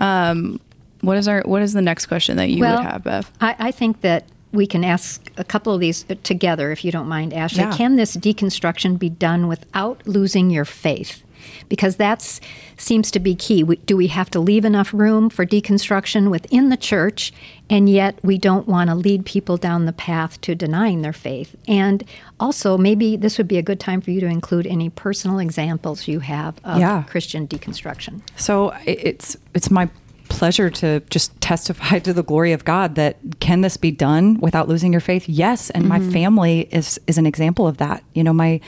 Um, 0.00 0.60
what 1.00 1.16
is 1.16 1.26
our, 1.26 1.42
what 1.42 1.62
is 1.62 1.72
the 1.72 1.82
next 1.82 2.06
question 2.06 2.36
that 2.36 2.50
you 2.50 2.60
well, 2.60 2.76
would 2.76 2.86
have, 2.86 3.04
Bev? 3.04 3.32
I, 3.40 3.56
I 3.58 3.70
think 3.72 4.02
that 4.02 4.26
we 4.52 4.66
can 4.66 4.84
ask 4.84 5.30
a 5.36 5.44
couple 5.44 5.74
of 5.74 5.80
these 5.80 6.04
together, 6.22 6.70
if 6.70 6.84
you 6.84 6.92
don't 6.92 7.08
mind, 7.08 7.34
Ashley. 7.34 7.62
Yeah. 7.62 7.76
Can 7.76 7.96
this 7.96 8.16
deconstruction 8.16 8.98
be 8.98 9.08
done 9.08 9.48
without 9.48 10.06
losing 10.06 10.50
your 10.50 10.64
faith? 10.64 11.22
Because 11.68 11.96
that 11.96 12.40
seems 12.76 13.10
to 13.10 13.20
be 13.20 13.34
key. 13.34 13.62
We, 13.62 13.76
do 13.76 13.96
we 13.96 14.08
have 14.08 14.30
to 14.30 14.40
leave 14.40 14.64
enough 14.64 14.92
room 14.92 15.30
for 15.30 15.46
deconstruction 15.46 16.30
within 16.30 16.68
the 16.68 16.76
church, 16.76 17.32
and 17.68 17.88
yet 17.88 18.18
we 18.22 18.38
don't 18.38 18.68
want 18.68 18.90
to 18.90 18.94
lead 18.94 19.24
people 19.24 19.56
down 19.56 19.86
the 19.86 19.92
path 19.92 20.40
to 20.42 20.54
denying 20.54 21.02
their 21.02 21.12
faith? 21.12 21.56
And 21.66 22.04
also, 22.38 22.76
maybe 22.76 23.16
this 23.16 23.38
would 23.38 23.48
be 23.48 23.58
a 23.58 23.62
good 23.62 23.80
time 23.80 24.00
for 24.00 24.10
you 24.10 24.20
to 24.20 24.26
include 24.26 24.66
any 24.66 24.90
personal 24.90 25.38
examples 25.38 26.08
you 26.08 26.20
have 26.20 26.58
of 26.64 26.78
Yeah. 26.78 27.02
Christian 27.04 27.46
deconstruction. 27.48 28.20
So 28.36 28.74
it's 28.84 29.36
it's 29.54 29.70
my 29.70 29.88
pleasure 30.28 30.70
to 30.70 31.00
just 31.10 31.38
testify 31.40 31.98
to 32.00 32.12
the 32.12 32.22
glory 32.22 32.52
of 32.52 32.64
God 32.64 32.94
that 32.96 33.16
can 33.40 33.60
this 33.60 33.76
be 33.76 33.90
done 33.90 34.38
without 34.40 34.68
losing 34.68 34.92
your 34.92 35.00
faith? 35.00 35.28
Yes, 35.28 35.70
and 35.70 35.88
my 35.88 35.98
mm-hmm. 35.98 36.10
family 36.10 36.68
is 36.70 37.00
is 37.06 37.18
an 37.18 37.26
example 37.26 37.66
of 37.66 37.78
that. 37.78 38.02
You 38.14 38.24
know, 38.24 38.32
my 38.32 38.60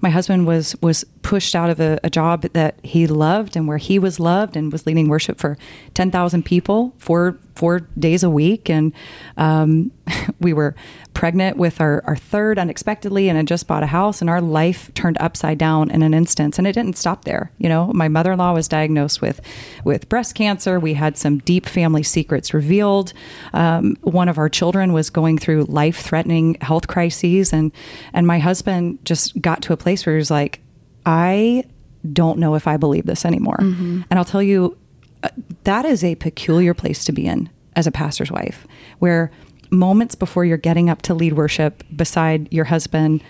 my 0.00 0.10
husband 0.10 0.46
was 0.46 0.74
was 0.82 1.04
pushed 1.22 1.54
out 1.54 1.70
of 1.70 1.80
a, 1.80 1.98
a 2.04 2.10
job 2.10 2.42
that 2.52 2.78
he 2.82 3.06
loved 3.06 3.56
and 3.56 3.66
where 3.66 3.78
he 3.78 3.98
was 3.98 4.20
loved 4.20 4.56
and 4.56 4.72
was 4.72 4.86
leading 4.86 5.08
worship 5.08 5.38
for 5.38 5.56
ten 5.94 6.10
thousand 6.10 6.44
people 6.44 6.94
four 6.98 7.38
four 7.54 7.80
days 7.98 8.22
a 8.22 8.30
week, 8.30 8.70
and 8.70 8.92
um, 9.36 9.90
we 10.40 10.52
were 10.52 10.74
pregnant 11.14 11.56
with 11.56 11.80
our, 11.80 12.02
our 12.06 12.16
third 12.16 12.58
unexpectedly 12.58 13.28
and 13.28 13.36
had 13.36 13.46
just 13.46 13.66
bought 13.66 13.82
a 13.82 13.86
house 13.86 14.20
and 14.20 14.30
our 14.30 14.40
life 14.40 14.92
turned 14.94 15.18
upside 15.20 15.58
down 15.58 15.90
in 15.90 16.02
an 16.02 16.14
instance 16.14 16.58
and 16.58 16.66
it 16.66 16.72
didn't 16.72 16.96
stop 16.96 17.24
there. 17.24 17.52
You 17.58 17.68
know 17.68 17.90
my 17.92 18.08
mother-in-law 18.08 18.54
was 18.54 18.68
diagnosed 18.68 19.20
with 19.20 19.40
with 19.84 20.08
breast 20.08 20.34
cancer. 20.34 20.80
We 20.80 20.94
had 20.94 21.16
some 21.16 21.38
deep 21.38 21.66
family 21.66 22.02
secrets 22.02 22.54
revealed. 22.54 23.12
Um, 23.52 23.96
one 24.00 24.28
of 24.28 24.38
our 24.38 24.48
children 24.48 24.92
was 24.92 25.10
going 25.10 25.38
through 25.38 25.64
life-threatening 25.64 26.56
health 26.60 26.88
crises 26.88 27.52
and 27.52 27.72
and 28.12 28.26
my 28.26 28.38
husband 28.38 28.98
just 29.04 29.40
got 29.40 29.62
to 29.62 29.72
a 29.72 29.76
place 29.76 30.06
where 30.06 30.14
he 30.14 30.18
was 30.18 30.30
like 30.30 30.61
i 31.06 31.64
don't 32.12 32.38
know 32.38 32.54
if 32.54 32.66
i 32.66 32.76
believe 32.76 33.06
this 33.06 33.24
anymore 33.24 33.56
and 33.60 34.06
i'll 34.12 34.24
tell 34.24 34.42
you 34.42 34.76
uh, 35.22 35.28
that 35.64 35.84
is 35.84 36.02
a 36.02 36.14
peculiar 36.16 36.74
place 36.74 37.04
to 37.04 37.12
be 37.12 37.26
in 37.26 37.48
as 37.76 37.86
a 37.86 37.92
pastor's 37.92 38.30
wife, 38.30 38.66
where 38.98 39.30
moments 39.70 40.14
before 40.14 40.44
you're 40.44 40.56
getting 40.58 40.90
up 40.90 41.00
to 41.02 41.14
lead 41.14 41.32
worship 41.34 41.84
beside 41.94 42.52
your 42.52 42.64
husband, 42.66 43.22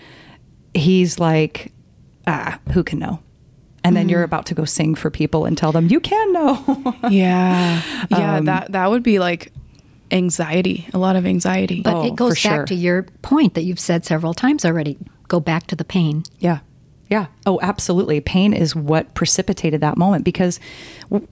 he's 0.73 1.19
like, 1.19 1.71
ah, 2.27 2.59
who 2.73 2.83
can 2.83 2.99
know? 2.99 3.19
And 3.83 3.95
then 3.95 4.09
you're 4.09 4.23
about 4.23 4.45
to 4.47 4.55
go 4.55 4.65
sing 4.65 4.95
for 4.95 5.09
people 5.09 5.45
and 5.45 5.57
tell 5.57 5.71
them, 5.71 5.87
you 5.87 5.99
can 5.99 6.33
know. 6.33 6.95
Yeah. 7.09 7.81
Yeah. 8.09 8.35
Um, 8.37 8.45
that 8.45 8.71
that 8.71 8.89
would 8.89 9.03
be 9.03 9.19
like 9.19 9.51
anxiety, 10.11 10.87
a 10.93 10.97
lot 10.97 11.15
of 11.15 11.25
anxiety. 11.25 11.81
But 11.81 11.95
Oh, 11.95 12.05
it 12.05 12.15
goes 12.15 12.41
back 12.41 12.55
sure. 12.55 12.65
to 12.65 12.75
your 12.75 13.03
point 13.21 13.53
that 13.53 13.63
you've 13.63 13.79
said 13.79 14.03
several 14.03 14.33
times 14.33 14.65
already. 14.65 14.97
Go 15.27 15.39
back 15.39 15.67
to 15.67 15.75
the 15.75 15.85
pain. 15.85 16.23
Yeah. 16.39 16.59
Yeah. 17.09 17.27
Oh, 17.45 17.59
absolutely. 17.61 18.21
Pain 18.21 18.53
is 18.53 18.75
what 18.75 19.13
precipitated 19.13 19.81
that 19.81 19.97
moment 19.97 20.25
because 20.25 20.59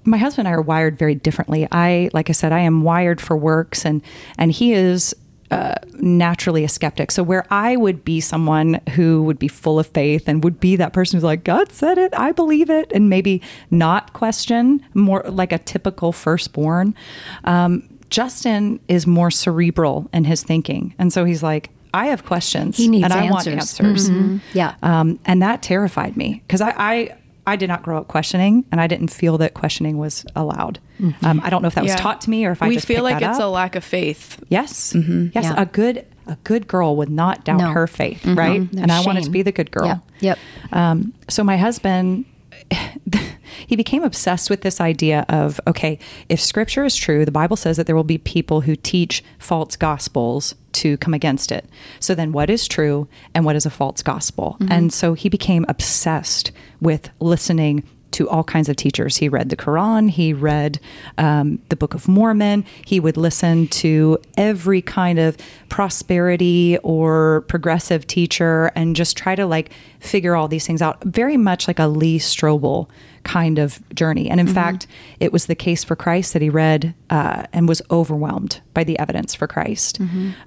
my 0.03 0.17
husband 0.17 0.47
and 0.47 0.53
I 0.53 0.57
are 0.57 0.61
wired 0.61 0.97
very 0.97 1.15
differently. 1.15 1.67
I, 1.72 2.09
like 2.13 2.30
I 2.30 2.34
said, 2.34 2.51
I 2.51 2.59
am 2.59 2.84
wired 2.84 3.19
for 3.19 3.36
works 3.36 3.86
and, 3.86 4.01
and 4.38 4.51
he 4.51 4.74
is 4.74 5.15
uh, 5.51 5.76
naturally 5.95 6.63
a 6.63 6.69
skeptic. 6.69 7.11
So 7.11 7.24
where 7.24 7.45
I 7.51 7.76
would 7.76 8.05
be 8.05 8.22
someone 8.22 8.80
who 8.91 9.22
would 9.24 9.38
be 9.38 9.49
full 9.49 9.80
of 9.80 9.88
faith 9.88 10.28
and 10.28 10.43
would 10.43 10.59
be 10.59 10.78
that 10.78 10.93
person 10.93 11.17
who's 11.17 11.26
like, 11.26 11.43
God 11.43 11.72
said 11.72 11.97
it, 11.97 12.13
I 12.15 12.32
believe 12.32 12.69
it, 12.69 12.91
and 12.93 13.09
maybe 13.09 13.41
not 13.69 14.13
question, 14.13 14.86
more 14.93 15.24
like 15.28 15.51
a 15.51 15.57
typical 15.57 16.13
firstborn. 16.13 16.95
Um, 17.43 17.88
Justin 18.09 18.80
is 18.88 19.05
more 19.05 19.32
cerebral 19.32 20.09
in 20.13 20.24
his 20.26 20.43
thinking. 20.43 20.93
And 20.97 21.11
so 21.11 21.26
he's 21.26 21.43
like, 21.43 21.69
I 21.94 22.08
have 22.08 22.26
questions 22.26 22.78
He 22.78 22.88
needs 22.88 23.04
and 23.04 23.14
I 23.14 23.30
want 23.30 23.48
answers. 23.48 23.80
answers. 24.10 24.42
Yeah. 24.54 24.76
Um, 24.82 25.20
and 25.26 25.42
that 25.42 25.62
terrified 25.62 26.16
me 26.18 26.42
because 26.48 26.62
I, 26.62 26.74
I 26.78 27.16
I 27.48 27.56
did 27.56 27.68
not 27.70 27.82
grow 27.84 27.98
up 27.98 28.08
questioning, 28.08 28.64
and 28.72 28.80
I 28.80 28.86
didn't 28.88 29.08
feel 29.10 29.38
that 29.39 29.56
questioning 29.56 29.98
was 29.98 30.24
allowed. 30.36 30.80
Um, 31.24 31.42
I 31.44 31.50
don't 31.50 31.64
know 31.64 31.68
if 31.68 31.74
that 31.76 31.84
Yeah. 31.86 31.94
was 31.94 32.02
taught 32.02 32.22
to 32.22 32.30
me 32.30 32.46
or 32.46 32.52
if 32.52 32.62
I 32.62 32.68
we 32.68 32.76
just 32.76 32.86
feel 32.88 33.02
like 33.04 33.20
that 33.20 33.32
it's 33.32 33.39
a 33.39 33.48
lack 33.48 33.76
of 33.76 33.84
faith. 33.84 34.39
yes, 34.50 34.94
yes, 34.94 34.94
Mm-hmm. 34.94 35.28
Yeah. 35.38 35.54
a 35.62 35.66
good 35.66 36.06
a 36.28 36.38
good 36.44 36.68
girl 36.68 36.96
would 36.98 37.10
not 37.10 37.44
doubt 37.44 37.58
No. 37.58 37.64
Mm-hmm. 37.66 37.74
her 37.74 37.88
faith, 37.88 38.26
right? 38.26 38.72
No 38.72 38.84
and 38.84 38.92
I 38.92 39.02
wanted 39.02 39.24
to 39.24 39.32
be 39.32 39.42
the 39.42 39.52
good 39.52 39.72
girl. 39.72 39.88
Yeah. 39.88 39.98
Yep. 40.20 40.39
Um, 40.72 41.14
so 41.28 41.44
my 41.44 41.58
husband, 41.58 42.26
he 43.67 43.76
became 43.76 44.03
obsessed 44.03 44.49
with 44.49 44.61
this 44.61 44.82
idea 44.82 45.26
of 45.30 45.59
okay, 45.67 45.99
if 46.30 46.39
Scripture 46.39 46.84
is 46.84 46.95
true, 46.95 47.26
the 47.26 47.32
Bible 47.32 47.55
says 47.55 47.78
that 47.78 47.88
there 47.88 47.95
will 47.95 48.03
be 48.03 48.17
people 48.17 48.61
who 48.61 48.76
teach 48.76 49.24
false 49.39 49.76
gospels 49.76 50.55
to 50.74 50.97
come 50.97 51.13
against 51.13 51.51
it. 51.51 51.65
So 51.99 52.15
then, 52.15 52.32
what 52.32 52.49
is 52.49 52.67
true 52.67 53.07
and 53.34 53.45
what 53.45 53.55
is 53.55 53.65
a 53.65 53.69
false 53.69 54.01
gospel? 54.01 54.57
Mm-hmm. 54.59 54.72
And 54.72 54.93
so 54.93 55.13
he 55.13 55.30
became 55.30 55.65
obsessed 55.67 56.51
with 56.80 57.09
listening 57.19 57.84
to 58.12 58.30
all 58.30 58.43
kinds 58.43 58.70
of 58.70 58.76
teachers. 58.76 59.18
He 59.18 59.30
read 59.30 59.49
the 59.49 59.55
Quran, 59.55 60.09
he 60.09 60.34
read 60.34 60.80
um, 61.18 61.59
the 61.70 61.76
Book 61.76 61.93
of 61.93 62.07
Mormon, 62.07 62.66
he 62.86 62.99
would 62.99 63.18
listen 63.18 63.68
to 63.68 64.18
every 64.38 64.82
kind 64.82 65.20
of 65.20 65.38
prosperity 65.70 66.78
or 66.84 67.41
progressive 67.47 68.05
teacher 68.07 68.72
and 68.76 68.95
just 68.95 69.18
try 69.18 69.36
to 69.36 69.45
like 69.45 69.72
figure 69.99 70.36
all 70.36 70.47
these 70.47 70.68
things 70.68 70.82
out. 70.82 71.03
Very 71.03 71.38
much 71.38 71.68
like 71.68 71.80
a 71.80 71.88
Lee 71.88 72.20
Strobel 72.20 72.89
kind 73.24 73.59
of 73.59 73.80
journey. 73.93 74.30
And 74.30 74.39
in 74.39 74.47
fact, 74.47 74.88
it 75.20 75.32
was 75.32 75.45
the 75.45 75.55
case 75.55 75.84
for 75.84 75.95
Christ 75.95 76.34
that 76.34 76.41
he 76.41 76.49
read 76.49 76.95
uh, 77.12 77.43
and 77.53 77.68
was 77.68 77.82
overwhelmed 77.91 78.62
by 78.74 78.84
the 78.84 78.97
evidence 78.97 79.36
for 79.36 79.45
Christ. 79.47 79.99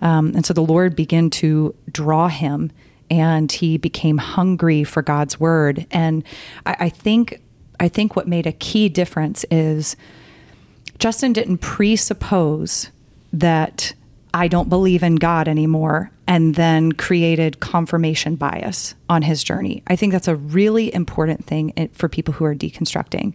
Um, 0.02 0.32
and 0.34 0.44
so 0.44 0.52
the 0.52 0.62
Lord 0.62 0.96
began 0.96 1.30
to 1.30 1.74
draw 1.90 2.28
him 2.28 2.72
and 3.10 3.52
he 3.52 3.76
became 3.78 4.18
hungry 4.18 4.82
for 4.82 5.02
God's 5.02 5.38
word. 5.38 5.86
And 5.90 6.24
I, 6.66 6.76
I 6.80 6.88
think 6.88 7.40
I 7.80 7.88
think 7.88 8.16
what 8.16 8.28
made 8.28 8.46
a 8.46 8.52
key 8.52 8.88
difference 8.88 9.44
is 9.50 9.96
Justin 10.98 11.32
didn't 11.32 11.58
presuppose 11.58 12.90
that 13.32 13.94
I 14.32 14.48
don't 14.48 14.68
believe 14.68 15.02
in 15.02 15.16
God 15.16 15.48
anymore 15.48 16.10
and 16.26 16.54
then 16.54 16.92
created 16.92 17.60
confirmation 17.60 18.36
bias 18.36 18.94
on 19.08 19.22
his 19.22 19.44
journey. 19.44 19.82
I 19.86 19.96
think 19.96 20.12
that's 20.12 20.28
a 20.28 20.36
really 20.36 20.92
important 20.94 21.44
thing 21.44 21.90
for 21.92 22.08
people 22.08 22.34
who 22.34 22.44
are 22.44 22.54
deconstructing. 22.54 23.34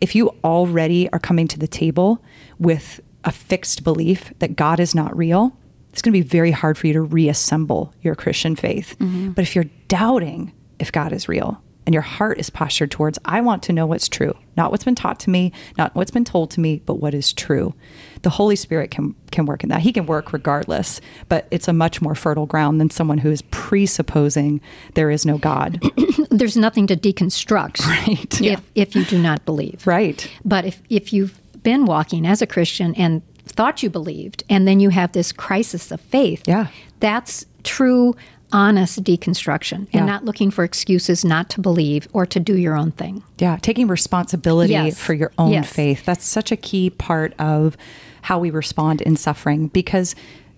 If 0.00 0.14
you 0.14 0.34
already 0.42 1.10
are 1.12 1.18
coming 1.18 1.46
to 1.48 1.58
the 1.58 1.68
table 1.68 2.22
with 2.58 3.00
a 3.24 3.30
fixed 3.30 3.84
belief 3.84 4.32
that 4.38 4.56
God 4.56 4.80
is 4.80 4.94
not 4.94 5.16
real, 5.16 5.56
it's 5.92 6.02
going 6.02 6.12
to 6.12 6.18
be 6.18 6.26
very 6.26 6.52
hard 6.52 6.78
for 6.78 6.86
you 6.86 6.94
to 6.94 7.02
reassemble 7.02 7.92
your 8.00 8.14
Christian 8.14 8.56
faith. 8.56 8.96
Mm-hmm. 8.98 9.32
But 9.32 9.42
if 9.42 9.54
you're 9.54 9.66
doubting 9.88 10.52
if 10.78 10.90
God 10.90 11.12
is 11.12 11.28
real, 11.28 11.62
and 11.90 11.92
your 11.94 12.02
heart 12.04 12.38
is 12.38 12.50
postured 12.50 12.92
towards, 12.92 13.18
I 13.24 13.40
want 13.40 13.64
to 13.64 13.72
know 13.72 13.84
what's 13.84 14.08
true, 14.08 14.32
not 14.56 14.70
what's 14.70 14.84
been 14.84 14.94
taught 14.94 15.18
to 15.20 15.30
me, 15.30 15.50
not 15.76 15.92
what's 15.96 16.12
been 16.12 16.24
told 16.24 16.52
to 16.52 16.60
me, 16.60 16.80
but 16.86 17.00
what 17.00 17.14
is 17.14 17.32
true. 17.32 17.74
The 18.22 18.30
Holy 18.30 18.54
Spirit 18.54 18.92
can 18.92 19.16
can 19.32 19.44
work 19.44 19.64
in 19.64 19.70
that. 19.70 19.80
He 19.80 19.92
can 19.92 20.06
work 20.06 20.32
regardless, 20.32 21.00
but 21.28 21.48
it's 21.50 21.66
a 21.66 21.72
much 21.72 22.00
more 22.00 22.14
fertile 22.14 22.46
ground 22.46 22.80
than 22.80 22.90
someone 22.90 23.18
who 23.18 23.30
is 23.32 23.42
presupposing 23.50 24.60
there 24.94 25.10
is 25.10 25.26
no 25.26 25.36
God. 25.36 25.82
There's 26.30 26.56
nothing 26.56 26.86
to 26.86 26.96
deconstruct 26.96 27.80
Right. 27.86 28.40
if, 28.40 28.60
if 28.76 28.94
you 28.94 29.04
do 29.04 29.18
not 29.20 29.44
believe. 29.44 29.84
right. 29.84 30.30
But 30.44 30.64
if, 30.66 30.80
if 30.88 31.12
you've 31.12 31.40
been 31.64 31.86
walking 31.86 32.24
as 32.24 32.40
a 32.40 32.46
Christian 32.46 32.94
and 32.94 33.22
thought 33.46 33.82
you 33.82 33.90
believed, 33.90 34.44
and 34.48 34.68
then 34.68 34.78
you 34.78 34.90
have 34.90 35.10
this 35.10 35.32
crisis 35.32 35.90
of 35.90 36.00
faith, 36.00 36.44
Yeah. 36.46 36.68
that's 37.00 37.46
true, 37.64 38.14
honest 38.52 39.02
deconstruction, 39.04 39.74
and 39.74 39.88
Yeah. 39.92 40.04
not 40.04 40.24
looking 40.24 40.50
for 40.50 40.64
excuses 40.64 41.24
not 41.24 41.48
to 41.50 41.60
believe 41.60 42.08
or 42.12 42.26
to 42.26 42.40
do 42.40 42.56
your 42.56 42.76
own 42.76 42.90
thing. 42.92 43.22
Yeah, 43.38 43.58
taking 43.60 43.86
responsibility 43.88 44.72
Yes. 44.72 44.98
for 44.98 45.14
your 45.14 45.32
own 45.38 45.52
Yes. 45.52 45.68
faith. 45.72 46.04
That's 46.04 46.24
such 46.24 46.50
a 46.52 46.56
key 46.56 46.90
part 46.90 47.34
of 47.38 47.76
how 48.22 48.38
we 48.38 48.50
respond 48.50 49.00
in 49.00 49.16
suffering 49.16 49.68
because 49.68 50.14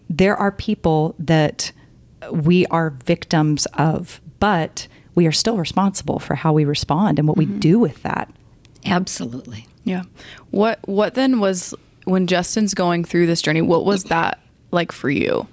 there 0.09 0.37
are 0.37 0.51
people 0.51 1.15
that 1.19 1.73
we 2.31 2.67
are 2.67 2.95
victims 3.05 3.67
of, 3.75 4.21
but 4.41 4.87
we 5.15 5.27
are 5.27 5.33
still 5.33 5.57
responsible 5.57 6.19
for 6.19 6.37
how 6.37 6.53
we 6.53 6.65
respond 6.65 7.19
and 7.19 7.29
what 7.29 7.37
we 7.37 7.47
mm-hmm. 7.47 7.59
do 7.59 7.79
with 7.79 8.03
that. 8.03 8.31
Absolutely. 8.87 9.67
Yeah. 9.85 10.03
What 10.51 10.81
what 10.87 11.15
then 11.15 11.41
was 11.41 11.75
when 12.05 12.27
Justin's 12.27 12.75
going 12.75 13.05
through 13.05 13.27
this 13.27 13.43
journey, 13.43 13.63
what 13.63 13.85
was 13.85 14.05
that 14.05 14.41
like 14.71 14.93
for 14.93 15.11
you? 15.11 15.47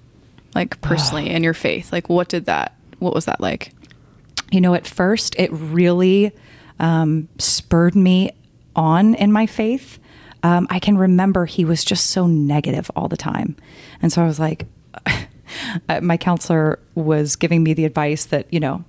Like 0.55 0.81
personally 0.81 1.29
in 1.29 1.43
your 1.43 1.53
faith? 1.53 1.91
Like 1.91 2.09
what 2.09 2.29
did 2.29 2.45
that 2.45 2.75
what 2.99 3.13
was 3.13 3.25
that 3.25 3.39
like? 3.39 3.73
you 4.51 4.61
know, 4.61 4.73
at 4.73 4.87
first 4.87 5.35
it 5.37 5.51
really 5.51 6.31
um, 6.79 7.27
spurred 7.37 7.95
me 7.95 8.31
on 8.75 9.15
in 9.15 9.31
my 9.31 9.45
faith. 9.45 9.99
Um, 10.43 10.67
I 10.69 10.79
can 10.79 10.97
remember 10.97 11.45
he 11.45 11.65
was 11.65 11.83
just 11.83 12.07
so 12.07 12.25
negative 12.25 12.89
all 12.95 13.07
the 13.07 13.17
time. 13.17 13.55
And 14.01 14.11
so 14.11 14.23
I 14.23 14.25
was 14.25 14.39
like, 14.39 14.65
my 16.01 16.17
counselor 16.17 16.79
was 16.95 17.35
giving 17.35 17.63
me 17.63 17.73
the 17.73 17.85
advice 17.85 18.25
that, 18.25 18.51
you 18.51 18.59
know, 18.59 18.83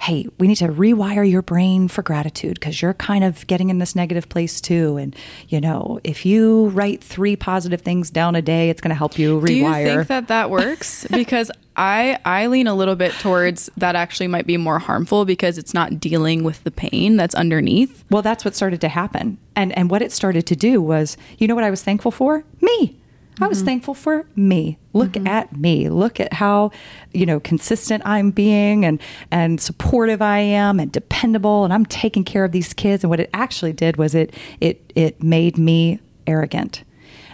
hey, 0.00 0.26
we 0.38 0.46
need 0.46 0.56
to 0.56 0.68
rewire 0.68 1.28
your 1.28 1.42
brain 1.42 1.88
for 1.88 2.02
gratitude 2.02 2.54
because 2.54 2.80
you're 2.80 2.94
kind 2.94 3.24
of 3.24 3.46
getting 3.48 3.68
in 3.68 3.78
this 3.78 3.96
negative 3.96 4.28
place 4.28 4.60
too. 4.60 4.96
And, 4.96 5.14
you 5.48 5.60
know, 5.60 5.98
if 6.04 6.24
you 6.24 6.68
write 6.68 7.02
three 7.02 7.34
positive 7.34 7.82
things 7.82 8.08
down 8.08 8.36
a 8.36 8.42
day, 8.42 8.70
it's 8.70 8.80
going 8.80 8.90
to 8.90 8.94
help 8.94 9.18
you 9.18 9.40
rewire. 9.40 9.46
Do 9.46 9.54
you 9.54 9.72
think 9.72 10.08
that 10.08 10.28
that 10.28 10.50
works? 10.50 11.06
because 11.10 11.50
I 11.76 12.18
I 12.24 12.46
lean 12.46 12.66
a 12.66 12.74
little 12.74 12.96
bit 12.96 13.12
towards 13.12 13.70
that 13.76 13.96
actually 13.96 14.28
might 14.28 14.46
be 14.46 14.56
more 14.56 14.78
harmful 14.78 15.24
because 15.24 15.58
it's 15.58 15.74
not 15.74 16.00
dealing 16.00 16.42
with 16.42 16.62
the 16.64 16.70
pain 16.70 17.16
that's 17.16 17.34
underneath. 17.34 18.04
Well, 18.10 18.22
that's 18.22 18.44
what 18.44 18.54
started 18.54 18.80
to 18.82 18.88
happen. 18.88 19.38
And 19.56 19.76
and 19.76 19.90
what 19.90 20.02
it 20.02 20.12
started 20.12 20.46
to 20.46 20.56
do 20.56 20.80
was, 20.80 21.16
you 21.38 21.46
know 21.46 21.54
what 21.54 21.64
I 21.64 21.70
was 21.70 21.82
thankful 21.82 22.10
for? 22.10 22.44
Me. 22.60 22.96
I 23.40 23.46
was 23.46 23.58
mm-hmm. 23.58 23.66
thankful 23.66 23.94
for 23.94 24.26
me. 24.36 24.78
Look 24.92 25.12
mm-hmm. 25.12 25.26
at 25.26 25.56
me. 25.56 25.88
Look 25.88 26.20
at 26.20 26.32
how, 26.32 26.70
you 27.12 27.26
know, 27.26 27.40
consistent 27.40 28.02
I'm 28.06 28.30
being 28.30 28.84
and 28.84 29.00
and 29.30 29.60
supportive 29.60 30.20
I 30.20 30.38
am 30.38 30.80
and 30.80 30.90
dependable 30.90 31.64
and 31.64 31.72
I'm 31.72 31.86
taking 31.86 32.24
care 32.24 32.44
of 32.44 32.52
these 32.52 32.72
kids 32.72 33.04
and 33.04 33.10
what 33.10 33.20
it 33.20 33.30
actually 33.32 33.72
did 33.72 33.96
was 33.96 34.14
it 34.14 34.34
it 34.60 34.92
it 34.94 35.22
made 35.22 35.58
me 35.58 36.00
arrogant. 36.26 36.84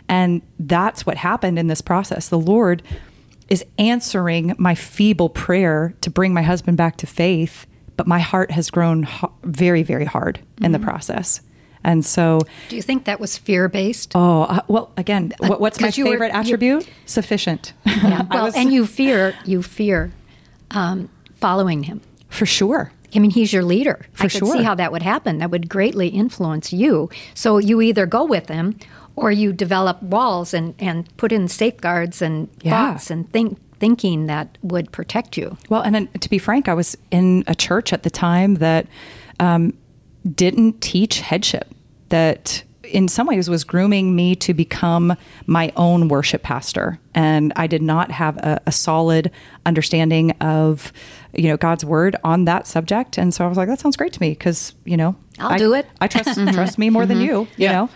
And 0.08 0.42
that's 0.58 1.06
what 1.06 1.16
happened 1.16 1.58
in 1.58 1.68
this 1.68 1.80
process. 1.80 2.28
The 2.28 2.38
Lord 2.38 2.82
is 3.48 3.64
answering 3.78 4.54
my 4.58 4.74
feeble 4.74 5.30
prayer 5.30 5.94
to 6.02 6.10
bring 6.10 6.34
my 6.34 6.42
husband 6.42 6.76
back 6.76 6.96
to 6.98 7.06
faith, 7.06 7.66
but 7.96 8.06
my 8.06 8.18
heart 8.18 8.50
has 8.50 8.70
grown 8.70 9.04
ho- 9.04 9.32
very 9.42 9.82
very 9.82 10.04
hard 10.04 10.40
in 10.60 10.72
the 10.72 10.78
mm-hmm. 10.78 10.88
process. 10.88 11.40
And 11.84 12.04
so 12.04 12.40
Do 12.70 12.76
you 12.76 12.82
think 12.82 13.04
that 13.04 13.20
was 13.20 13.36
fear 13.36 13.68
based? 13.68 14.12
Oh, 14.14 14.42
uh, 14.42 14.60
well, 14.68 14.90
again, 14.96 15.32
what, 15.38 15.60
what's 15.60 15.78
my 15.80 15.88
were- 15.88 15.92
favorite 15.92 16.32
you- 16.32 16.40
attribute? 16.40 16.88
Sufficient. 17.06 17.72
Yeah. 17.86 18.22
Well, 18.30 18.44
was- 18.46 18.56
and 18.56 18.72
you 18.72 18.86
fear 18.86 19.34
you 19.44 19.62
fear 19.62 20.12
um, 20.70 21.08
following 21.36 21.84
him. 21.84 22.00
for 22.28 22.46
sure. 22.46 22.92
I 23.14 23.20
mean, 23.20 23.30
he's 23.30 23.52
your 23.52 23.62
leader. 23.62 24.00
For 24.12 24.24
I 24.24 24.28
could 24.28 24.38
sure. 24.38 24.52
see 24.56 24.62
how 24.64 24.74
that 24.74 24.90
would 24.90 25.02
happen. 25.02 25.38
That 25.38 25.50
would 25.52 25.68
greatly 25.68 26.08
influence 26.08 26.72
you. 26.72 27.10
So 27.34 27.58
you 27.58 27.80
either 27.80 28.06
go 28.06 28.24
with 28.24 28.48
him 28.48 28.76
or 29.14 29.30
you 29.30 29.52
develop 29.52 30.02
walls 30.02 30.52
and, 30.52 30.74
and 30.80 31.16
put 31.16 31.30
in 31.30 31.46
safeguards 31.46 32.20
and 32.20 32.48
Yeah. 32.62 32.70
thoughts 32.94 33.10
and 33.10 33.30
think 33.30 33.58
thinking 33.78 34.26
that 34.26 34.58
would 34.62 34.90
protect 34.90 35.36
you. 35.36 35.56
Well, 35.68 35.82
and 35.82 35.94
then, 35.94 36.08
to 36.20 36.28
be 36.28 36.38
frank, 36.38 36.68
I 36.68 36.74
was 36.74 36.96
in 37.12 37.44
a 37.46 37.54
church 37.54 37.92
at 37.92 38.02
the 38.02 38.10
time 38.10 38.54
that 38.56 38.86
um, 39.38 39.74
didn't 40.34 40.80
teach 40.80 41.20
headship, 41.20 41.68
that 42.08 42.62
in 42.84 43.08
some 43.08 43.26
ways 43.26 43.48
was 43.48 43.64
grooming 43.64 44.14
me 44.14 44.34
to 44.36 44.52
become 44.54 45.16
my 45.46 45.72
own 45.76 46.08
worship 46.08 46.42
pastor. 46.42 46.98
And 47.14 47.52
I 47.56 47.66
did 47.66 47.82
not 47.82 48.10
have 48.10 48.36
a, 48.38 48.60
a 48.66 48.72
solid 48.72 49.30
understanding 49.64 50.32
of, 50.40 50.92
you 51.32 51.48
know, 51.48 51.56
God's 51.56 51.84
word 51.84 52.14
on 52.24 52.44
that 52.44 52.66
subject. 52.66 53.16
And 53.18 53.32
so 53.32 53.44
I 53.44 53.48
was 53.48 53.56
like, 53.56 53.68
that 53.68 53.80
sounds 53.80 53.96
great 53.96 54.12
to 54.12 54.20
me 54.20 54.30
because, 54.30 54.74
you 54.84 54.96
know, 54.96 55.16
I'll 55.38 55.52
I- 55.54 55.58
do 55.58 55.72
it. 55.74 55.86
I 56.00 56.08
trust 56.08 56.38
trust 56.52 56.78
me 56.78 56.90
more 56.90 57.06
than 57.06 57.20
you, 57.20 57.40
you 57.42 57.48
Yeah. 57.56 57.72
know? 57.72 57.90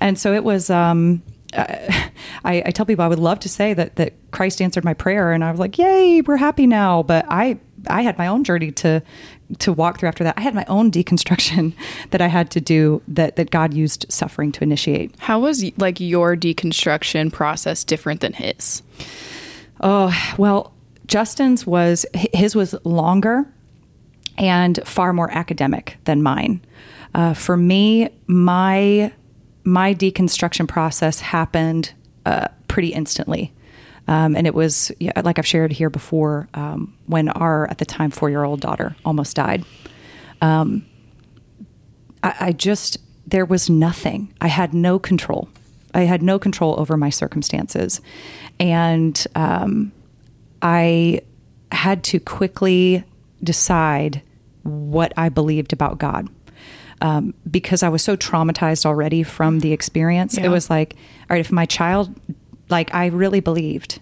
And 0.00 0.18
so 0.18 0.34
it 0.34 0.44
was, 0.44 0.68
um, 0.68 1.22
uh, 1.54 1.64
I, 2.44 2.62
I 2.66 2.70
tell 2.72 2.84
people 2.84 3.04
I 3.04 3.08
would 3.08 3.18
love 3.18 3.40
to 3.40 3.48
say 3.48 3.72
that 3.72 3.96
that 3.96 4.12
Christ 4.30 4.60
answered 4.60 4.84
my 4.84 4.92
prayer, 4.94 5.32
and 5.32 5.42
I 5.42 5.50
was 5.50 5.58
like, 5.58 5.78
"Yay, 5.78 6.20
we're 6.20 6.36
happy 6.36 6.66
now." 6.66 7.02
But 7.02 7.24
I 7.28 7.58
I 7.88 8.02
had 8.02 8.18
my 8.18 8.26
own 8.26 8.44
journey 8.44 8.72
to 8.72 9.02
to 9.58 9.72
walk 9.72 9.98
through 9.98 10.08
after 10.08 10.24
that. 10.24 10.34
I 10.36 10.40
had 10.40 10.54
my 10.54 10.64
own 10.66 10.90
deconstruction 10.90 11.72
that 12.10 12.20
I 12.20 12.26
had 12.26 12.50
to 12.52 12.60
do 12.60 13.02
that 13.08 13.36
that 13.36 13.50
God 13.50 13.74
used 13.74 14.06
suffering 14.08 14.52
to 14.52 14.64
initiate. 14.64 15.14
How 15.18 15.40
was 15.40 15.64
like 15.78 16.00
your 16.00 16.36
deconstruction 16.36 17.32
process 17.32 17.84
different 17.84 18.20
than 18.20 18.32
his? 18.32 18.82
Oh 19.80 20.14
well, 20.36 20.72
Justin's 21.06 21.66
was 21.66 22.06
his 22.14 22.56
was 22.56 22.74
longer 22.84 23.46
and 24.38 24.78
far 24.84 25.12
more 25.12 25.30
academic 25.30 25.96
than 26.04 26.22
mine. 26.22 26.60
Uh, 27.14 27.34
for 27.34 27.56
me, 27.56 28.10
my 28.26 29.12
my 29.64 29.94
deconstruction 29.94 30.68
process 30.68 31.20
happened 31.20 31.92
uh, 32.24 32.48
pretty 32.68 32.88
instantly. 32.88 33.52
Um, 34.08 34.36
and 34.36 34.46
it 34.46 34.54
was, 34.54 34.92
yeah, 35.00 35.20
like 35.24 35.38
I've 35.38 35.46
shared 35.46 35.72
here 35.72 35.90
before, 35.90 36.48
um, 36.54 36.94
when 37.06 37.28
our, 37.30 37.68
at 37.70 37.78
the 37.78 37.84
time, 37.84 38.10
four 38.10 38.30
year 38.30 38.44
old 38.44 38.60
daughter 38.60 38.94
almost 39.04 39.36
died. 39.36 39.64
Um, 40.40 40.86
I, 42.22 42.34
I 42.40 42.52
just, 42.52 42.98
there 43.26 43.44
was 43.44 43.68
nothing. 43.68 44.32
I 44.40 44.46
had 44.46 44.72
no 44.72 44.98
control. 44.98 45.48
I 45.92 46.02
had 46.02 46.22
no 46.22 46.38
control 46.38 46.78
over 46.78 46.96
my 46.96 47.10
circumstances. 47.10 48.00
And 48.60 49.26
um, 49.34 49.92
I 50.62 51.22
had 51.72 52.04
to 52.04 52.20
quickly 52.20 53.02
decide 53.42 54.22
what 54.62 55.12
I 55.16 55.28
believed 55.28 55.72
about 55.72 55.98
God. 55.98 56.28
Um, 57.02 57.34
because 57.50 57.82
I 57.82 57.90
was 57.90 58.02
so 58.02 58.16
traumatized 58.16 58.86
already 58.86 59.22
from 59.22 59.60
the 59.60 59.72
experience. 59.72 60.38
Yeah. 60.38 60.46
It 60.46 60.48
was 60.48 60.70
like, 60.70 60.94
all 60.94 61.34
right, 61.34 61.40
if 61.40 61.52
my 61.52 61.66
child, 61.66 62.14
like, 62.68 62.94
I 62.94 63.06
really 63.06 63.40
believed 63.40 64.00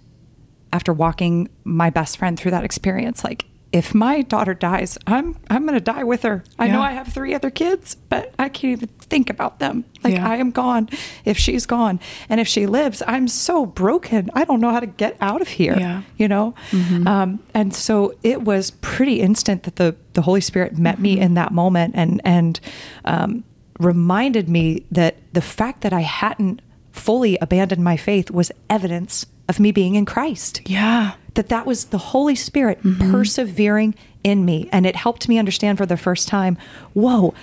after 0.72 0.92
walking 0.92 1.48
my 1.64 1.90
best 1.90 2.16
friend 2.18 2.38
through 2.38 2.50
that 2.50 2.64
experience, 2.64 3.22
like, 3.24 3.46
if 3.72 3.92
my 3.92 4.22
daughter 4.22 4.54
dies, 4.54 4.96
I'm 5.04 5.36
I'm 5.50 5.66
gonna 5.66 5.80
die 5.80 6.04
with 6.04 6.22
her. 6.22 6.44
I 6.60 6.68
know 6.68 6.80
I 6.80 6.92
have 6.92 7.08
three 7.08 7.34
other 7.34 7.50
kids, 7.50 7.96
but 8.08 8.32
I 8.38 8.48
can't 8.48 8.70
even 8.78 8.88
think 9.00 9.28
about 9.30 9.58
them. 9.58 9.84
Like 10.04 10.14
Yeah. 10.14 10.28
I 10.28 10.36
am 10.36 10.52
gone 10.52 10.88
if 11.24 11.36
she's 11.36 11.66
gone, 11.66 11.98
and 12.28 12.40
if 12.40 12.46
she 12.46 12.66
lives, 12.68 13.02
I'm 13.04 13.26
so 13.26 13.66
broken. 13.66 14.30
I 14.32 14.44
don't 14.44 14.60
know 14.60 14.70
how 14.70 14.78
to 14.78 14.86
get 14.86 15.16
out 15.20 15.42
of 15.42 15.48
here. 15.48 15.76
Yeah. 15.76 16.02
you 16.16 16.28
know. 16.28 16.54
Um, 16.72 17.40
and 17.52 17.74
so 17.74 18.14
it 18.22 18.42
was 18.42 18.70
pretty 18.70 19.20
instant 19.20 19.64
that 19.64 19.74
the 19.74 19.96
the 20.12 20.22
Holy 20.22 20.40
Spirit 20.40 20.78
met 20.78 21.00
me 21.00 21.18
in 21.18 21.34
that 21.34 21.50
moment 21.52 21.94
and 21.96 22.20
and 22.24 22.60
um, 23.04 23.42
reminded 23.80 24.48
me 24.48 24.86
that 24.92 25.16
the 25.32 25.42
fact 25.42 25.80
that 25.80 25.92
I 25.92 26.02
hadn't 26.02 26.62
fully 26.94 27.36
abandoned 27.40 27.82
my 27.82 27.96
faith 27.96 28.30
was 28.30 28.52
evidence 28.70 29.26
of 29.48 29.58
me 29.60 29.72
being 29.72 29.94
in 29.96 30.06
Christ 30.06 30.62
Yeah. 30.64 31.14
that 31.34 31.48
that 31.48 31.66
was 31.66 31.86
the 31.86 31.98
Holy 31.98 32.36
Spirit 32.36 32.82
mm-hmm. 32.82 33.10
persevering 33.10 33.94
in 34.22 34.44
me. 34.44 34.68
And 34.72 34.86
it 34.86 34.96
helped 34.96 35.28
me 35.28 35.38
understand 35.38 35.76
for 35.76 35.86
the 35.86 35.96
first 35.96 36.28
time 36.28 36.56
whoa, 36.94 37.34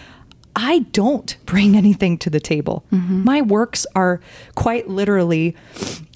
I 0.56 0.80
don't 0.92 1.38
bring 1.46 1.76
anything 1.76 2.18
to 2.20 2.30
the 2.30 2.40
table. 2.40 2.86
Mm-hmm. 2.92 3.24
My 3.24 3.42
works 3.42 3.86
are 3.94 4.22
quite 4.56 4.90
literally 4.90 5.56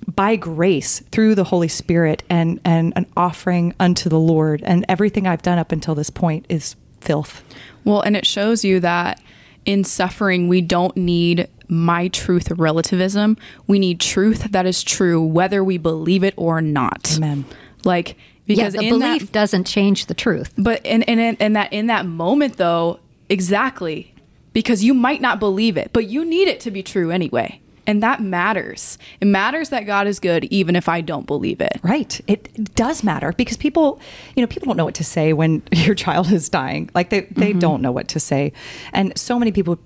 by 0.08 0.38
grace 0.38 1.00
through 1.12 1.36
the 1.36 1.46
Holy 1.46 1.68
Spirit 1.68 2.24
and, 2.30 2.60
and 2.64 2.94
an 2.96 3.06
offering 3.18 3.74
unto 3.80 4.10
the 4.10 4.20
Lord. 4.20 4.62
And 4.64 4.86
everything 4.88 5.28
I've 5.28 5.42
done 5.42 5.60
up 5.60 5.72
until 5.72 5.94
this 5.94 6.10
point 6.10 6.46
is 6.48 6.76
filth. 7.02 7.44
Well, 7.84 8.02
and 8.02 8.16
it 8.16 8.26
shows 8.26 8.64
you 8.64 8.80
that 8.80 9.22
in 9.66 9.84
suffering, 9.84 10.48
we 10.48 10.62
don't 10.62 10.96
need 10.96 11.48
my 11.70 12.08
truth 12.10 12.52
relativism. 12.52 13.38
We 13.68 13.80
need 13.80 14.00
truth 14.00 14.52
that 14.52 14.66
is 14.66 14.84
true, 14.84 15.22
whether 15.22 15.64
we 15.64 15.78
believe 15.78 16.24
it 16.24 16.34
or 16.38 16.62
not. 16.62 17.16
Amen. 17.18 17.46
Like, 17.84 18.18
Yeah, 18.46 18.56
because 18.56 18.74
the 18.74 18.90
belief 18.90 19.22
that, 19.24 19.32
doesn't 19.32 19.66
change 19.66 20.08
the 20.08 20.14
truth. 20.14 20.54
but 20.58 20.86
in, 20.86 21.04
in, 21.04 21.20
in 21.38 21.54
that, 21.54 21.74
in 21.74 21.88
that 21.88 22.06
moment 22.06 22.58
though, 22.58 23.00
exactly, 23.30 24.14
because 24.54 24.84
you 24.84 24.94
might 24.94 25.22
not 25.22 25.40
believe 25.40 25.78
it, 25.78 25.92
but 25.94 26.08
you 26.08 26.24
need 26.24 26.48
it 26.48 26.60
to 26.62 26.72
be 26.72 26.82
true 26.82 27.12
anyway. 27.12 27.60
And 27.88 28.02
that 28.02 28.22
matters. 28.22 28.98
It 29.22 29.26
matters 29.26 29.70
that 29.70 29.86
God 29.86 30.08
is 30.08 30.20
good, 30.20 30.46
even 30.46 30.76
if 30.76 30.90
I 30.90 31.02
don't 31.02 31.28
believe 31.28 31.62
it. 31.62 31.80
Right. 31.84 32.20
It 32.28 32.74
does 32.76 33.04
matter 33.04 33.32
because 33.34 33.58
people, 33.58 34.00
you 34.36 34.42
know, 34.42 34.48
people 34.48 34.68
don't 34.68 34.78
know 34.78 34.86
what 34.86 34.96
to 34.96 35.04
say 35.04 35.34
when 35.34 35.62
your 35.72 35.96
child 35.96 36.32
is 36.32 36.50
dying. 36.50 36.90
Like 36.96 37.10
they, 37.10 37.22
they 37.22 37.52
mm-hmm. 37.52 37.60
don't 37.60 37.82
know 37.82 37.92
what 37.92 38.08
to 38.10 38.20
say. 38.20 38.54
And 38.94 39.16
so 39.18 39.38
many 39.38 39.52
people, 39.52 39.78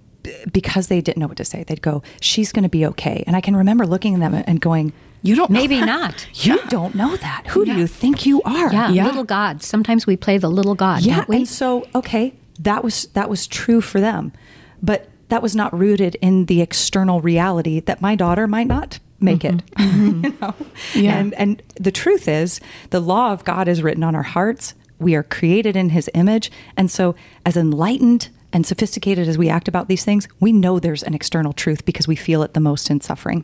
because 0.51 0.87
they 0.87 1.01
didn't 1.01 1.17
know 1.17 1.27
what 1.27 1.37
to 1.37 1.45
say, 1.45 1.63
they'd 1.63 1.81
go, 1.81 2.03
she's 2.21 2.51
going 2.51 2.63
to 2.63 2.69
be 2.69 2.85
okay. 2.85 3.23
And 3.25 3.35
I 3.35 3.41
can 3.41 3.55
remember 3.55 3.85
looking 3.85 4.15
at 4.15 4.19
them 4.19 4.43
and 4.45 4.59
going, 4.59 4.93
You 5.21 5.35
don't 5.35 5.49
Maybe 5.49 5.79
not. 5.85 6.27
you 6.45 6.59
don't 6.69 6.95
know 6.95 7.15
that. 7.17 7.47
Who 7.47 7.65
do 7.65 7.73
you 7.73 7.87
think 7.87 8.25
you 8.25 8.41
are? 8.43 8.71
Yeah, 8.71 8.89
Yeah. 8.91 9.05
little 9.05 9.23
God. 9.23 9.63
Sometimes 9.63 10.05
we 10.05 10.17
play 10.17 10.37
the 10.37 10.49
little 10.49 10.75
God, 10.75 11.01
Yeah. 11.01 11.17
don't 11.17 11.29
we? 11.29 11.35
And 11.37 11.47
so, 11.47 11.87
okay, 11.95 12.33
that 12.59 12.83
was, 12.83 13.05
that 13.13 13.29
was 13.29 13.47
true 13.47 13.81
for 13.81 14.01
them. 14.01 14.33
But 14.81 15.09
that 15.29 15.41
was 15.41 15.55
not 15.55 15.77
rooted 15.77 16.15
in 16.21 16.45
the 16.45 16.61
external 16.61 17.21
reality 17.21 17.79
that 17.81 18.01
my 18.01 18.15
daughter 18.15 18.47
might 18.47 18.67
not 18.67 18.99
make 19.19 19.45
it. 19.45 19.63
Mm-hmm. 19.75 20.23
you 20.25 20.31
mm-hmm. 20.31 20.45
know? 20.45 20.55
Yeah. 20.95 21.17
And 21.17 21.33
and 21.35 21.63
the 21.79 21.91
truth 21.91 22.27
is, 22.27 22.59
the 22.89 22.99
law 22.99 23.31
of 23.31 23.43
God 23.43 23.67
is 23.67 23.81
written 23.83 24.03
on 24.03 24.15
our 24.15 24.23
hearts. 24.23 24.73
We 24.97 25.15
are 25.15 25.23
created 25.23 25.75
in 25.75 25.89
His 25.89 26.09
image, 26.13 26.51
and 26.75 26.89
so 26.91 27.15
as 27.45 27.55
enlightened 27.55 28.29
and 28.51 28.65
sophisticated 28.65 29.27
as 29.27 29.37
we 29.37 29.49
act 29.49 29.67
about 29.67 29.87
these 29.87 30.03
things, 30.03 30.27
we 30.39 30.51
know 30.51 30.79
there's 30.79 31.03
an 31.03 31.13
external 31.13 31.53
truth 31.53 31.85
because 31.85 32.07
we 32.07 32.15
feel 32.15 32.41
it 32.43 32.53
the 32.53 32.59
most 32.59 32.89
in 32.89 33.01
suffering. 33.01 33.43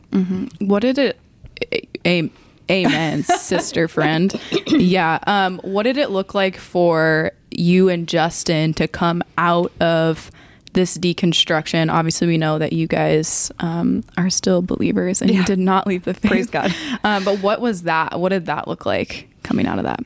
What 0.60 0.80
did 0.80 0.98
it? 0.98 1.18
A, 1.72 1.88
a- 2.04 2.30
amen, 2.70 3.22
sister 3.24 3.88
friend. 3.88 4.38
Yeah. 4.66 5.18
Um. 5.26 5.58
What 5.62 5.84
did 5.84 5.96
it 5.96 6.10
look 6.10 6.34
like 6.34 6.56
for 6.56 7.30
you 7.50 7.88
and 7.88 8.08
Justin 8.08 8.74
to 8.74 8.88
come 8.88 9.22
out 9.38 9.72
of 9.80 10.30
this 10.72 10.98
deconstruction? 10.98 11.90
Obviously, 11.92 12.26
we 12.26 12.36
know 12.36 12.58
that 12.58 12.72
you 12.72 12.86
guys 12.86 13.50
um, 13.60 14.02
are 14.18 14.28
still 14.28 14.60
believers 14.60 15.22
and 15.22 15.30
you 15.30 15.44
did 15.44 15.58
not 15.60 15.86
leave 15.86 16.04
the 16.04 16.14
faith. 16.14 16.30
Praise 16.30 16.50
God. 16.50 16.74
Um, 17.04 17.24
but 17.24 17.40
what 17.40 17.60
was 17.60 17.82
that? 17.84 18.18
What 18.18 18.30
did 18.30 18.46
that 18.46 18.66
look 18.68 18.84
like 18.84 19.28
coming 19.42 19.66
out 19.66 19.78
of 19.78 19.84
that? 19.84 20.00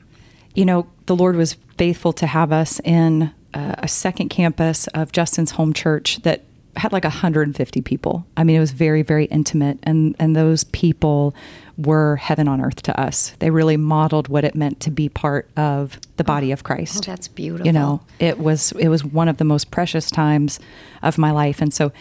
you 0.53 0.65
know, 0.65 0.85
the 1.05 1.15
Lord 1.15 1.37
was 1.37 1.53
faithful 1.77 2.11
to 2.11 2.27
have 2.27 2.51
us 2.51 2.81
in 2.81 3.31
uh, 3.53 3.75
a 3.77 3.87
second 3.87 4.29
campus 4.29 4.87
of 4.87 5.11
Justin's 5.11 5.51
home 5.51 5.73
church 5.73 6.21
that 6.23 6.43
had 6.77 6.93
like 6.93 7.03
150 7.03 7.81
people. 7.81 8.25
I 8.37 8.43
mean, 8.43 8.55
it 8.55 8.59
was 8.59 8.71
very, 8.71 9.01
very 9.01 9.25
intimate, 9.25 9.79
and 9.83 10.15
and 10.19 10.35
those 10.35 10.63
people 10.65 11.35
were 11.77 12.17
heaven 12.17 12.47
on 12.47 12.61
earth 12.61 12.81
to 12.83 12.99
us. 12.99 13.33
They 13.39 13.49
really 13.49 13.77
modeled 13.77 14.27
what 14.27 14.43
it 14.43 14.55
meant 14.55 14.79
to 14.81 14.91
be 14.91 15.09
part 15.09 15.49
of 15.57 15.99
the 16.17 16.23
body 16.23 16.51
of 16.51 16.63
Christ. 16.63 17.03
Oh, 17.07 17.11
that's 17.11 17.27
beautiful. 17.27 17.65
You 17.65 17.73
know, 17.73 18.01
it 18.19 18.39
was 18.39 18.71
it 18.73 18.87
was 18.87 19.03
one 19.03 19.27
of 19.27 19.37
the 19.37 19.43
most 19.43 19.71
precious 19.71 20.09
times 20.09 20.59
of 21.01 21.17
my 21.17 21.31
life, 21.31 21.61
and 21.61 21.73
so 21.73 21.91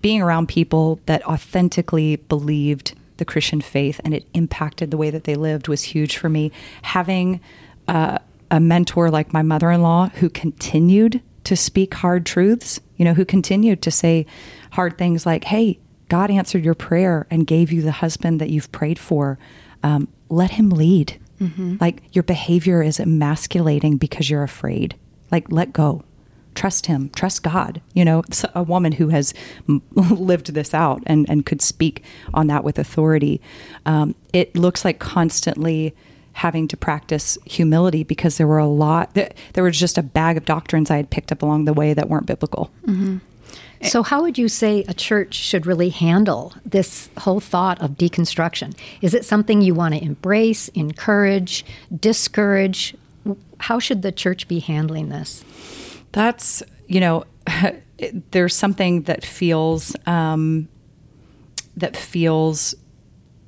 being 0.00 0.22
around 0.22 0.48
people 0.48 1.00
that 1.06 1.26
authentically 1.26 2.16
believed 2.16 2.94
the 3.16 3.24
Christian 3.24 3.60
faith 3.60 4.00
and 4.04 4.12
it 4.12 4.26
impacted 4.34 4.90
the 4.90 4.96
way 4.96 5.10
that 5.10 5.24
they 5.24 5.34
lived 5.34 5.68
was 5.68 5.82
huge 5.82 6.18
for 6.18 6.28
me. 6.28 6.52
Having 6.82 7.40
uh, 7.88 8.18
a 8.50 8.60
mentor 8.60 9.10
like 9.10 9.32
my 9.32 9.42
mother 9.42 9.70
in 9.70 9.82
law 9.82 10.08
who 10.08 10.28
continued 10.28 11.20
to 11.44 11.56
speak 11.56 11.94
hard 11.94 12.26
truths, 12.26 12.80
you 12.96 13.04
know, 13.04 13.14
who 13.14 13.24
continued 13.24 13.82
to 13.82 13.90
say 13.90 14.26
hard 14.72 14.98
things 14.98 15.24
like, 15.24 15.44
hey, 15.44 15.78
God 16.08 16.30
answered 16.30 16.64
your 16.64 16.74
prayer 16.74 17.26
and 17.30 17.46
gave 17.46 17.72
you 17.72 17.82
the 17.82 17.92
husband 17.92 18.40
that 18.40 18.50
you've 18.50 18.70
prayed 18.72 18.98
for. 18.98 19.38
Um, 19.82 20.08
let 20.28 20.52
him 20.52 20.70
lead. 20.70 21.20
Mm-hmm. 21.40 21.76
Like 21.80 22.02
your 22.12 22.22
behavior 22.22 22.82
is 22.82 22.98
emasculating 22.98 23.96
because 23.96 24.30
you're 24.30 24.42
afraid. 24.42 24.96
Like 25.30 25.50
let 25.50 25.72
go. 25.72 26.04
Trust 26.54 26.86
him. 26.86 27.10
Trust 27.10 27.42
God. 27.42 27.82
You 27.92 28.04
know, 28.04 28.22
a 28.54 28.62
woman 28.62 28.92
who 28.92 29.08
has 29.08 29.34
lived 29.94 30.54
this 30.54 30.72
out 30.72 31.02
and, 31.06 31.28
and 31.28 31.44
could 31.44 31.60
speak 31.60 32.02
on 32.32 32.46
that 32.46 32.64
with 32.64 32.78
authority. 32.78 33.40
Um, 33.84 34.14
it 34.32 34.56
looks 34.56 34.84
like 34.84 34.98
constantly 34.98 35.94
having 36.36 36.68
to 36.68 36.76
practice 36.76 37.38
humility 37.46 38.04
because 38.04 38.36
there 38.36 38.46
were 38.46 38.58
a 38.58 38.66
lot, 38.66 39.14
there 39.14 39.64
was 39.64 39.78
just 39.78 39.96
a 39.96 40.02
bag 40.02 40.36
of 40.36 40.44
doctrines 40.44 40.90
I 40.90 40.98
had 40.98 41.08
picked 41.08 41.32
up 41.32 41.40
along 41.40 41.64
the 41.64 41.72
way 41.72 41.94
that 41.94 42.10
weren't 42.10 42.26
biblical. 42.26 42.70
Mm-hmm. 42.86 43.18
So, 43.82 44.02
how 44.02 44.22
would 44.22 44.36
you 44.36 44.48
say 44.48 44.84
a 44.86 44.94
church 44.94 45.34
should 45.34 45.66
really 45.66 45.88
handle 45.88 46.52
this 46.64 47.08
whole 47.18 47.40
thought 47.40 47.80
of 47.80 47.92
deconstruction? 47.92 48.76
Is 49.00 49.14
it 49.14 49.24
something 49.24 49.62
you 49.62 49.74
want 49.74 49.94
to 49.94 50.02
embrace, 50.02 50.68
encourage, 50.68 51.64
discourage? 51.98 52.94
How 53.58 53.78
should 53.78 54.02
the 54.02 54.12
church 54.12 54.46
be 54.46 54.60
handling 54.60 55.08
this? 55.08 55.42
That's, 56.12 56.62
you 56.86 57.00
know, 57.00 57.24
there's 58.30 58.54
something 58.54 59.02
that 59.02 59.24
feels 59.24 59.96
um, 60.06 60.68
that 61.76 61.96
feels 61.96 62.74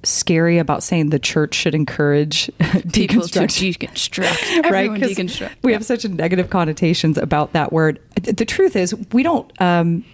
scary 0.04 0.58
about 0.58 0.82
saying 0.82 1.10
the 1.10 1.18
church 1.18 1.54
should 1.54 1.74
encourage 1.74 2.46
people 2.92 3.22
to 3.22 3.40
deconstruct, 3.40 4.70
right? 4.70 4.90
Deconstruct. 4.90 5.56
We 5.62 5.72
have 5.72 5.84
such 5.84 6.04
negative 6.04 6.50
connotations 6.50 7.18
about 7.18 7.52
that 7.52 7.72
word. 7.72 8.00
The 8.14 8.44
truth 8.44 8.76
is, 8.76 8.94
we 9.12 9.22
don't 9.22 9.50
um, 9.60 10.04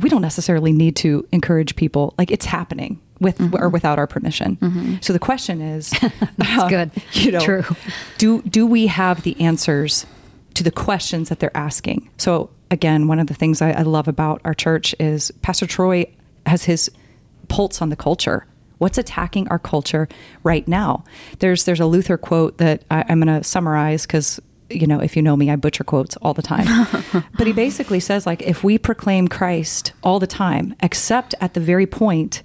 we 0.00 0.08
don't 0.08 0.22
necessarily 0.22 0.72
need 0.72 0.96
to 0.96 1.26
encourage 1.32 1.76
people. 1.76 2.14
Like 2.18 2.30
it's 2.30 2.46
happening 2.46 3.00
with 3.20 3.38
mm-hmm. 3.38 3.56
or 3.56 3.68
without 3.68 3.98
our 3.98 4.06
permission. 4.06 4.56
Mm-hmm. 4.56 4.96
So 5.00 5.12
the 5.12 5.18
question 5.18 5.60
is, 5.60 5.90
that's 6.36 6.62
uh, 6.62 6.68
good. 6.68 6.90
You 7.12 7.32
know, 7.32 7.40
true. 7.40 7.64
Do 8.18 8.42
do 8.42 8.66
we 8.66 8.86
have 8.88 9.22
the 9.22 9.40
answers 9.40 10.06
to 10.54 10.62
the 10.62 10.70
questions 10.70 11.28
that 11.28 11.38
they're 11.38 11.56
asking? 11.56 12.10
So 12.18 12.50
again, 12.70 13.08
one 13.08 13.18
of 13.18 13.26
the 13.26 13.34
things 13.34 13.62
I, 13.62 13.72
I 13.72 13.82
love 13.82 14.08
about 14.08 14.40
our 14.44 14.54
church 14.54 14.94
is 15.00 15.30
Pastor 15.42 15.66
Troy 15.66 16.06
has 16.46 16.64
his 16.64 16.90
pulse 17.48 17.82
on 17.82 17.88
the 17.88 17.96
culture 17.96 18.46
what's 18.80 18.98
attacking 18.98 19.46
our 19.48 19.58
culture 19.58 20.08
right 20.42 20.66
now. 20.66 21.04
There's 21.38 21.64
there's 21.64 21.80
a 21.80 21.86
Luther 21.86 22.16
quote 22.16 22.58
that 22.58 22.82
I, 22.90 23.04
am 23.08 23.20
going 23.20 23.40
to 23.40 23.44
summarize 23.44 24.06
because 24.06 24.40
you 24.68 24.86
know 24.86 25.00
if 25.00 25.16
you 25.16 25.22
know 25.22 25.36
me, 25.36 25.50
I 25.50 25.56
butcher 25.56 25.84
quotes 25.84 26.16
all 26.16 26.34
the 26.34 26.42
time. 26.42 26.66
but 27.38 27.46
he 27.46 27.52
basically 27.52 28.00
says 28.00 28.26
like 28.26 28.42
if 28.42 28.64
we 28.64 28.78
proclaim 28.78 29.28
Christ 29.28 29.92
all 30.02 30.18
the 30.18 30.26
time, 30.26 30.74
except 30.80 31.34
at 31.40 31.54
the 31.54 31.60
very 31.60 31.86
point 31.86 32.42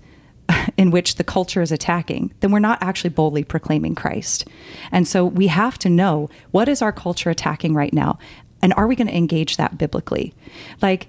in 0.78 0.92
which 0.92 1.16
the 1.16 1.24
culture 1.24 1.62
is 1.62 1.72
attacking, 1.72 2.34
then 2.42 2.52
we're 2.52 2.60
not 2.60 2.82
actually 2.82 3.10
boldly 3.10 3.44
proclaiming 3.44 3.96
Christ. 3.96 4.46
And 4.92 5.08
so 5.08 5.26
we 5.26 5.48
have 5.48 5.80
to 5.80 5.90
know 5.90 6.30
what 6.52 6.68
is 6.70 6.82
our 6.82 6.92
culture 6.92 7.30
attacking 7.30 7.74
right 7.74 7.94
now? 7.94 8.20
And 8.62 8.74
are 8.74 8.88
we 8.88 8.96
going 8.96 9.08
to 9.08 9.16
engage 9.16 9.58
that 9.58 9.78
biblically? 9.78 10.34
Like 10.82 11.08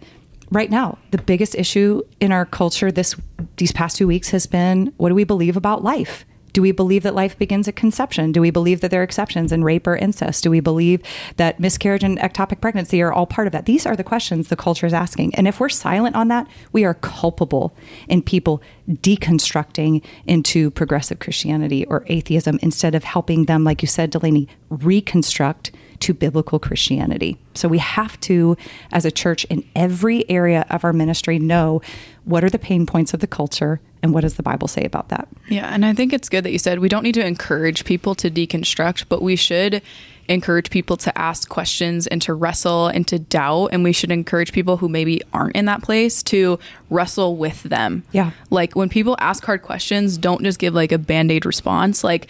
right 0.51 0.71
now 0.71 0.99
the 1.11 1.19
biggest 1.19 1.55
issue 1.55 2.03
in 2.21 2.33
our 2.33 2.45
culture 2.45 2.93
this 2.93 3.17
these 3.57 3.73
past 3.73 3.97
two 3.97 4.07
weeks 4.07 4.31
has 4.31 4.47
been 4.47 4.93
what 4.97 5.09
do 5.09 5.15
we 5.15 5.25
believe 5.25 5.57
about 5.57 5.83
life 5.83 6.25
do 6.57 6.63
we 6.63 6.73
believe 6.73 7.03
that 7.03 7.15
life 7.15 7.39
begins 7.39 7.69
at 7.69 7.77
conception? 7.77 8.33
Do 8.33 8.41
we 8.41 8.51
believe 8.51 8.81
that 8.81 8.91
there 8.91 9.03
are 9.03 9.05
exceptions 9.05 9.53
in 9.53 9.63
rape 9.63 9.87
or 9.87 9.95
incest? 9.95 10.43
Do 10.43 10.51
we 10.51 10.61
believe 10.61 11.03
that 11.37 11.61
miscarriage 11.61 12.03
and 12.03 12.19
ectopic 12.19 12.63
pregnancy 12.63 13.03
are 13.03 13.13
all 13.13 13.27
part 13.27 13.47
of 13.47 13.53
that? 13.53 13.67
These 13.67 13.85
are 13.85 13.95
the 13.95 14.03
questions 14.03 14.49
the 14.49 14.57
culture 14.57 14.87
is 14.87 14.95
asking. 14.95 15.35
And 15.35 15.47
if 15.47 15.61
we're 15.61 15.69
silent 15.69 16.17
on 16.17 16.29
that, 16.29 16.49
we 16.73 16.87
are 16.87 16.95
culpable 16.95 17.77
in 18.09 18.23
people 18.23 18.63
deconstructing 18.91 20.03
into 20.25 20.71
progressive 20.71 21.19
Christianity 21.19 21.85
or 21.85 22.07
atheism 22.07 22.59
instead 22.63 22.95
of 22.95 23.05
helping 23.05 23.45
them, 23.45 23.63
like 23.63 23.83
you 23.83 23.89
said, 23.89 24.09
Delaney, 24.09 24.49
reconstruct 24.71 25.73
to 26.01 26.15
biblical 26.15 26.59
Christianity. 26.59 27.39
So 27.55 27.69
we 27.69 27.79
have 27.79 28.19
to, 28.21 28.57
as 28.93 29.05
a 29.05 29.11
church, 29.11 29.45
in 29.47 29.65
every 29.75 30.29
area 30.31 30.67
of 30.71 30.85
our 30.85 30.93
ministry, 30.93 31.39
know 31.39 31.81
what 32.25 32.45
are 32.45 32.51
the 32.51 32.59
pain 32.59 32.87
points 32.87 33.15
of 33.15 33.21
the 33.21 33.27
culture 33.27 33.81
and 34.03 34.13
what 34.13 34.21
does 34.21 34.35
the 34.35 34.43
Bible 34.43 34.69
say 34.69 34.85
about 34.85 35.09
that. 35.09 35.29
Yeah, 35.49 35.67
and 35.73 35.85
I 35.85 35.93
think 35.93 36.13
it's 36.13 36.29
good 36.29 36.45
that 36.45 36.53
you 36.53 36.59
said 36.59 36.79
we 36.79 36.89
don't 36.89 37.03
need 37.03 37.15
to 37.15 37.27
encourage 37.27 37.85
people 37.85 38.15
to 38.17 38.31
deconstruct, 38.31 39.07
but 39.09 39.23
we 39.23 39.37
should 39.37 39.83
encourage 40.29 40.71
people 40.71 40.97
to 40.99 41.17
ask 41.19 41.49
questions 41.49 42.07
and 42.07 42.21
to 42.23 42.35
wrestle 42.35 42.89
and 42.89 43.07
to 43.09 43.19
doubt. 43.19 43.69
And 43.73 43.85
we 43.85 43.93
should 43.93 44.11
encourage 44.11 44.53
people 44.53 44.79
who 44.79 44.89
maybe 44.89 45.23
aren't 45.33 45.57
in 45.57 45.67
that 45.67 45.83
place 45.83 46.23
to 46.25 46.59
wrestle 46.91 47.37
with 47.37 47.63
them. 47.65 48.05
Yeah. 48.13 48.33
Like 48.51 48.75
when 48.75 48.89
people 48.89 49.17
ask 49.19 49.45
hard 49.45 49.63
questions, 49.63 50.19
don't 50.19 50.43
just 50.43 50.59
give 50.59 50.75
like 50.75 50.93
a 50.93 50.99
band 50.99 51.31
aid 51.31 51.47
response. 51.47 52.03
Like 52.03 52.29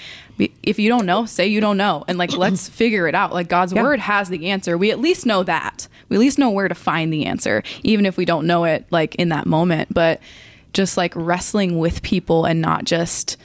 if 0.62 0.78
you 0.78 0.88
don't 0.88 1.06
know, 1.06 1.26
say 1.26 1.46
you 1.46 1.60
don't 1.60 1.76
know 1.76 2.04
and 2.08 2.18
like 2.18 2.32
let's 2.36 2.68
figure 2.68 3.08
it 3.08 3.14
out. 3.14 3.32
Like 3.32 3.48
God's 3.48 3.72
yeah. 3.72 3.82
word 3.82 4.00
has 4.00 4.28
the 4.28 4.50
answer. 4.50 4.76
We 4.76 4.90
at 4.90 5.00
least 5.00 5.26
know 5.26 5.42
that. 5.44 5.88
We 6.08 6.16
at 6.16 6.20
least 6.20 6.38
know 6.38 6.50
where 6.50 6.68
to 6.68 6.74
find 6.74 7.12
the 7.12 7.26
answer, 7.26 7.62
even 7.82 8.06
if 8.06 8.16
we 8.16 8.24
don't 8.24 8.46
know 8.46 8.64
it 8.64 8.86
like 8.90 9.14
in 9.16 9.30
that 9.30 9.46
moment. 9.46 9.92
But 9.92 10.20
just 10.72 10.96
like 10.96 11.12
wrestling 11.16 11.78
with 11.78 12.02
people 12.02 12.44
and 12.44 12.60
not 12.60 12.84
just 12.84 13.36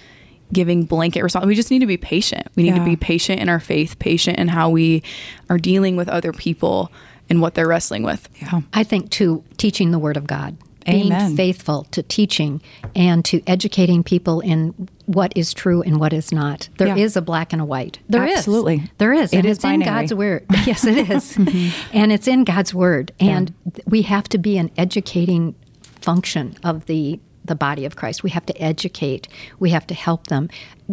giving 0.53 0.83
blanket 0.83 1.23
response. 1.23 1.45
We 1.45 1.55
just 1.55 1.71
need 1.71 1.79
to 1.79 1.85
be 1.85 1.97
patient. 1.97 2.47
We 2.55 2.63
need 2.63 2.69
yeah. 2.69 2.79
to 2.79 2.85
be 2.85 2.95
patient 2.95 3.39
in 3.39 3.49
our 3.49 3.59
faith, 3.59 3.99
patient 3.99 4.37
in 4.37 4.49
how 4.49 4.69
we 4.69 5.03
are 5.49 5.57
dealing 5.57 5.95
with 5.95 6.09
other 6.09 6.31
people 6.31 6.91
and 7.29 7.41
what 7.41 7.53
they're 7.53 7.67
wrestling 7.67 8.03
with. 8.03 8.27
Yeah. 8.41 8.61
I 8.73 8.83
think 8.83 9.09
too 9.09 9.43
teaching 9.57 9.91
the 9.91 9.99
word 9.99 10.17
of 10.17 10.27
God. 10.27 10.57
Being 10.83 11.35
faithful 11.35 11.83
to 11.91 12.01
teaching 12.01 12.59
and 12.95 13.23
to 13.25 13.43
educating 13.45 14.03
people 14.03 14.39
in 14.39 14.89
what 15.05 15.31
is 15.35 15.53
true 15.53 15.83
and 15.83 15.99
what 15.99 16.11
is 16.11 16.31
not. 16.31 16.69
There 16.79 16.87
yeah. 16.87 16.95
is 16.95 17.15
a 17.15 17.21
black 17.21 17.53
and 17.53 17.61
a 17.61 17.65
white. 17.65 17.99
There 18.09 18.23
Absolutely. 18.23 18.77
is. 18.77 18.89
There 18.97 19.13
is. 19.13 19.31
It 19.31 19.37
and 19.37 19.45
is 19.45 19.57
it's 19.57 19.63
binary. 19.63 19.87
in 19.87 19.93
God's 19.93 20.13
word. 20.15 20.45
Yes, 20.65 20.83
it 20.83 21.09
is. 21.09 21.33
mm-hmm. 21.37 21.95
And 21.95 22.11
it's 22.11 22.27
in 22.27 22.43
God's 22.45 22.73
word. 22.73 23.11
And 23.19 23.53
yeah. 23.63 23.83
we 23.85 24.01
have 24.01 24.27
to 24.29 24.39
be 24.39 24.57
an 24.57 24.71
educating 24.75 25.53
function 25.83 26.57
of 26.63 26.87
the 26.87 27.19
the 27.43 27.55
body 27.55 27.85
of 27.85 27.95
Christ. 27.95 28.23
We 28.23 28.29
have 28.31 28.45
to 28.45 28.61
educate. 28.61 29.27
We 29.59 29.71
have 29.71 29.87
to 29.87 29.93
help 29.93 30.27
them 30.27 30.49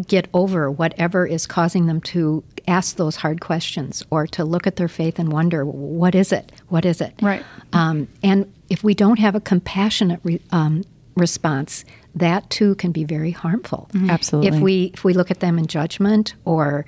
get 0.07 0.29
over 0.33 0.71
whatever 0.71 1.27
is 1.27 1.47
causing 1.47 1.87
them 1.87 2.01
to 2.01 2.43
ask 2.67 2.97
those 2.97 3.17
hard 3.17 3.41
questions 3.41 4.03
or 4.11 4.27
to 4.29 4.45
look 4.45 4.67
at 4.67 4.77
their 4.77 4.89
faith 4.89 5.19
and 5.19 5.33
wonder, 5.33 5.65
what 5.65 6.15
is 6.15 6.33
it? 6.33 6.53
What 6.69 6.85
is 6.85 7.01
it? 7.01 7.15
Right. 7.21 7.45
Um, 7.73 8.09
and 8.23 8.53
if 8.71 8.83
we 8.83 8.95
don't 8.95 9.19
have 9.19 9.35
a 9.35 9.41
compassionate 9.41 10.21
re- 10.23 10.41
um, 10.51 10.85
response, 11.17 11.85
that 12.15 12.49
too 12.51 12.75
can 12.77 12.93
be 12.93 13.05
very 13.05 13.31
harmful. 13.31 13.89
Mm-hmm. 13.93 14.11
Absolutely. 14.11 14.57
If 14.57 14.63
we 14.63 14.91
if 14.95 15.05
we 15.05 15.13
look 15.13 15.31
at 15.31 15.41
them 15.41 15.59
in 15.59 15.67
judgment 15.67 16.35
or 16.45 16.87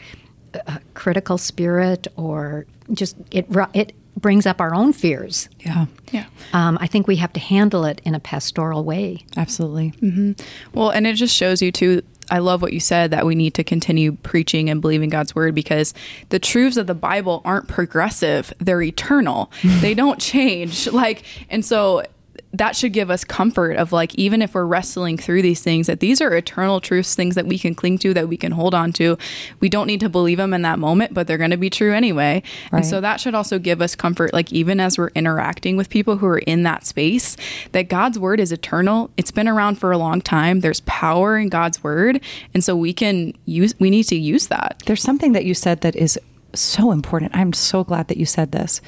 a 0.66 0.80
critical 0.94 1.38
spirit 1.38 2.06
or 2.16 2.66
just 2.92 3.16
it 3.30 3.46
it 3.74 3.92
brings 4.20 4.46
up 4.46 4.60
our 4.60 4.74
own 4.74 4.92
fears. 4.92 5.48
Yeah. 5.60 5.86
Yeah. 6.12 6.26
Um, 6.52 6.78
I 6.80 6.86
think 6.86 7.06
we 7.06 7.16
have 7.16 7.32
to 7.34 7.40
handle 7.40 7.84
it 7.84 8.00
in 8.04 8.14
a 8.14 8.20
pastoral 8.20 8.84
way. 8.84 9.24
Absolutely. 9.36 9.92
Mm-hmm. 10.02 10.32
Well, 10.74 10.90
and 10.90 11.06
it 11.06 11.14
just 11.14 11.34
shows 11.34 11.62
you 11.62 11.72
too. 11.72 12.02
I 12.30 12.38
love 12.38 12.62
what 12.62 12.72
you 12.72 12.80
said 12.80 13.10
that 13.10 13.26
we 13.26 13.34
need 13.34 13.54
to 13.54 13.64
continue 13.64 14.12
preaching 14.12 14.70
and 14.70 14.80
believing 14.80 15.10
God's 15.10 15.34
word 15.34 15.54
because 15.54 15.94
the 16.28 16.38
truths 16.38 16.76
of 16.76 16.86
the 16.86 16.94
Bible 16.94 17.42
aren't 17.44 17.66
progressive, 17.66 18.52
they're 18.58 18.82
eternal. 18.82 19.50
they 19.64 19.94
don't 19.94 20.20
change. 20.20 20.86
Like, 20.88 21.24
and 21.48 21.64
so 21.64 22.04
that 22.52 22.74
should 22.74 22.92
give 22.92 23.10
us 23.10 23.24
comfort 23.24 23.76
of 23.76 23.92
like 23.92 24.14
even 24.16 24.42
if 24.42 24.54
we're 24.54 24.64
wrestling 24.64 25.16
through 25.16 25.42
these 25.42 25.62
things 25.62 25.86
that 25.86 26.00
these 26.00 26.20
are 26.20 26.34
eternal 26.34 26.80
truths 26.80 27.14
things 27.14 27.34
that 27.34 27.46
we 27.46 27.58
can 27.58 27.74
cling 27.74 27.96
to 27.98 28.12
that 28.12 28.28
we 28.28 28.36
can 28.36 28.52
hold 28.52 28.74
on 28.74 28.92
to 28.92 29.16
we 29.60 29.68
don't 29.68 29.86
need 29.86 30.00
to 30.00 30.08
believe 30.08 30.38
them 30.38 30.52
in 30.52 30.62
that 30.62 30.78
moment 30.78 31.14
but 31.14 31.26
they're 31.26 31.38
going 31.38 31.50
to 31.50 31.56
be 31.56 31.70
true 31.70 31.92
anyway 31.94 32.42
right. 32.72 32.78
and 32.78 32.86
so 32.86 33.00
that 33.00 33.20
should 33.20 33.34
also 33.34 33.58
give 33.58 33.80
us 33.80 33.94
comfort 33.94 34.32
like 34.32 34.52
even 34.52 34.80
as 34.80 34.98
we're 34.98 35.08
interacting 35.08 35.76
with 35.76 35.88
people 35.88 36.16
who 36.16 36.26
are 36.26 36.38
in 36.38 36.62
that 36.62 36.84
space 36.84 37.36
that 37.72 37.88
god's 37.88 38.18
word 38.18 38.40
is 38.40 38.52
eternal 38.52 39.10
it's 39.16 39.30
been 39.30 39.48
around 39.48 39.76
for 39.76 39.92
a 39.92 39.98
long 39.98 40.20
time 40.20 40.60
there's 40.60 40.80
power 40.80 41.38
in 41.38 41.48
god's 41.48 41.82
word 41.84 42.20
and 42.52 42.64
so 42.64 42.74
we 42.74 42.92
can 42.92 43.32
use 43.46 43.74
we 43.78 43.90
need 43.90 44.04
to 44.04 44.16
use 44.16 44.48
that 44.48 44.82
there's 44.86 45.02
something 45.02 45.32
that 45.32 45.44
you 45.44 45.54
said 45.54 45.80
that 45.82 45.94
is 45.94 46.18
so 46.54 46.92
important. 46.92 47.34
I'm 47.34 47.52
so 47.52 47.84
glad 47.84 48.08
that 48.08 48.16
you 48.16 48.26
said 48.26 48.52
this. 48.52 48.80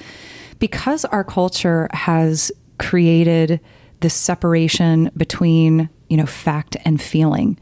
Because 0.59 1.05
our 1.07 1.25
culture 1.25 1.89
has 1.93 2.53
created 2.79 3.61
this 4.01 4.15
separation 4.15 5.11
between, 5.17 5.89
you 6.09 6.17
know, 6.17 6.27
fact 6.27 6.77
and 6.85 7.01
feeling. 7.01 7.59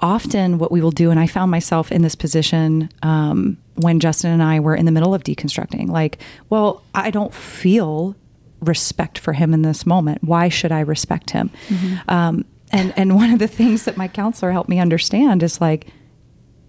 Often, 0.00 0.58
what 0.58 0.72
we 0.72 0.80
will 0.80 0.90
do, 0.90 1.10
and 1.10 1.20
I 1.20 1.26
found 1.26 1.50
myself 1.50 1.92
in 1.92 2.00
this 2.02 2.14
position 2.14 2.88
um, 3.02 3.58
when 3.74 4.00
Justin 4.00 4.30
and 4.30 4.42
I 4.42 4.58
were 4.60 4.74
in 4.74 4.86
the 4.86 4.92
middle 4.92 5.14
of 5.14 5.24
deconstructing. 5.24 5.88
Like, 5.88 6.18
well, 6.48 6.82
I 6.94 7.10
don't 7.10 7.34
feel 7.34 8.16
respect 8.60 9.18
for 9.18 9.32
him 9.32 9.52
in 9.52 9.62
this 9.62 9.84
moment. 9.84 10.22
Why 10.22 10.48
should 10.48 10.72
I 10.72 10.80
respect 10.80 11.30
him? 11.30 11.50
Mm-hmm. 11.68 12.10
Um, 12.10 12.44
and 12.72 12.94
and 12.96 13.14
one 13.14 13.30
of 13.32 13.38
the 13.38 13.48
things 13.48 13.84
that 13.84 13.96
my 13.96 14.08
counselor 14.08 14.52
helped 14.52 14.68
me 14.68 14.78
understand 14.78 15.42
is 15.42 15.60
like, 15.60 15.88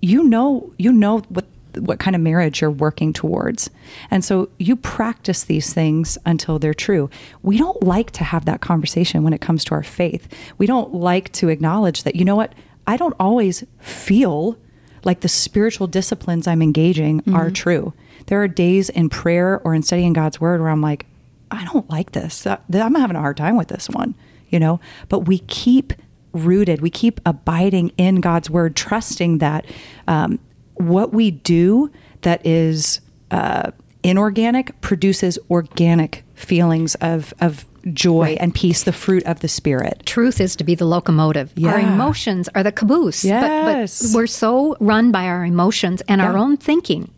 you 0.01 0.23
know, 0.23 0.73
you 0.77 0.91
know 0.91 1.19
what 1.29 1.45
what 1.77 1.99
kind 1.99 2.15
of 2.15 2.21
marriage 2.21 2.61
you're 2.61 2.71
working 2.71 3.13
towards. 3.13 3.69
And 4.09 4.23
so 4.23 4.49
you 4.59 4.75
practice 4.75 5.43
these 5.43 5.73
things 5.73 6.17
until 6.25 6.59
they're 6.59 6.73
true. 6.73 7.09
We 7.41 7.57
don't 7.57 7.81
like 7.83 8.11
to 8.11 8.23
have 8.23 8.45
that 8.45 8.61
conversation 8.61 9.23
when 9.23 9.33
it 9.33 9.41
comes 9.41 9.63
to 9.65 9.75
our 9.75 9.83
faith. 9.83 10.27
We 10.57 10.65
don't 10.65 10.93
like 10.93 11.31
to 11.33 11.49
acknowledge 11.49 12.03
that, 12.03 12.15
you 12.15 12.25
know 12.25 12.35
what, 12.35 12.53
I 12.87 12.97
don't 12.97 13.15
always 13.19 13.63
feel 13.79 14.57
like 15.03 15.21
the 15.21 15.29
spiritual 15.29 15.87
disciplines 15.87 16.47
I'm 16.47 16.61
engaging 16.61 17.21
mm-hmm. 17.21 17.35
are 17.35 17.49
true. 17.49 17.93
There 18.27 18.41
are 18.41 18.47
days 18.47 18.89
in 18.89 19.09
prayer 19.09 19.59
or 19.63 19.73
in 19.73 19.83
studying 19.83 20.13
God's 20.13 20.39
word 20.39 20.61
where 20.61 20.69
I'm 20.69 20.81
like, 20.81 21.05
I 21.49 21.65
don't 21.65 21.89
like 21.89 22.11
this. 22.11 22.45
I'm 22.45 22.95
having 22.95 23.15
a 23.15 23.19
hard 23.19 23.37
time 23.37 23.57
with 23.57 23.67
this 23.67 23.89
one, 23.89 24.15
you 24.49 24.59
know? 24.59 24.79
But 25.09 25.21
we 25.21 25.39
keep 25.39 25.93
rooted, 26.33 26.81
we 26.81 26.89
keep 26.89 27.19
abiding 27.25 27.91
in 27.97 28.21
God's 28.21 28.49
word, 28.49 28.75
trusting 28.75 29.39
that 29.39 29.65
um, 30.07 30.39
what 30.75 31.13
we 31.13 31.31
do 31.31 31.91
that 32.21 32.45
is 32.45 33.01
uh, 33.31 33.71
inorganic 34.03 34.79
produces 34.81 35.37
organic 35.49 36.23
feelings 36.35 36.95
of, 36.95 37.33
of 37.39 37.65
joy 37.93 38.21
right. 38.21 38.37
and 38.39 38.53
peace, 38.53 38.83
the 38.83 38.93
fruit 38.93 39.23
of 39.25 39.39
the 39.39 39.47
spirit. 39.47 40.03
Truth 40.05 40.39
is 40.39 40.55
to 40.57 40.63
be 40.63 40.75
the 40.75 40.85
locomotive. 40.85 41.51
Yeah. 41.55 41.73
Our 41.73 41.79
emotions 41.79 42.49
are 42.55 42.63
the 42.63 42.71
caboose. 42.71 43.23
Yes. 43.23 44.01
But, 44.01 44.07
but 44.07 44.15
we're 44.15 44.27
so 44.27 44.75
run 44.79 45.11
by 45.11 45.25
our 45.25 45.45
emotions 45.45 46.01
and 46.07 46.19
yeah. 46.19 46.27
our 46.27 46.37
own 46.37 46.57
thinking. 46.57 47.11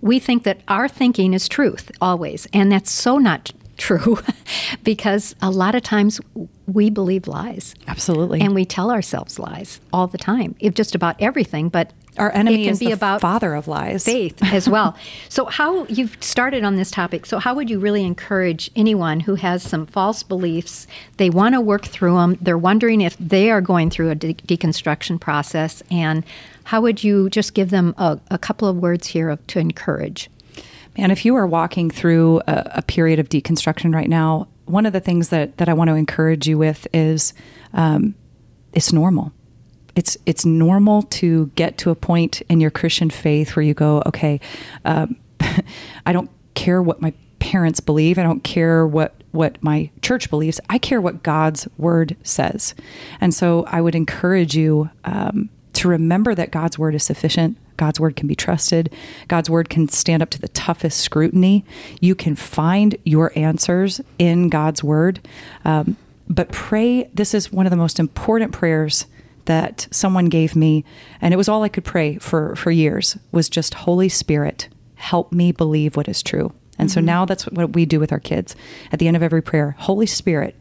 We 0.00 0.18
think 0.18 0.44
that 0.44 0.60
our 0.68 0.88
thinking 0.88 1.34
is 1.34 1.48
truth 1.48 1.90
always, 2.00 2.46
and 2.52 2.70
that's 2.70 2.90
so 2.90 3.18
not 3.18 3.52
true 3.76 4.18
because 4.84 5.34
a 5.40 5.50
lot 5.50 5.74
of 5.74 5.82
times 5.82 6.20
we 6.66 6.90
believe 6.90 7.26
lies. 7.26 7.74
Absolutely. 7.86 8.40
And 8.40 8.54
we 8.54 8.64
tell 8.64 8.90
ourselves 8.90 9.38
lies 9.38 9.80
all 9.92 10.06
the 10.06 10.18
time, 10.18 10.54
if 10.60 10.74
just 10.74 10.94
about 10.94 11.16
everything, 11.20 11.68
but 11.68 11.92
our 12.18 12.30
enemy 12.32 12.68
is 12.68 12.78
the 12.78 12.92
about 12.92 13.20
father 13.20 13.54
of 13.54 13.68
lies. 13.68 14.04
Faith 14.04 14.42
as 14.52 14.68
well. 14.68 14.96
so 15.28 15.46
how 15.46 15.84
you've 15.86 16.16
started 16.20 16.64
on 16.64 16.76
this 16.76 16.90
topic. 16.90 17.26
So 17.26 17.38
how 17.38 17.54
would 17.54 17.70
you 17.70 17.78
really 17.78 18.04
encourage 18.04 18.70
anyone 18.76 19.20
who 19.20 19.36
has 19.36 19.62
some 19.62 19.86
false 19.86 20.22
beliefs, 20.22 20.86
they 21.16 21.30
want 21.30 21.54
to 21.54 21.60
work 21.60 21.86
through 21.86 22.16
them, 22.16 22.38
they're 22.40 22.58
wondering 22.58 23.00
if 23.00 23.16
they 23.18 23.50
are 23.50 23.60
going 23.60 23.90
through 23.90 24.10
a 24.10 24.14
de- 24.14 24.34
deconstruction 24.34 25.20
process 25.20 25.82
and 25.90 26.24
how 26.64 26.82
would 26.82 27.02
you 27.02 27.30
just 27.30 27.54
give 27.54 27.70
them 27.70 27.94
a, 27.96 28.20
a 28.30 28.36
couple 28.36 28.68
of 28.68 28.76
words 28.76 29.06
here 29.06 29.30
of, 29.30 29.46
to 29.46 29.58
encourage? 29.58 30.28
And 30.96 31.12
if 31.12 31.24
you 31.24 31.34
are 31.36 31.46
walking 31.46 31.90
through 31.90 32.40
a, 32.46 32.72
a, 32.76 32.82
period 32.82 33.18
of 33.18 33.28
deconstruction 33.28 33.94
right 33.94 34.08
now, 34.08 34.48
one 34.66 34.84
of 34.84 34.92
the 34.92 35.00
things 35.00 35.30
that, 35.30 35.56
that 35.56 35.68
I 35.68 35.72
want 35.72 35.88
to 35.88 35.94
encourage 35.94 36.46
you 36.46 36.58
with 36.58 36.86
is 36.92 37.32
um, 37.72 38.14
it's 38.74 38.92
normal. 38.92 39.32
It's 39.98 40.16
it's 40.26 40.46
normal 40.46 41.02
to 41.02 41.46
get 41.56 41.76
to 41.78 41.90
a 41.90 41.96
point 41.96 42.40
in 42.42 42.60
your 42.60 42.70
Christian 42.70 43.10
faith 43.10 43.56
where 43.56 43.64
you 43.64 43.74
go, 43.74 44.00
okay, 44.06 44.38
um, 44.84 45.16
I 46.06 46.12
don't 46.12 46.30
care 46.54 46.80
what 46.80 47.00
my 47.00 47.12
parents 47.40 47.80
believe. 47.80 48.16
I 48.16 48.22
don't 48.22 48.44
care 48.44 48.86
what 48.86 49.20
what 49.32 49.60
my 49.60 49.90
church 50.00 50.30
believes. 50.30 50.60
I 50.70 50.78
care 50.78 51.00
what 51.00 51.24
God's 51.24 51.66
word 51.78 52.16
says. 52.22 52.76
And 53.20 53.34
so 53.34 53.64
I 53.66 53.80
would 53.80 53.96
encourage 53.96 54.54
you 54.54 54.88
um, 55.04 55.48
to 55.72 55.88
remember 55.88 56.32
that 56.32 56.52
God's 56.52 56.78
word 56.78 56.94
is 56.94 57.02
sufficient. 57.02 57.58
God's 57.76 57.98
word 57.98 58.14
can 58.14 58.28
be 58.28 58.36
trusted. 58.36 58.94
God's 59.26 59.50
word 59.50 59.68
can 59.68 59.88
stand 59.88 60.22
up 60.22 60.30
to 60.30 60.40
the 60.40 60.46
toughest 60.46 61.00
scrutiny. 61.00 61.64
You 62.00 62.14
can 62.14 62.36
find 62.36 62.96
your 63.04 63.36
answers 63.36 64.00
in 64.16 64.48
God's 64.48 64.84
word. 64.84 65.18
Um, 65.64 65.96
but 66.28 66.52
pray, 66.52 67.10
this 67.12 67.34
is 67.34 67.50
one 67.50 67.66
of 67.66 67.70
the 67.70 67.76
most 67.76 67.98
important 67.98 68.52
prayers 68.52 69.06
that 69.48 69.88
someone 69.90 70.26
gave 70.26 70.54
me, 70.54 70.84
and 71.22 71.32
it 71.32 71.38
was 71.38 71.48
all 71.48 71.62
I 71.62 71.70
could 71.70 71.84
pray 71.84 72.18
for, 72.18 72.54
for 72.54 72.70
years, 72.70 73.16
was 73.32 73.48
just 73.48 73.72
Holy 73.74 74.10
Spirit, 74.10 74.68
help 74.96 75.32
me 75.32 75.52
believe 75.52 75.96
what 75.96 76.06
is 76.06 76.22
true. 76.22 76.52
And 76.78 76.88
mm-hmm. 76.88 76.94
so 76.94 77.00
now 77.00 77.24
that's 77.24 77.46
what 77.46 77.72
we 77.72 77.86
do 77.86 77.98
with 77.98 78.12
our 78.12 78.20
kids. 78.20 78.54
At 78.92 78.98
the 78.98 79.08
end 79.08 79.16
of 79.16 79.22
every 79.22 79.42
prayer, 79.42 79.74
Holy 79.78 80.04
Spirit, 80.04 80.54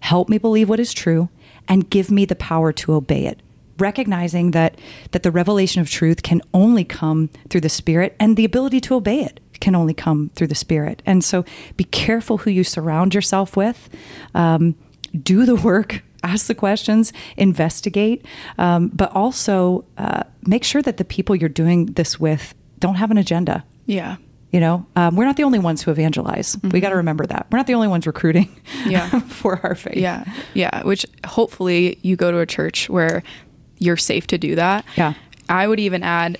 help 0.00 0.28
me 0.28 0.38
believe 0.38 0.68
what 0.68 0.80
is 0.80 0.92
true 0.92 1.28
and 1.68 1.88
give 1.88 2.10
me 2.10 2.24
the 2.24 2.34
power 2.34 2.72
to 2.72 2.94
obey 2.94 3.26
it 3.26 3.40
recognizing 3.78 4.50
that 4.50 4.78
that 5.12 5.22
the 5.22 5.30
revelation 5.30 5.80
of 5.80 5.88
truth 5.88 6.22
can 6.22 6.42
only 6.52 6.84
come 6.84 7.30
through 7.48 7.60
the 7.60 7.68
spirit 7.68 8.14
and 8.20 8.36
the 8.36 8.44
ability 8.44 8.80
to 8.80 8.94
obey 8.94 9.20
it 9.20 9.40
can 9.60 9.74
only 9.74 9.94
come 9.94 10.30
through 10.34 10.46
the 10.46 10.54
spirit 10.54 11.02
and 11.06 11.24
so 11.24 11.44
be 11.76 11.84
careful 11.84 12.38
who 12.38 12.50
you 12.50 12.62
surround 12.62 13.14
yourself 13.14 13.56
with 13.56 13.88
um, 14.34 14.74
do 15.22 15.46
the 15.46 15.56
work 15.56 16.02
ask 16.22 16.46
the 16.46 16.54
questions 16.54 17.12
investigate 17.36 18.24
um, 18.58 18.88
but 18.88 19.10
also 19.14 19.84
uh, 19.98 20.22
make 20.46 20.64
sure 20.64 20.82
that 20.82 20.96
the 20.96 21.04
people 21.04 21.34
you're 21.34 21.48
doing 21.48 21.86
this 21.86 22.18
with 22.18 22.54
don't 22.78 22.96
have 22.96 23.10
an 23.10 23.18
agenda 23.18 23.64
yeah 23.86 24.16
you 24.50 24.60
know 24.60 24.86
um, 24.96 25.16
we're 25.16 25.24
not 25.24 25.36
the 25.36 25.44
only 25.44 25.58
ones 25.58 25.82
who 25.82 25.90
evangelize 25.90 26.56
mm-hmm. 26.56 26.70
we 26.70 26.80
got 26.80 26.90
to 26.90 26.96
remember 26.96 27.26
that 27.26 27.46
we're 27.50 27.58
not 27.58 27.66
the 27.66 27.74
only 27.74 27.88
ones 27.88 28.06
recruiting 28.06 28.54
yeah. 28.86 29.08
for 29.20 29.60
our 29.62 29.74
faith 29.74 29.96
yeah 29.96 30.24
yeah 30.54 30.82
which 30.84 31.06
hopefully 31.26 31.98
you 32.02 32.16
go 32.16 32.30
to 32.30 32.38
a 32.38 32.46
church 32.46 32.88
where 32.88 33.22
you're 33.82 33.96
safe 33.96 34.26
to 34.28 34.38
do 34.38 34.54
that. 34.54 34.84
Yeah. 34.96 35.14
I 35.48 35.66
would 35.66 35.80
even 35.80 36.02
add 36.02 36.38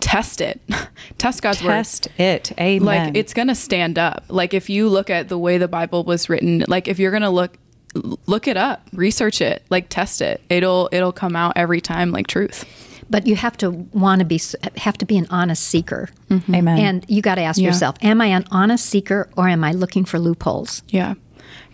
test 0.00 0.40
it. 0.40 0.60
test 1.18 1.42
God's 1.42 1.58
test 1.58 1.64
word. 1.64 1.70
Test 1.70 2.08
it. 2.18 2.52
Amen. 2.60 2.84
Like 3.06 3.16
it's 3.16 3.32
going 3.32 3.48
to 3.48 3.54
stand 3.54 3.98
up. 3.98 4.24
Like 4.28 4.52
if 4.52 4.68
you 4.68 4.88
look 4.88 5.08
at 5.08 5.28
the 5.28 5.38
way 5.38 5.58
the 5.58 5.68
Bible 5.68 6.04
was 6.04 6.28
written, 6.28 6.64
like 6.68 6.88
if 6.88 6.98
you're 6.98 7.12
going 7.12 7.22
to 7.22 7.30
look 7.30 7.56
look 7.94 8.48
it 8.48 8.56
up, 8.56 8.86
research 8.92 9.40
it, 9.40 9.62
like 9.70 9.88
test 9.88 10.20
it. 10.20 10.40
It'll 10.48 10.88
it'll 10.92 11.12
come 11.12 11.36
out 11.36 11.54
every 11.56 11.80
time 11.80 12.12
like 12.12 12.26
truth. 12.26 12.64
But 13.10 13.26
you 13.26 13.36
have 13.36 13.56
to 13.58 13.70
want 13.70 14.20
to 14.20 14.24
be 14.24 14.40
have 14.76 14.96
to 14.98 15.04
be 15.04 15.18
an 15.18 15.26
honest 15.30 15.64
seeker. 15.64 16.08
Mm-hmm. 16.30 16.54
Amen. 16.54 16.78
And 16.78 17.04
you 17.08 17.20
got 17.20 17.34
to 17.34 17.42
ask 17.42 17.60
yeah. 17.60 17.68
yourself, 17.68 17.96
am 18.00 18.20
I 18.20 18.26
an 18.26 18.44
honest 18.50 18.86
seeker 18.86 19.28
or 19.36 19.48
am 19.48 19.64
I 19.64 19.72
looking 19.72 20.04
for 20.04 20.18
loopholes? 20.18 20.82
Yeah. 20.88 21.14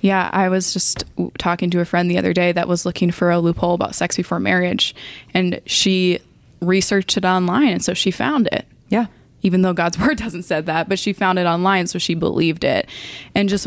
Yeah, 0.00 0.30
I 0.32 0.48
was 0.48 0.72
just 0.72 1.04
talking 1.38 1.70
to 1.70 1.80
a 1.80 1.84
friend 1.84 2.10
the 2.10 2.18
other 2.18 2.32
day 2.32 2.52
that 2.52 2.68
was 2.68 2.86
looking 2.86 3.10
for 3.10 3.30
a 3.30 3.40
loophole 3.40 3.74
about 3.74 3.96
sex 3.96 4.16
before 4.16 4.38
marriage, 4.38 4.94
and 5.34 5.60
she 5.66 6.20
researched 6.60 7.16
it 7.16 7.24
online, 7.24 7.68
and 7.68 7.84
so 7.84 7.94
she 7.94 8.10
found 8.10 8.48
it. 8.52 8.66
Yeah. 8.88 9.06
Even 9.42 9.62
though 9.62 9.72
God's 9.72 9.98
word 9.98 10.18
doesn't 10.18 10.44
said 10.44 10.66
that, 10.66 10.88
but 10.88 10.98
she 10.98 11.12
found 11.12 11.38
it 11.38 11.46
online, 11.46 11.88
so 11.88 11.98
she 11.98 12.14
believed 12.14 12.64
it. 12.64 12.88
And 13.34 13.48
just 13.48 13.66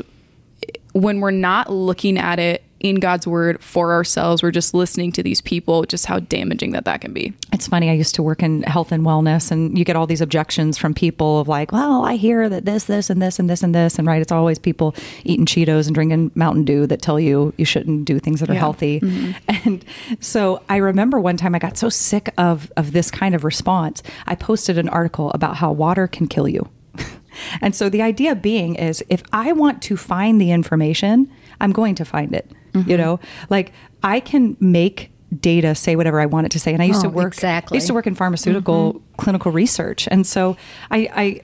when 0.94 1.20
we're 1.20 1.32
not 1.32 1.72
looking 1.72 2.18
at 2.18 2.40
it 2.40 2.64
in 2.82 2.96
God's 2.96 3.28
word 3.28 3.62
for 3.64 3.94
ourselves. 3.94 4.42
We're 4.42 4.52
just 4.52 4.74
listening 4.74 5.12
to 5.14 5.24
these 5.24 5.40
people, 5.40 5.84
just 5.84 6.08
how 6.08 6.20
damaging 6.20 6.72
that 6.72 6.86
that 6.86 7.02
can 7.02 7.14
be. 7.14 7.34
It's 7.54 7.68
funny. 7.68 7.90
I 7.90 7.94
used 7.94 8.16
to 8.16 8.24
work 8.24 8.42
in 8.42 8.64
health 8.64 8.92
and 8.92 9.06
wellness, 9.06 9.52
and 9.52 9.78
you 9.78 9.86
get 9.86 9.96
all 9.96 10.08
these 10.08 10.22
objections 10.22 10.78
from 10.78 10.94
people 10.94 11.40
of 11.40 11.48
like, 11.48 11.72
well, 11.72 12.04
I 12.04 12.16
hear 12.16 12.50
that 12.50 12.66
this, 12.66 12.86
this, 12.86 13.10
and 13.10 13.22
this, 13.22 13.40
and 13.40 13.50
this, 13.50 13.62
and 13.62 13.74
this. 13.74 14.00
And 14.00 14.08
right, 14.08 14.22
it's 14.22 14.32
always 14.32 14.58
people 14.58 14.96
eating 15.24 15.46
Cheetos 15.46 15.86
and 15.86 15.94
drinking 15.94 16.32
Mountain 16.34 16.66
Dew 16.66 16.88
that 16.88 17.02
tell 17.02 17.20
you 17.20 17.54
you 17.58 17.66
shouldn't 17.66 18.06
do 18.06 18.20
things 18.20 18.40
that 18.40 18.50
are 18.50 18.54
yeah. 18.54 18.60
healthy. 18.60 19.00
Mm-hmm. 19.00 19.32
And 19.64 19.86
so 20.20 20.64
I 20.70 20.78
remember 20.78 21.20
one 21.20 21.38
time 21.38 21.54
I 21.54 21.60
got 21.60 21.78
so 21.78 21.88
sick 21.88 22.34
of, 22.38 22.72
of 22.78 22.94
this 22.94 23.12
kind 23.12 23.36
of 23.36 23.44
response, 23.44 24.02
I 24.26 24.34
posted 24.34 24.80
an 24.80 24.90
article 24.90 25.30
about 25.32 25.58
how 25.58 25.72
water 25.72 26.08
can 26.08 26.28
kill 26.28 26.48
you. 26.48 26.68
and 27.62 27.76
so 27.76 27.90
the 27.90 28.02
idea 28.02 28.36
being 28.36 28.76
is 28.76 29.04
if 29.10 29.24
I 29.32 29.54
want 29.54 29.82
to 29.84 29.98
find 29.98 30.40
the 30.40 30.52
information, 30.52 31.32
I'm 31.60 31.72
going 31.72 31.96
to 31.96 32.06
find 32.06 32.34
it. 32.34 32.50
Mm-hmm. 32.74 32.90
You 32.90 32.98
know, 32.98 33.20
like 33.50 33.74
I 34.04 34.20
can 34.20 34.58
make 34.60 35.12
data 35.40 35.76
say 35.76 35.96
whatever 35.96 36.20
I 36.20 36.26
want 36.26 36.46
it 36.46 36.52
to 36.52 36.60
say. 36.60 36.74
And 36.74 36.82
I 36.82 36.86
used 36.86 37.00
oh, 37.00 37.04
to 37.04 37.10
work 37.10 37.34
exactly. 37.34 37.76
I 37.76 37.78
used 37.78 37.88
to 37.88 37.94
work 37.94 38.08
in 38.08 38.16
pharmaceutical 38.16 38.94
mm-hmm. 38.94 39.16
clinical 39.16 39.52
research. 39.52 40.08
And 40.12 40.28
so 40.28 40.58
I, 40.90 41.10
I 41.14 41.42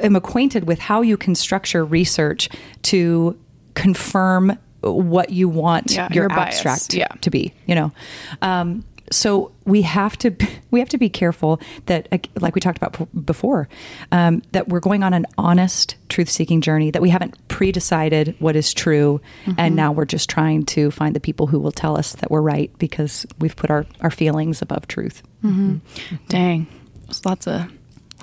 am 0.00 0.16
acquainted 0.16 0.66
with 0.66 0.78
how 0.78 1.02
you 1.02 1.16
can 1.16 1.34
structure 1.34 1.84
research 1.84 2.48
to 2.82 3.38
confirm 3.74 4.58
what 4.80 5.30
you 5.30 5.48
want 5.48 5.92
yeah, 5.92 6.08
your, 6.12 6.24
your 6.24 6.32
abstract 6.32 6.94
yeah. 6.94 7.08
to 7.20 7.30
be, 7.30 7.52
you 7.66 7.74
know. 7.74 7.92
Um, 8.40 8.84
so 9.10 9.52
we 9.64 9.82
have 9.82 10.16
to 10.18 10.34
we 10.70 10.80
have 10.80 10.88
to 10.88 10.98
be 10.98 11.08
careful 11.08 11.60
that 11.86 12.08
like 12.40 12.54
we 12.54 12.60
talked 12.60 12.78
about 12.78 13.24
before 13.24 13.68
um, 14.12 14.42
that 14.52 14.68
we're 14.68 14.80
going 14.80 15.02
on 15.02 15.12
an 15.12 15.26
honest 15.38 15.96
truth 16.08 16.28
seeking 16.28 16.60
journey 16.60 16.90
that 16.90 17.02
we 17.02 17.10
haven't 17.10 17.36
pre-decided 17.48 18.34
what 18.38 18.56
is 18.56 18.72
true 18.74 19.20
mm-hmm. 19.44 19.58
and 19.58 19.76
now 19.76 19.92
we're 19.92 20.04
just 20.04 20.28
trying 20.28 20.64
to 20.64 20.90
find 20.90 21.14
the 21.14 21.20
people 21.20 21.46
who 21.46 21.58
will 21.58 21.72
tell 21.72 21.96
us 21.96 22.12
that 22.16 22.30
we're 22.30 22.40
right 22.40 22.70
because 22.78 23.26
we've 23.38 23.56
put 23.56 23.70
our, 23.70 23.86
our 24.00 24.10
feelings 24.10 24.62
above 24.62 24.86
truth 24.88 25.22
mm-hmm. 25.42 25.74
Mm-hmm. 25.74 26.16
dang 26.28 26.66
there's 27.06 27.24
lots 27.24 27.46
of 27.46 27.70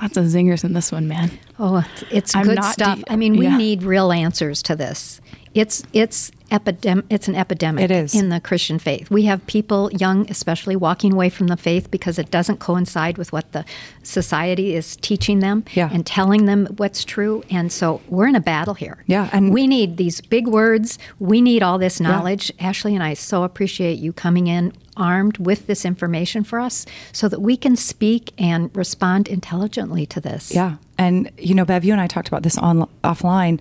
Lots 0.01 0.17
of 0.17 0.25
zingers 0.25 0.63
in 0.63 0.73
this 0.73 0.91
one, 0.91 1.07
man. 1.07 1.31
Oh, 1.59 1.77
it's- 1.77 2.03
it's 2.09 2.34
good 2.34 2.55
not 2.55 2.73
stuff. 2.73 2.99
de- 2.99 3.11
I 3.11 3.15
mean, 3.15 3.38
we 3.38 3.45
yeah. 3.45 3.55
need 3.57 3.84
real 3.84 4.11
answers 4.11 4.63
to 4.63 4.75
this. 4.75 5.21
It's 5.54 5.84
it's 5.93 6.32
epidemic. 6.51 7.06
It's 7.10 7.28
an 7.28 7.36
epidemic. 7.36 7.84
It 7.84 7.91
is. 7.91 8.14
in 8.16 8.30
the 8.30 8.39
Christian 8.39 8.80
faith. 8.80 9.10
We 9.12 9.24
have 9.24 9.45
people, 9.47 9.91
young 9.91 10.30
especially, 10.30 10.76
walking 10.76 11.14
away 11.14 11.30
from 11.30 11.47
the 11.47 11.58
faith 11.58 11.89
because 11.91 12.18
it 12.20 12.30
doesn't 12.32 12.60
coincide 12.60 13.18
with 13.18 13.32
what 13.32 13.51
the 13.51 13.66
society 14.04 14.76
is 14.76 14.95
teaching 14.97 15.39
them 15.39 15.64
Yeah. 15.74 15.89
and 15.91 16.06
telling 16.06 16.45
them 16.45 16.68
what's 16.78 17.04
true. 17.04 17.43
And 17.49 17.72
so 17.72 18.01
we're 18.08 18.28
in 18.28 18.36
a 18.36 18.39
battle 18.41 18.74
here. 18.74 19.04
Yeah, 19.08 19.30
and- 19.32 19.51
we 19.54 19.68
need 19.68 19.97
these 19.97 20.22
big 20.22 20.47
words. 20.47 20.97
We 21.20 21.41
need 21.41 21.64
all 21.64 21.78
this 21.78 21.99
knowledge. 21.99 22.51
Ashley 22.60 22.93
and 22.95 23.04
I 23.04 23.14
so 23.14 23.43
appreciate 23.43 23.99
you 23.99 24.14
coming 24.14 24.47
in 24.47 24.74
armed 24.95 25.39
with 25.39 25.66
this 25.66 25.86
information 25.86 26.43
for 26.43 26.60
us, 26.60 26.86
so 27.12 27.28
that 27.28 27.41
we 27.41 27.58
can 27.58 27.76
speak 27.76 28.32
and 28.38 28.70
respond 28.76 29.28
intelligently 29.28 30.06
to 30.06 30.22
this. 30.22 30.54
Yeah, 30.54 30.76
and 30.99 31.32
you 31.39 31.56
know, 31.56 31.66
Bev, 31.66 31.84
you 31.84 31.93
and 31.93 32.01
I 32.01 32.06
talked 32.06 32.28
about 32.28 32.43
this 32.43 32.60
on 32.60 32.88
offline. 33.04 33.60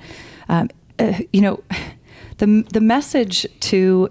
Um, 0.51 0.69
uh, 0.99 1.19
you 1.33 1.41
know, 1.41 1.63
the 2.39 2.65
the 2.73 2.81
message 2.81 3.47
to 3.61 4.11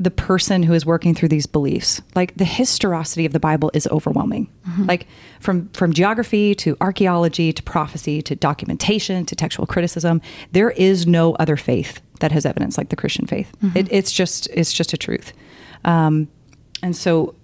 the 0.00 0.10
person 0.12 0.62
who 0.62 0.74
is 0.74 0.86
working 0.86 1.12
through 1.12 1.28
these 1.28 1.46
beliefs, 1.46 2.00
like 2.14 2.36
the 2.36 2.44
historicity 2.44 3.26
of 3.26 3.32
the 3.32 3.40
Bible, 3.40 3.68
is 3.74 3.86
overwhelming. 3.88 4.48
Like 4.86 5.06
from 5.40 5.68
from 5.70 5.92
geography 5.92 6.54
to 6.56 6.76
archaeology 6.80 7.52
to 7.52 7.62
prophecy 7.62 8.22
to 8.22 8.36
documentation 8.36 9.26
to 9.26 9.34
textual 9.34 9.66
criticism, 9.66 10.20
there 10.52 10.70
is 10.70 11.06
no 11.06 11.34
other 11.34 11.56
faith 11.56 12.00
that 12.20 12.32
has 12.32 12.46
evidence 12.46 12.78
like 12.78 12.90
the 12.90 12.96
Christian 12.96 13.26
faith. 13.26 13.52
It, 13.76 13.88
it's 13.90 14.12
just 14.12 14.48
it's 14.52 14.72
just 14.72 14.92
a 14.92 14.96
truth. 14.96 15.32
Um, 15.84 16.28
and 16.82 16.94
so 16.94 17.34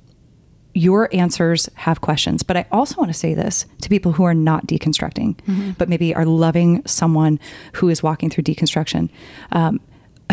your 0.75 1.09
answers 1.15 1.71
have 1.75 2.01
questions. 2.01 2.43
But 2.43 2.57
I 2.57 2.67
also 2.71 2.97
want 2.97 3.11
to 3.11 3.19
say 3.19 3.33
this 3.33 3.65
to 3.81 3.89
people 3.89 4.13
who 4.13 4.25
are 4.25 4.35
not 4.35 4.67
deconstructing, 4.67 5.39
but 5.79 5.89
maybe 5.89 6.15
are 6.15 6.27
loving 6.27 6.83
someone 6.85 7.39
who 7.75 7.89
is 7.89 8.03
walking 8.03 8.29
through 8.29 8.45
deconstruction. 8.45 9.09
Um, 9.53 9.81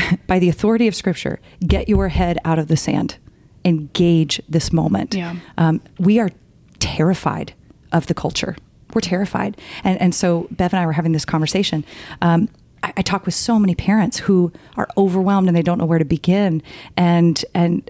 by 0.27 0.39
the 0.39 0.49
authority 0.49 0.87
of 0.87 0.95
Scripture, 0.95 1.39
get 1.65 1.87
your 1.87 2.09
head 2.09 2.39
out 2.43 2.59
of 2.59 2.67
the 2.67 2.77
sand, 2.77 3.17
engage 3.63 4.41
this 4.49 4.73
moment. 4.73 5.13
Yeah. 5.13 5.35
Um, 5.57 5.81
we 5.99 6.19
are 6.19 6.31
terrified 6.79 7.53
of 7.91 8.07
the 8.07 8.13
culture. 8.13 8.55
We're 8.93 9.01
terrified. 9.01 9.59
And, 9.83 10.01
and 10.01 10.15
so 10.15 10.47
Bev 10.51 10.73
and 10.73 10.81
I 10.81 10.85
were 10.85 10.93
having 10.93 11.11
this 11.11 11.25
conversation. 11.25 11.85
Um, 12.21 12.49
I, 12.83 12.93
I 12.97 13.01
talk 13.01 13.25
with 13.25 13.35
so 13.35 13.59
many 13.59 13.75
parents 13.75 14.17
who 14.17 14.51
are 14.75 14.87
overwhelmed 14.97 15.47
and 15.47 15.55
they 15.55 15.61
don't 15.61 15.77
know 15.77 15.85
where 15.85 15.99
to 15.99 16.05
begin. 16.05 16.63
And, 16.97 17.43
and 17.53 17.89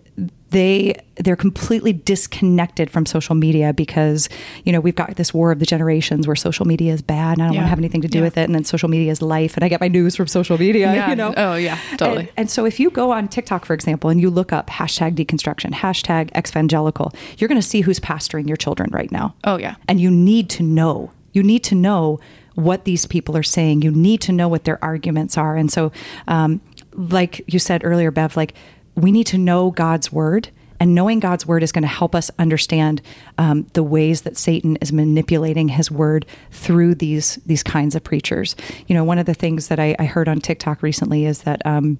they 0.51 0.93
they're 1.15 1.35
completely 1.35 1.93
disconnected 1.93 2.89
from 2.89 3.05
social 3.05 3.35
media 3.35 3.73
because 3.73 4.29
you 4.63 4.71
know 4.71 4.79
we've 4.79 4.95
got 4.95 5.15
this 5.15 5.33
war 5.33 5.51
of 5.51 5.59
the 5.59 5.65
generations 5.65 6.27
where 6.27 6.35
social 6.35 6.65
media 6.65 6.93
is 6.93 7.01
bad 7.01 7.33
and 7.37 7.43
I 7.43 7.47
don't 7.47 7.55
want 7.55 7.65
to 7.65 7.69
have 7.69 7.79
anything 7.79 8.01
to 8.01 8.07
do 8.07 8.19
Yeah. 8.19 8.23
with 8.25 8.37
it 8.37 8.43
and 8.43 8.55
then 8.55 8.63
social 8.63 8.89
media 8.89 9.11
is 9.11 9.21
life 9.21 9.55
and 9.55 9.63
I 9.63 9.69
get 9.69 9.81
my 9.81 9.87
news 9.87 10.15
from 10.15 10.27
social 10.27 10.57
media 10.57 10.93
Yeah. 10.93 11.09
you 11.09 11.15
know 11.15 11.33
Oh, 11.37 11.55
yeah, 11.55 11.77
totally. 11.97 12.19
and, 12.21 12.29
and 12.37 12.49
so 12.51 12.65
if 12.65 12.79
you 12.79 12.89
go 12.89 13.11
on 13.11 13.27
TikTok 13.27 13.65
for 13.65 13.73
example 13.73 14.09
and 14.09 14.19
you 14.21 14.29
look 14.29 14.51
up 14.53 14.69
hashtag 14.69 15.15
deconstruction 15.15 15.71
hashtag 15.73 16.29
evangelical 16.37 17.13
you're 17.37 17.47
going 17.47 17.61
to 17.61 17.67
see 17.67 17.81
who's 17.81 17.99
pastoring 17.99 18.47
your 18.47 18.57
children 18.57 18.89
right 18.91 19.11
now 19.11 19.33
Oh, 19.43 19.57
yeah. 19.57 19.75
and 19.87 19.99
you 20.01 20.11
need 20.11 20.49
to 20.51 20.63
know 20.63 21.11
you 21.33 21.43
need 21.43 21.63
to 21.65 21.75
know 21.75 22.19
what 22.55 22.83
these 22.83 23.05
people 23.05 23.37
are 23.37 23.43
saying 23.43 23.81
you 23.83 23.91
need 23.91 24.19
to 24.21 24.31
know 24.33 24.47
what 24.49 24.65
their 24.65 24.83
arguments 24.83 25.37
are 25.37 25.55
and 25.55 25.71
so 25.71 25.91
um, 26.27 26.59
like 26.93 27.41
you 27.47 27.57
said 27.59 27.83
earlier 27.85 28.11
bev 28.11 28.35
like 28.35 28.53
we 28.95 29.11
need 29.11 29.27
to 29.27 29.37
know 29.37 29.71
god's 29.71 30.11
word 30.11 30.49
and 30.79 30.95
knowing 30.95 31.19
god's 31.19 31.45
word 31.45 31.63
is 31.63 31.71
going 31.71 31.81
to 31.83 31.87
help 31.87 32.15
us 32.15 32.31
understand 32.39 33.01
um, 33.37 33.65
the 33.73 33.83
ways 33.83 34.21
that 34.23 34.37
satan 34.37 34.75
is 34.77 34.91
manipulating 34.91 35.67
his 35.69 35.89
word 35.91 36.25
through 36.51 36.95
these 36.95 37.35
these 37.45 37.63
kinds 37.63 37.95
of 37.95 38.03
preachers 38.03 38.55
you 38.87 38.95
know 38.95 39.03
one 39.03 39.19
of 39.19 39.25
the 39.25 39.33
things 39.33 39.67
that 39.69 39.79
i, 39.79 39.95
I 39.99 40.05
heard 40.05 40.27
on 40.27 40.39
tiktok 40.39 40.81
recently 40.83 41.25
is 41.25 41.43
that 41.43 41.65
um, 41.65 41.99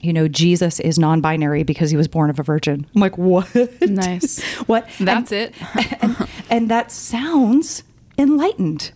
you 0.00 0.12
know, 0.12 0.28
Jesus 0.28 0.78
is 0.78 0.96
non 0.96 1.20
binary 1.20 1.64
because 1.64 1.90
he 1.90 1.96
was 1.96 2.06
born 2.06 2.30
of 2.30 2.38
a 2.38 2.44
virgin. 2.44 2.86
I'm 2.94 3.00
like, 3.00 3.18
what? 3.18 3.52
Nice. 3.80 4.40
what? 4.68 4.88
That's 5.00 5.32
And- 5.32 5.52
it. 5.52 5.54
and, 6.02 6.28
and 6.48 6.70
that 6.70 6.92
sounds 6.92 7.82
enlightened. 8.16 8.92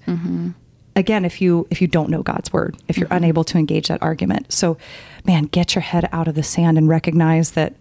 Again, 1.03 1.25
if 1.25 1.41
you 1.41 1.67
if 1.69 1.83
you 1.83 1.89
don't 1.89 2.11
know 2.11 2.23
God's 2.23 2.53
word, 2.53 2.77
if 2.87 2.97
you're 2.97 3.09
mm-hmm. 3.09 3.25
unable 3.25 3.43
to 3.43 3.59
engage 3.59 3.89
that 3.89 4.01
argument, 4.01 4.53
so 4.53 4.77
man, 5.27 5.47
get 5.47 5.75
your 5.75 5.83
head 5.83 6.09
out 6.13 6.29
of 6.29 6.37
the 6.37 6.45
sand 6.45 6.79
and 6.79 6.89
recognize 6.89 7.51
that 7.53 7.75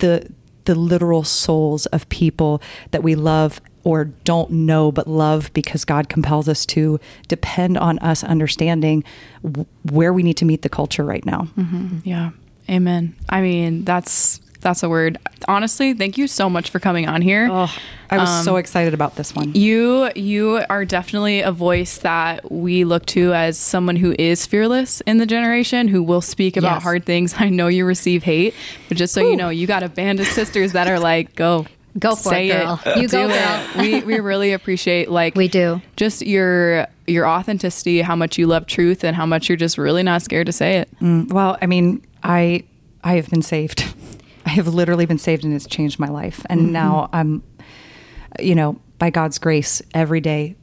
the 0.00 0.30
the 0.66 0.74
literal 0.74 1.24
souls 1.24 1.86
of 1.86 2.06
people 2.10 2.60
that 2.90 3.02
we 3.02 3.14
love 3.14 3.62
or 3.82 4.04
don't 4.04 4.50
know 4.50 4.92
but 4.92 5.06
love 5.06 5.50
because 5.54 5.86
God 5.86 6.10
compels 6.10 6.50
us 6.50 6.66
to 6.66 7.00
depend 7.28 7.78
on 7.78 7.98
us 8.00 8.22
understanding 8.22 9.02
w- 9.42 9.64
where 9.90 10.12
we 10.12 10.22
need 10.22 10.36
to 10.36 10.44
meet 10.44 10.60
the 10.60 10.68
culture 10.68 11.02
right 11.02 11.24
now. 11.24 11.48
Mm-hmm. 11.56 12.00
Yeah. 12.04 12.32
Amen. 12.68 13.16
I 13.30 13.40
mean, 13.40 13.86
that's 13.86 14.42
that's 14.60 14.82
a 14.82 14.88
word. 14.88 15.18
Honestly, 15.48 15.94
thank 15.94 16.18
you 16.18 16.26
so 16.28 16.48
much 16.50 16.70
for 16.70 16.78
coming 16.78 17.08
on 17.08 17.22
here. 17.22 17.48
Oh, 17.50 17.74
I 18.10 18.18
was 18.18 18.28
Um, 18.28 18.44
so 18.44 18.56
excited 18.56 18.92
about 18.94 19.16
this 19.16 19.34
one. 19.34 19.52
You 19.54 20.10
you 20.14 20.62
are 20.68 20.84
definitely 20.84 21.40
a 21.40 21.52
voice 21.52 21.98
that 21.98 22.50
we 22.52 22.84
look 22.84 23.06
to 23.06 23.32
as 23.34 23.58
someone 23.58 23.96
who 23.96 24.14
is 24.18 24.46
fearless 24.46 25.00
in 25.02 25.18
the 25.18 25.26
generation 25.26 25.88
who 25.88 26.02
will 26.02 26.20
speak 26.20 26.56
about 26.56 26.74
Yes. 26.76 26.82
hard 26.82 27.04
things. 27.04 27.34
I 27.38 27.48
know 27.48 27.68
you 27.68 27.84
receive 27.84 28.22
hate, 28.24 28.54
but 28.88 28.96
just 28.98 29.14
so 29.14 29.20
you 29.20 29.36
know, 29.36 29.48
you 29.48 29.66
got 29.66 29.82
a 29.82 29.88
band 29.88 30.20
of 30.20 30.26
sisters 30.26 30.72
that 30.72 30.88
are 30.88 30.98
like, 30.98 31.34
go. 31.36 31.66
Go 31.98 32.14
for 32.14 32.28
it, 32.32 32.36
say 32.36 32.48
girl. 32.48 32.80
You 32.96 33.08
Do 33.08 33.16
go, 33.16 33.28
it. 33.28 33.32
girl. 33.32 33.66
We 33.78 34.00
we 34.02 34.20
really 34.20 34.52
appreciate 34.52 35.10
like 35.10 35.34
We 35.34 35.48
do. 35.48 35.82
just 35.96 36.22
your 36.24 36.86
your 37.08 37.26
authenticity, 37.26 38.00
how 38.00 38.14
much 38.14 38.38
you 38.38 38.46
love 38.46 38.66
truth 38.66 39.02
and 39.02 39.16
how 39.16 39.26
much 39.26 39.48
you're 39.48 39.56
just 39.56 39.76
really 39.76 40.04
not 40.04 40.22
scared 40.22 40.46
to 40.46 40.52
say 40.52 40.78
it. 40.78 40.88
Mm, 41.00 41.32
well, 41.32 41.58
I 41.60 41.66
mean, 41.66 42.00
I 42.22 42.62
I 43.02 43.14
have 43.16 43.28
been 43.28 43.42
saved. 43.42 43.84
I 44.50 44.54
have 44.54 44.66
literally 44.66 45.06
been 45.06 45.18
saved, 45.18 45.44
and 45.44 45.54
it's 45.54 45.66
changed 45.66 46.00
my 46.00 46.08
life. 46.08 46.44
And 46.50 46.62
mm-hmm. 46.62 46.72
now 46.72 47.08
I'm, 47.12 47.44
you 48.40 48.56
know, 48.56 48.80
by 48.98 49.10
God's 49.10 49.38
grace, 49.38 49.80
every 49.94 50.20
day 50.20 50.56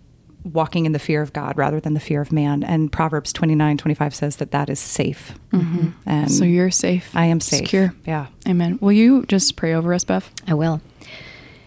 walking 0.44 0.86
in 0.86 0.92
the 0.92 1.00
fear 1.00 1.22
of 1.22 1.32
God 1.32 1.58
rather 1.58 1.80
than 1.80 1.94
the 1.94 2.02
fear 2.02 2.20
of 2.20 2.34
man. 2.34 2.64
And 2.64 2.92
Proverbs 2.92 3.32
29, 3.32 3.78
25 3.78 4.14
says 4.14 4.36
that 4.38 4.52
that 4.52 4.70
is 4.70 4.80
safe. 4.80 5.40
Mm-hmm. 5.54 5.90
And 6.06 6.30
So 6.30 6.44
you're 6.44 6.70
safe. 6.70 7.16
I 7.16 7.28
am 7.28 7.40
safe. 7.40 7.60
Secure. 7.60 7.94
Yeah. 8.06 8.28
Amen. 8.46 8.78
Will 8.82 8.92
you 8.92 9.26
just 9.26 9.56
pray 9.56 9.74
over 9.74 9.94
us, 9.94 10.04
Bev? 10.04 10.30
I 10.46 10.54
will. 10.54 10.82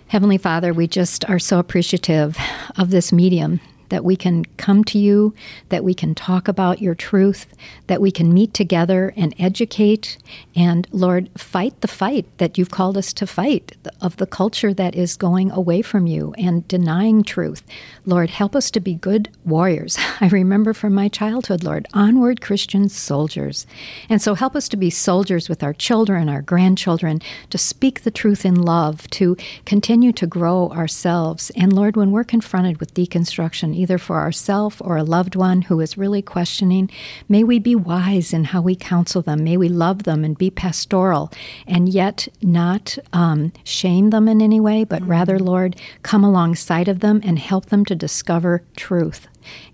Heavenly 0.09 0.39
Father, 0.39 0.75
we 0.75 0.87
just 0.87 1.25
are 1.31 1.39
so 1.39 1.59
appreciative 1.59 2.37
of 2.77 2.91
this 2.91 3.13
medium 3.13 3.61
that 3.91 4.05
we 4.05 4.17
can 4.17 4.45
come 4.57 4.83
to 4.85 4.99
you, 4.99 5.35
that 5.69 5.85
we 5.85 5.95
can 5.95 6.15
talk 6.15 6.49
about 6.49 6.83
your 6.83 6.95
truth, 6.95 7.47
that 7.87 8.01
we 8.01 8.11
can 8.11 8.33
meet 8.33 8.55
together 8.55 9.13
and 9.17 9.35
educate 9.39 10.19
and, 10.57 10.89
Lord, 10.91 11.31
fight 11.37 11.81
the 11.81 11.89
fight 11.89 12.27
that 12.39 12.57
you've 12.57 12.71
called 12.71 12.97
us 12.97 13.13
to 13.13 13.27
fight 13.27 13.77
of 14.01 14.17
the 14.17 14.27
culture 14.27 14.73
that 14.75 14.95
is 14.95 15.17
going 15.17 15.51
away 15.51 15.83
from 15.83 16.07
you 16.07 16.35
and 16.39 16.67
denying 16.67 17.23
truth. 17.23 17.63
Lord, 18.07 18.31
help 18.31 18.57
us 18.57 18.71
to 18.73 18.81
be 18.81 18.95
good 18.95 19.29
warriors. 19.45 19.99
I 20.21 20.29
remember 20.29 20.73
from 20.73 20.95
my 20.95 21.09
childhood, 21.09 21.63
Lord, 21.63 21.87
onward 21.93 22.41
Christian 22.41 22.89
soldiers. 22.89 23.67
And 24.09 24.23
so 24.23 24.35
help 24.35 24.57
us 24.57 24.69
to 24.71 24.77
be 24.77 24.91
soldiers 24.91 25.49
with 25.49 25.63
our 25.63 25.75
children, 25.75 26.29
our 26.29 26.43
grandchildren, 26.43 27.21
to 27.51 27.59
speak 27.59 28.03
the 28.03 28.11
truth 28.11 28.45
in 28.45 28.55
love, 28.55 29.09
to 29.11 29.37
continue 29.65 30.13
to 30.13 30.27
grow 30.27 30.71
ourselves. 30.71 31.51
And 31.57 31.73
Lord, 31.73 31.97
when 31.97 32.11
we're 32.11 32.25
confronted 32.25 32.79
with 32.79 32.95
deconstruction, 32.95 33.80
either 33.81 33.99
for 33.99 34.17
ourselves 34.17 34.81
or 34.81 34.97
a 34.97 35.03
loved 35.03 35.35
one 35.35 35.63
who 35.63 35.81
is 35.81 35.99
really 35.99 36.23
questioning, 36.23 36.91
may 37.29 37.43
we 37.43 37.59
be 37.59 37.75
wise 37.75 38.33
in 38.33 38.45
how 38.45 38.61
we 38.61 38.77
counsel 38.77 39.23
them. 39.23 39.43
May 39.43 39.57
we 39.57 39.69
love 39.69 40.03
them 40.03 40.25
and 40.25 40.37
be 40.37 40.51
pastoral 40.51 41.33
and 41.67 41.89
yet 41.89 42.29
not 42.43 42.99
um, 43.13 43.53
shame 43.65 44.11
them 44.11 44.29
in 44.29 44.43
any 44.43 44.61
way, 44.61 44.85
but 44.85 45.07
rather, 45.07 45.39
Lord, 45.39 45.77
come 46.03 46.25
alongside 46.25 46.89
of 46.89 47.01
them 47.01 47.21
and 47.25 47.39
help 47.39 47.67
them 47.67 47.85
to 47.87 47.95
discover 47.95 48.63
truth. 48.77 49.29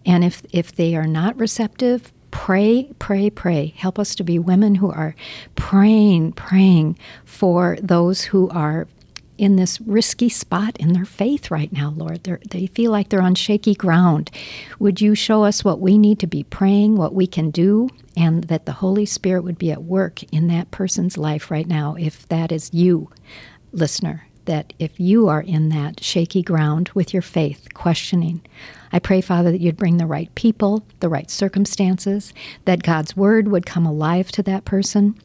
And 0.05 0.23
if, 0.23 0.43
if 0.53 0.73
they 0.73 0.95
are 0.95 1.07
not 1.07 1.37
receptive, 1.39 2.13
pray, 2.31 2.93
pray, 2.99 3.31
pray. 3.31 3.75
Help 3.77 3.99
us 3.99 4.15
to 4.15 4.23
be 4.23 4.39
women 4.39 4.77
who 4.77 4.91
are 4.91 5.15
praying, 5.55 6.33
praying 6.33 6.99
for 7.25 7.79
those 7.81 8.23
who 8.23 8.49
are 8.51 8.87
in 9.39 9.57
this 9.57 9.81
risky 9.81 10.29
spot 10.29 10.77
in 10.79 10.93
their 10.93 11.05
faith 11.05 11.51
right 11.51 11.73
now, 11.73 11.93
Lord. 11.97 12.25
They're, 12.25 12.41
they 12.51 12.67
feel 12.67 12.91
like 12.91 13.09
they're 13.09 13.23
on 13.23 13.35
shaky 13.35 13.75
ground. 13.75 14.31
Would 14.79 15.01
you 15.01 15.15
show 15.15 15.45
us 15.45 15.65
what 15.65 15.81
we 15.81 15.99
need 15.99 16.19
to 16.21 16.27
be 16.27 16.45
praying, 16.45 16.97
what 16.97 17.15
we 17.15 17.27
can 17.27 17.51
do, 17.51 17.89
and 18.17 18.45
that 18.45 18.67
the 18.67 18.73
Holy 18.73 19.07
Spirit 19.07 19.43
would 19.43 19.59
be 19.59 19.71
at 19.71 19.83
work 19.83 20.23
in 20.33 20.49
that 20.49 20.71
person's 20.71 21.19
life 21.19 21.51
right 21.51 21.67
now, 21.67 21.97
if 21.99 22.27
that 22.29 22.53
is 22.53 22.73
you, 22.73 23.11
listener? 23.73 24.27
That 24.47 24.73
if 24.79 25.01
you 25.01 25.27
are 25.29 25.43
in 25.43 25.71
that 25.71 26.03
shaky 26.05 26.43
ground 26.43 26.91
with 26.95 27.13
your 27.13 27.23
faith, 27.23 27.69
questioning, 27.75 28.43
I 28.93 29.01
pray, 29.01 29.21
Father, 29.21 29.51
that 29.51 29.61
you'd 29.61 29.77
bring 29.77 29.97
the 29.97 30.07
right 30.07 30.33
people, 30.37 30.87
the 31.01 31.09
right 31.09 31.31
circumstances, 31.31 32.33
that 32.65 32.85
God's 32.85 33.17
word 33.17 33.49
would 33.49 33.67
come 33.67 33.85
alive 33.85 34.31
to 34.33 34.43
that 34.45 34.65
person, 34.65 35.21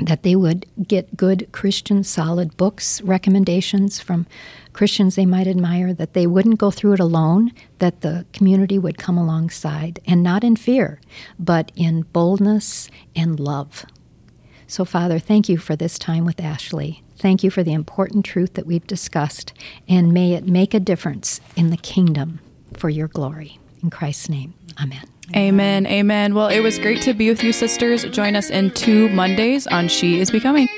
that 0.00 0.22
they 0.22 0.34
would 0.34 0.66
get 0.86 1.16
good 1.16 1.48
Christian, 1.52 2.02
solid 2.02 2.56
books, 2.56 3.00
recommendations 3.02 4.00
from 4.00 4.26
Christians 4.72 5.16
they 5.16 5.26
might 5.26 5.46
admire, 5.46 5.92
that 5.92 6.14
they 6.14 6.26
wouldn't 6.26 6.58
go 6.58 6.70
through 6.70 6.94
it 6.94 7.00
alone, 7.00 7.52
that 7.78 8.00
the 8.00 8.24
community 8.32 8.78
would 8.78 8.98
come 8.98 9.18
alongside, 9.18 10.00
and 10.06 10.22
not 10.22 10.44
in 10.44 10.56
fear, 10.56 11.00
but 11.38 11.72
in 11.76 12.02
boldness 12.12 12.88
and 13.14 13.38
love. 13.38 13.84
So, 14.66 14.84
Father, 14.84 15.18
thank 15.18 15.48
you 15.48 15.58
for 15.58 15.74
this 15.74 15.98
time 15.98 16.24
with 16.24 16.40
Ashley. 16.40 17.02
Thank 17.16 17.42
you 17.42 17.50
for 17.50 17.62
the 17.62 17.72
important 17.72 18.24
truth 18.24 18.54
that 18.54 18.66
we've 18.66 18.86
discussed, 18.86 19.52
and 19.88 20.12
may 20.12 20.32
it 20.32 20.46
make 20.46 20.72
a 20.72 20.80
difference 20.80 21.40
in 21.56 21.70
the 21.70 21.76
kingdom 21.76 22.40
for 22.74 22.88
your 22.88 23.08
glory. 23.08 23.58
In 23.82 23.90
Christ's 23.90 24.28
name, 24.28 24.54
amen. 24.80 25.19
Amen. 25.36 25.86
Amen. 25.86 26.34
Well, 26.34 26.48
it 26.48 26.60
was 26.60 26.78
great 26.78 27.02
to 27.02 27.14
be 27.14 27.28
with 27.28 27.42
you, 27.42 27.52
sisters. 27.52 28.04
Join 28.04 28.36
us 28.36 28.50
in 28.50 28.70
two 28.72 29.08
Mondays 29.10 29.66
on 29.66 29.88
She 29.88 30.20
is 30.20 30.30
Becoming. 30.30 30.68